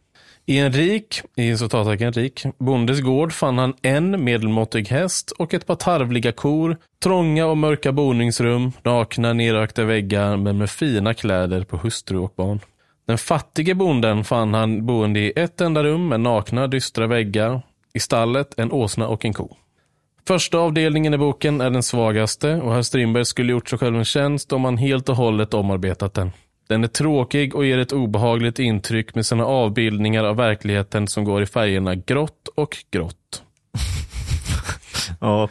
I 0.50 0.60
en 0.60 0.72
rik, 0.72 1.22
i 1.36 1.58
citattecken 1.58 2.14
rik, 2.14 2.44
bondes 2.58 3.02
gård 3.02 3.34
fann 3.34 3.58
han 3.58 3.74
en 3.82 4.24
medelmåttig 4.24 4.88
häst 4.88 5.32
och 5.32 5.54
ett 5.54 5.66
par 5.66 5.76
tarvliga 5.76 6.32
kor, 6.32 6.78
trånga 7.04 7.46
och 7.46 7.58
mörka 7.58 7.92
boningsrum, 7.92 8.72
nakna 8.84 9.34
nerökta 9.34 9.84
väggar 9.84 10.38
men 10.38 10.58
med 10.58 10.70
fina 10.70 11.14
kläder 11.14 11.64
på 11.64 11.78
hustru 11.78 12.18
och 12.18 12.34
barn. 12.36 12.60
Den 13.08 13.18
fattige 13.18 13.74
bonden 13.74 14.24
fann 14.24 14.54
han 14.54 14.86
boende 14.86 15.20
i 15.20 15.34
ett 15.36 15.62
enda 15.62 15.84
rum 15.84 16.08
med 16.08 16.20
nakna, 16.20 16.68
dystra 16.68 17.08
väggar. 17.08 17.62
I 17.94 18.00
stallet 18.00 18.60
en 18.60 18.72
åsna 18.72 19.08
och 19.08 19.26
en 19.26 19.34
ko. 19.34 19.56
Första 20.28 20.58
avdelningen 20.58 21.14
i 21.14 21.18
boken 21.18 21.62
är 21.62 21.70
den 21.70 21.84
svagaste 21.84 22.56
och 22.56 22.74
herr 22.74 22.82
Strindberg 22.82 23.26
skulle 23.26 23.52
gjort 23.52 23.70
sig 23.70 23.80
själv 23.80 23.98
en 23.98 24.06
tjänst 24.06 24.54
om 24.54 24.66
han 24.66 24.78
helt 24.78 25.10
och 25.10 25.16
hållet 25.16 25.54
omarbetat 25.54 26.14
den. 26.14 26.32
Den 26.67 26.84
är 26.84 26.88
tråkig 26.88 27.56
och 27.56 27.65
ger 27.65 27.77
ett 27.77 27.91
obehagligt 27.91 28.60
intryck 28.60 29.15
med 29.15 29.25
sina 29.25 29.45
avbildningar 29.45 30.23
av 30.23 30.36
verkligheten 30.36 31.08
som 31.08 31.23
går 31.23 31.41
i 31.41 31.45
färgerna 31.45 31.95
grått 31.95 32.47
och 32.56 32.77
grått. 32.91 33.43
Ja, 35.21 35.49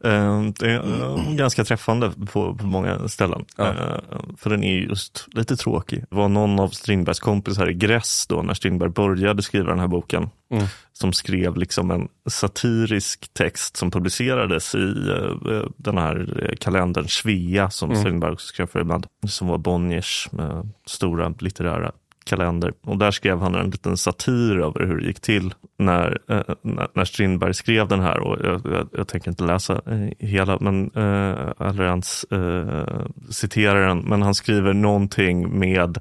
det 0.00 0.66
är 0.66 1.02
eh, 1.18 1.32
ganska 1.34 1.64
träffande 1.64 2.10
på, 2.32 2.54
på 2.54 2.66
många 2.66 3.08
ställen. 3.08 3.44
Ja. 3.56 3.68
Eh, 3.68 4.18
För 4.36 4.50
den 4.50 4.64
är 4.64 4.76
just 4.78 5.26
lite 5.32 5.56
tråkig. 5.56 6.04
Det 6.10 6.16
var 6.16 6.28
någon 6.28 6.60
av 6.60 6.68
Strindbergs 6.68 7.20
kompisar 7.20 7.70
i 7.70 7.74
Gräs 7.74 8.26
då, 8.26 8.42
när 8.42 8.54
Strindberg 8.54 8.90
började 8.90 9.42
skriva 9.42 9.70
den 9.70 9.78
här 9.80 9.86
boken, 9.88 10.30
Mm. 10.50 10.64
som 10.92 11.12
skrev 11.12 11.56
liksom 11.56 11.90
en 11.90 12.08
satirisk 12.30 13.34
text 13.34 13.76
som 13.76 13.90
publicerades 13.90 14.74
i 14.74 15.10
eh, 15.50 15.62
den 15.76 15.98
här 15.98 16.44
eh, 16.48 16.56
kalendern 16.60 17.08
Svea, 17.08 17.70
som 17.70 17.90
Mm. 17.90 18.02
Strindberg 18.02 18.32
också 18.32 18.46
skrev 18.46 18.66
för 18.66 18.80
ibland, 18.80 19.06
som 19.26 19.48
var 19.48 19.58
Bonniers 19.58 20.28
eh, 20.38 20.62
stora 20.86 21.34
litterära 21.40 21.92
kalender. 22.28 22.72
Och 22.82 22.98
där 22.98 23.10
skrev 23.10 23.38
han 23.40 23.54
en 23.54 23.70
liten 23.70 23.96
satir 23.96 24.58
över 24.58 24.86
hur 24.86 24.98
det 24.98 25.06
gick 25.06 25.20
till 25.20 25.54
när, 25.78 26.18
eh, 26.28 26.54
när, 26.94 27.04
Strindberg 27.04 27.54
skrev 27.54 27.88
den 27.88 28.00
här. 28.00 28.20
Och 28.20 28.36
jag, 28.44 28.60
jag, 28.64 28.88
jag 28.92 29.08
tänker 29.08 29.30
inte 29.30 29.44
läsa 29.44 29.80
eh, 29.86 30.28
hela, 30.28 30.58
men, 30.60 30.90
eh, 30.94 31.68
eller 31.68 31.82
ens 31.82 32.24
eh, 32.24 33.06
citera 33.30 33.86
den. 33.86 33.98
Men 33.98 34.22
han 34.22 34.34
skriver 34.34 34.72
någonting 34.72 35.58
med 35.58 35.98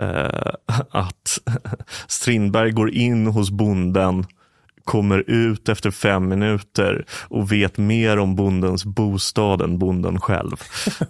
eh, 0.00 0.52
att 0.90 1.38
Strindberg 2.06 2.70
går 2.70 2.90
in 2.90 3.26
hos 3.26 3.50
bonden 3.50 4.26
kommer 4.84 5.24
ut 5.30 5.68
efter 5.68 5.90
fem 5.90 6.28
minuter 6.28 7.04
och 7.28 7.52
vet 7.52 7.78
mer 7.78 8.18
om 8.18 8.36
bondens 8.36 8.84
bostad 8.84 9.62
än 9.62 9.78
bonden 9.78 10.20
själv. 10.20 10.56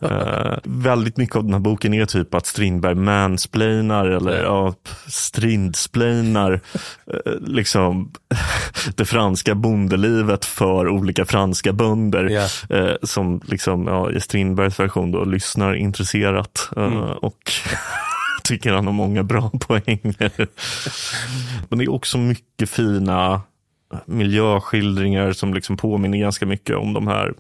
Eh, 0.02 0.58
väldigt 0.64 1.16
mycket 1.16 1.36
av 1.36 1.44
den 1.44 1.52
här 1.52 1.60
boken 1.60 1.94
är 1.94 2.06
typ 2.06 2.34
att 2.34 2.46
Strindberg 2.46 2.94
mansplainar 2.94 4.06
eller 4.06 4.42
ja, 4.42 4.74
strindsplainar 5.06 6.60
eh, 7.06 7.32
liksom 7.40 8.10
det 8.96 9.04
franska 9.04 9.54
bondelivet 9.54 10.44
för 10.44 10.88
olika 10.88 11.24
franska 11.24 11.72
bönder 11.72 12.24
Ja. 12.30 12.76
eh, 12.76 12.94
som 13.02 13.40
liksom, 13.44 13.86
ja, 13.86 14.10
i 14.12 14.20
Strindbergs 14.20 14.80
version 14.80 15.10
då 15.12 15.24
lyssnar 15.24 15.74
intresserat 15.74 16.68
eh, 16.76 16.82
Mm. 16.82 16.98
och 16.98 17.52
tycker 18.44 18.72
han 18.72 18.86
har 18.86 18.92
många 18.92 19.22
bra 19.22 19.50
poänger. 19.60 20.30
Men 21.68 21.78
det 21.78 21.84
är 21.84 21.90
också 21.92 22.18
mycket 22.18 22.70
fina 22.70 23.40
miljöskildringar 24.06 25.32
som 25.32 25.54
liksom 25.54 25.76
påminner 25.76 26.18
ganska 26.18 26.46
mycket 26.46 26.76
om 26.76 26.92
de 26.92 27.06
här 27.06 27.34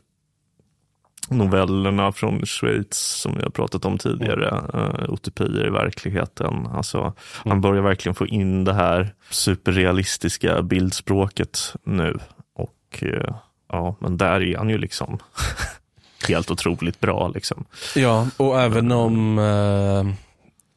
novellerna 1.28 2.12
från 2.12 2.46
Schweiz 2.46 2.96
som 2.96 3.34
vi 3.36 3.42
har 3.42 3.50
pratat 3.50 3.84
om 3.84 3.98
tidigare, 3.98 4.64
uh, 4.74 5.14
utopier 5.14 5.66
i 5.66 5.70
verkligheten. 5.70 6.66
Alltså, 6.66 7.12
Han 7.44 7.60
börjar 7.60 7.82
verkligen 7.82 8.14
få 8.14 8.26
in 8.26 8.64
det 8.64 8.74
här 8.74 9.14
superrealistiska 9.30 10.62
bildspråket 10.62 11.74
nu. 11.84 12.18
Och 12.54 13.02
eh, 13.02 13.36
ja, 13.68 13.96
men 14.00 14.16
där 14.16 14.42
är 14.42 14.56
han 14.56 14.68
ju 14.68 14.78
liksom 14.78 15.18
helt 16.28 16.50
otroligt 16.50 17.00
bra. 17.00 17.28
Liksom. 17.28 17.64
Ja, 17.96 18.26
och 18.36 18.60
även 18.60 18.92
om 18.92 19.38
eh, 19.38 20.14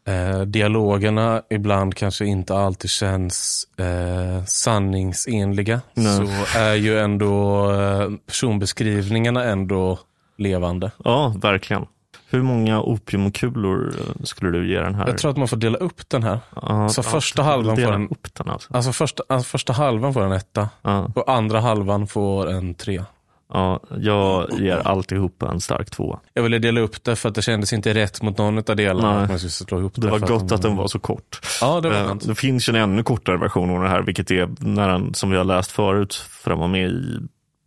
eh, 0.08 0.42
dialogerna 0.42 1.42
ibland 1.50 1.96
kanske 1.96 2.26
inte 2.26 2.56
alltid 2.58 2.90
känns 2.90 3.68
eh, 3.78 4.44
sanningsenliga 4.46 5.82
Nej. 5.94 6.16
så 6.18 6.58
är 6.60 6.74
ju 6.76 7.00
ändå 7.00 7.72
eh, 7.72 8.10
personbeskrivningarna 8.28 9.44
ändå 9.44 10.00
levande. 10.38 10.92
Ja, 11.04 11.34
verkligen. 11.42 11.86
Hur 12.30 12.42
många 12.42 12.82
opiumkulor 12.82 13.94
eh, 14.00 14.24
skulle 14.24 14.52
du 14.52 14.70
ge 14.72 14.80
den 14.80 14.96
här? 14.96 15.08
Jag 15.08 15.18
tror 15.18 15.32
att 15.32 15.38
man 15.38 15.48
får 15.48 15.58
dela 15.58 15.78
upp 15.78 16.10
den 16.10 16.24
här. 16.24 16.40
Ja, 16.62 16.90
så 16.90 17.04
första 17.04 17.44
halvan 17.44 17.76
får 17.78 17.94
en- 17.94 18.10
upp 18.10 18.34
den 18.34 18.50
alltså. 18.50 18.74
Alltså 18.74 18.92
första, 18.92 19.24
alltså 19.30 19.50
första 19.50 19.74
halvan 19.74 20.14
får 20.14 20.22
en 20.26 20.32
etta 20.32 20.70
Ja, 20.82 21.12
och 21.16 21.32
andra 21.32 21.60
halvan 21.60 22.08
får 22.08 22.50
en 22.52 22.74
tre. 22.76 23.04
Ja, 23.54 23.80
jag 23.98 24.48
ger 24.60 24.88
alltihopa 24.88 25.52
en 25.52 25.62
stark 25.62 25.90
tvåa. 25.90 26.20
Jag 26.34 26.44
ville 26.44 26.60
dela 26.60 26.82
upp 26.82 27.04
det 27.04 27.16
för 27.16 27.30
att 27.30 27.36
det 27.36 27.42
kändes 27.42 27.74
inte 27.74 27.94
rätt 27.94 28.22
mot 28.22 28.38
någon 28.38 28.58
av 28.58 28.76
delarna. 28.76 29.22
Att 29.22 29.30
man 29.30 29.40
skulle 29.40 29.52
slå 29.52 29.80
ihop 29.80 29.94
Det 29.96 30.08
var 30.08 30.20
för 30.20 30.28
gott 30.28 30.52
att 30.52 30.62
den 30.62 30.76
var 30.76 30.88
så 30.88 31.00
kort. 31.00 31.40
Ja, 31.62 31.82
det 31.82 31.90
var 31.90 31.96
Eh. 32.06 32.16
Det 32.16 32.36
finns 32.36 32.70
ju 32.70 32.76
en 32.76 32.82
ännu 32.82 33.04
kortare 33.04 33.38
version 33.38 33.70
av 33.70 33.84
det 33.84 33.90
här, 33.90 34.02
vilket 34.02 34.32
är 34.32 34.50
när 34.60 34.88
den, 34.88 35.14
som 35.14 35.30
vi 35.30 35.38
har 35.38 35.44
läst 35.44 35.72
förut, 35.72 36.26
var 36.46 36.68
med 36.68 36.90
i 36.90 37.20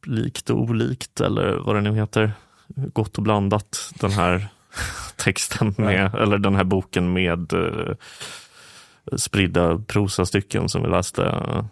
Likt 0.06 0.50
och 0.50 0.60
olikt, 0.60 1.20
eller 1.20 1.56
vad 1.56 1.76
det 1.76 1.80
nu 1.80 1.94
heter. 1.94 2.32
Gott 2.92 3.16
och 3.16 3.22
blandat, 3.22 3.92
den 3.94 4.10
här 4.10 4.48
texten 5.16 5.74
med, 5.78 6.14
eller 6.14 6.38
den 6.38 6.56
här 6.56 6.64
boken 6.64 7.12
med 7.12 7.52
eh, 7.52 7.94
spridda 9.16 9.78
prosastycken 9.86 10.68
som 10.68 10.82
vi 10.82 10.88
läste 10.88 11.22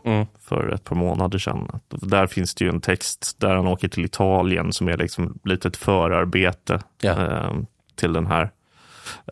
Mm. 0.04 0.26
för 0.48 0.68
ett 0.74 0.84
par 0.84 0.96
månader 0.96 1.38
sedan. 1.38 1.80
Där 1.88 2.26
finns 2.26 2.54
det 2.54 2.64
ju 2.64 2.70
en 2.70 2.80
text 2.80 3.36
där 3.38 3.54
han 3.54 3.66
åker 3.66 3.88
till 3.88 4.04
Italien 4.04 4.72
som 4.72 4.88
är 4.88 4.96
liksom 4.96 5.38
lite 5.44 5.68
ett 5.68 5.76
förarbete 5.76 6.80
eh, 7.02 7.52
till 7.96 8.12
den 8.12 8.26
här. 8.26 8.50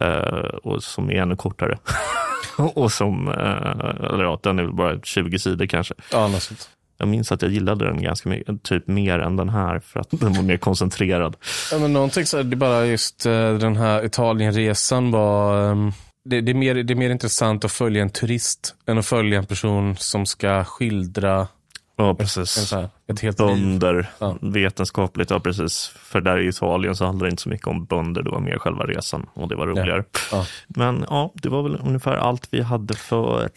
Eh, 0.00 0.48
och 0.62 0.82
som 0.82 1.10
är 1.10 1.14
ännu 1.14 1.36
kortare. 1.36 1.78
och 2.74 2.92
som, 2.92 3.28
eh, 3.28 4.04
eller 4.12 4.24
ja, 4.24 4.40
den 4.42 4.58
är 4.58 4.62
väl 4.62 4.72
bara 4.72 5.00
20 5.02 5.38
sidor 5.38 5.66
kanske. 5.66 5.94
Ja, 6.12 6.28
något. 6.28 6.68
Jag 6.98 7.08
minns 7.08 7.32
att 7.32 7.42
jag 7.42 7.50
gillade 7.50 7.84
den 7.84 8.02
ganska 8.02 8.28
mycket, 8.28 8.62
typ 8.62 8.86
mer 8.86 9.18
än 9.18 9.36
den 9.36 9.48
här 9.48 9.78
för 9.78 10.00
att 10.00 10.10
den 10.10 10.32
var 10.32 10.42
mer 10.42 10.56
koncentrerad. 10.56 11.36
Ja, 11.72 11.78
men 11.78 11.92
någonting 11.92 12.26
så 12.26 12.36
här, 12.36 12.44
det 12.44 12.54
är 12.54 12.56
bara 12.56 12.86
just 12.86 13.26
eh, 13.26 13.54
den 13.54 13.76
här 13.76 14.04
Italienresan 14.04 15.10
var, 15.10 15.70
ehm, 15.70 15.92
det, 16.24 16.40
det, 16.40 16.52
är 16.52 16.54
mer, 16.54 16.74
det 16.74 16.92
är 16.92 16.96
mer 16.96 17.10
intressant 17.10 17.64
att 17.64 17.72
följa 17.72 18.02
en 18.02 18.10
turist 18.10 18.74
än 18.86 18.98
att 18.98 19.06
följa 19.06 19.38
en 19.38 19.46
person 19.46 19.96
som 19.96 20.26
ska 20.26 20.64
skildra 20.64 21.48
Ja, 21.96 22.10
en, 22.14 22.16
precis. 22.16 22.68
så 22.68 22.76
här, 22.76 22.88
ett 23.06 23.20
helt. 23.20 23.36
Bönder, 23.36 24.10
Ja. 24.18 24.36
vetenskapligt, 24.40 25.30
ja 25.30 25.40
precis. 25.40 25.92
För 25.96 26.20
där 26.20 26.38
i 26.40 26.48
Italien 26.48 26.96
så 26.96 27.06
handlar 27.06 27.26
det 27.26 27.30
inte 27.30 27.42
så 27.42 27.48
mycket 27.48 27.66
om 27.66 27.84
bönder, 27.84 28.22
det 28.22 28.30
var 28.30 28.40
mer 28.40 28.58
själva 28.58 28.84
resan 28.84 29.26
och 29.34 29.48
det 29.48 29.54
var 29.56 29.66
roligare. 29.66 30.04
Ja. 30.32 30.46
Men 30.68 31.04
ja, 31.10 31.32
det 31.34 31.48
var 31.48 31.62
väl 31.62 31.78
ungefär 31.84 32.16
allt 32.16 32.48
vi 32.50 32.62
hade 32.62 32.94
för 32.94 33.50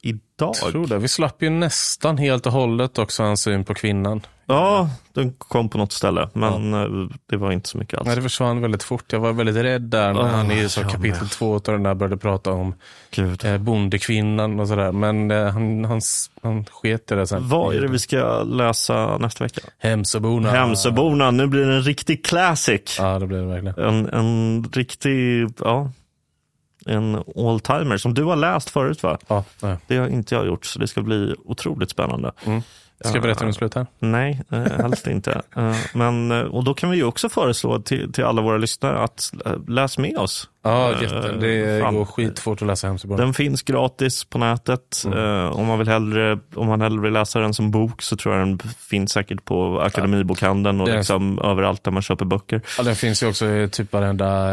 idag. 0.00 0.54
Tror 0.54 0.86
det. 0.86 0.98
Vi 0.98 1.08
slapp 1.08 1.42
ju 1.42 1.50
nästan 1.50 2.18
helt 2.18 2.46
och 2.46 2.52
hållet 2.52 2.98
också 2.98 3.22
hans 3.22 3.42
syn 3.42 3.64
på 3.64 3.74
kvinnan. 3.74 4.20
Ja, 4.46 4.90
den 5.12 5.32
kom 5.32 5.68
på 5.68 5.78
något 5.78 5.92
ställe, 5.92 6.28
men 6.32 6.74
eh, 6.74 7.08
det 7.26 7.36
var 7.36 7.52
inte 7.52 7.68
så 7.68 7.78
mycket 7.78 7.98
alls. 7.98 8.06
Nej, 8.06 8.16
det 8.16 8.22
försvann 8.22 8.60
väldigt 8.60 8.82
fort. 8.82 9.12
Jag 9.12 9.20
var 9.20 9.32
väldigt 9.32 9.56
rädd 9.56 9.82
där 9.82 10.14
när 10.14 10.20
Ah, 10.20 10.26
han 10.26 10.50
i 10.50 10.68
så 10.68 10.80
jag 10.80 10.90
kapitel 10.90 11.28
två 11.28 11.54
av 11.54 11.60
den 11.62 11.82
där 11.82 11.94
började 11.94 12.16
prata 12.16 12.52
om 12.52 12.74
Gud. 13.10 13.44
eh, 13.44 13.58
bondekvinnan 13.58 14.60
och 14.60 14.68
sådär. 14.68 14.92
Men 14.92 15.30
eh, 15.30 15.48
han, 15.48 15.84
han, 15.84 16.00
han 16.42 16.64
sket 16.64 17.12
i 17.12 17.14
det 17.14 17.26
sen. 17.26 17.48
Vad 17.48 17.74
är 17.74 17.80
det 17.80 17.88
vi 17.88 17.98
ska 17.98 18.42
läsa 18.42 18.91
nästa 19.20 19.44
vecka? 19.44 19.60
Hemsöborna. 19.78 20.50
Hemsöborna, 20.50 21.30
nu 21.30 21.46
blir 21.46 21.66
det 21.66 21.74
en 21.74 21.82
riktig 21.82 22.24
classic. 22.24 22.96
Ja, 22.98 23.18
det 23.18 23.26
blir 23.26 23.38
det 23.38 23.46
verkligen. 23.46 23.88
En, 23.88 24.08
en 24.08 24.64
riktig, 24.72 25.48
ja, 25.58 25.90
en 26.86 27.22
all-timer 27.36 27.96
som 27.96 28.14
du 28.14 28.24
har 28.24 28.36
läst 28.36 28.70
förut 28.70 29.02
va? 29.02 29.18
Ja, 29.28 29.44
ja. 29.60 29.76
Det 29.86 29.96
har 29.96 30.08
inte 30.08 30.34
jag 30.34 30.46
gjort, 30.46 30.64
så 30.64 30.78
det 30.78 30.88
ska 30.88 31.02
bli 31.02 31.34
otroligt 31.44 31.90
spännande. 31.90 32.32
Mm. 32.44 32.62
Ska 33.04 33.14
jag 33.14 33.22
berätta 33.22 33.40
hur 33.40 33.46
det 33.46 33.52
slutar? 33.54 33.86
Nej, 33.98 34.42
eh, 34.52 34.58
helst 34.62 35.06
inte. 35.06 35.42
Eh, 35.56 35.76
men, 35.94 36.30
eh, 36.30 36.38
och 36.40 36.64
då 36.64 36.74
kan 36.74 36.90
vi 36.90 36.96
ju 36.96 37.04
också 37.04 37.28
föreslå 37.28 37.78
till, 37.80 38.12
till 38.12 38.24
alla 38.24 38.42
våra 38.42 38.56
lyssnare 38.58 38.98
att 38.98 39.32
läs 39.68 39.98
med 39.98 40.18
oss. 40.18 40.48
Ja, 40.64 40.92
jätte. 41.02 41.32
Det 41.40 41.80
fram- 41.82 41.94
går 41.94 42.04
skitfort 42.04 42.62
att 42.62 42.68
läsa 42.68 42.86
Hemsöborna. 42.86 43.24
Den 43.24 43.34
finns 43.34 43.62
gratis 43.62 44.24
på 44.24 44.38
nätet. 44.38 45.02
Mm. 45.06 45.52
Om, 45.52 45.66
man 45.66 45.78
vill 45.78 45.88
hellre, 45.88 46.38
om 46.54 46.66
man 46.66 46.80
hellre 46.80 47.00
vill 47.00 47.12
läsa 47.12 47.38
den 47.40 47.54
som 47.54 47.70
bok 47.70 48.02
så 48.02 48.16
tror 48.16 48.34
jag 48.36 48.48
den 48.48 48.58
finns 48.78 49.12
säkert 49.12 49.44
på 49.44 49.80
Akademibokhandeln 49.80 50.80
och 50.80 50.86
Det 50.86 50.92
är- 50.92 50.96
liksom 50.98 51.38
överallt 51.38 51.84
där 51.84 51.92
man 51.92 52.02
köper 52.02 52.24
böcker. 52.24 52.60
Ja, 52.78 52.82
den 52.84 52.96
finns 52.96 53.22
ju 53.22 53.28
också 53.28 53.46
i 53.46 53.68
typ 53.68 53.92
varenda 53.92 54.48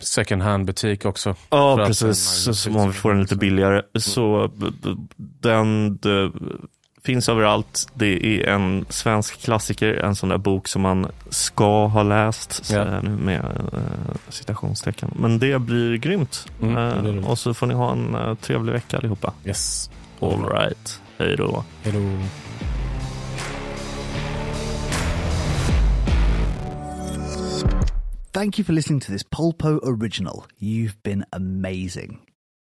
second 0.00 0.42
hand-butik 0.42 1.04
också. 1.04 1.34
Ja, 1.50 1.82
precis. 1.86 2.44
den- 2.44 2.54
Så 2.54 2.70
man 2.70 2.92
får 2.92 3.10
den 3.10 3.20
lite 3.20 3.36
billigare. 3.36 3.82
Så 3.98 4.50
den 5.40 5.98
finns 7.04 7.28
överallt. 7.28 7.86
Det 7.94 8.26
är 8.26 8.48
en 8.48 8.86
svensk 8.88 9.40
klassiker, 9.40 9.94
en 9.94 10.16
sån 10.16 10.28
där 10.28 10.38
bok 10.38 10.68
som 10.68 10.82
man 10.82 11.06
ska 11.30 11.86
ha 11.86 12.02
läst, 12.02 12.70
jag 12.72 13.04
nu 13.04 13.10
med 13.10 13.44
eh, 13.72 13.80
citationstecken. 14.28 15.10
Men 15.16 15.38
det 15.38 15.58
blir 15.60 15.96
grymt. 15.96 16.46
Mm, 16.62 16.74
det 16.74 16.80
Eh, 16.96 17.02
blir 17.02 17.12
det. 17.12 17.26
och 17.28 17.38
så 17.38 17.54
får 17.54 17.66
ni 17.66 17.74
ha 17.74 17.92
en 17.92 18.14
eh, 18.14 18.34
trevlig 18.34 18.72
vecka 18.72 18.96
allihopa. 18.98 19.32
Yes. 19.44 19.90
All 20.20 20.44
right. 20.52 21.00
Hej 21.18 21.36
då. 21.36 21.64
Hello. 21.82 22.18
Thank 28.32 28.58
you 28.58 28.64
for 28.64 28.72
listening 28.72 29.00
to 29.00 29.10
this 29.10 29.24
Polpo 29.24 29.80
original. 29.82 30.46
You've 30.60 31.02
been 31.02 31.24
amazing. 31.32 32.18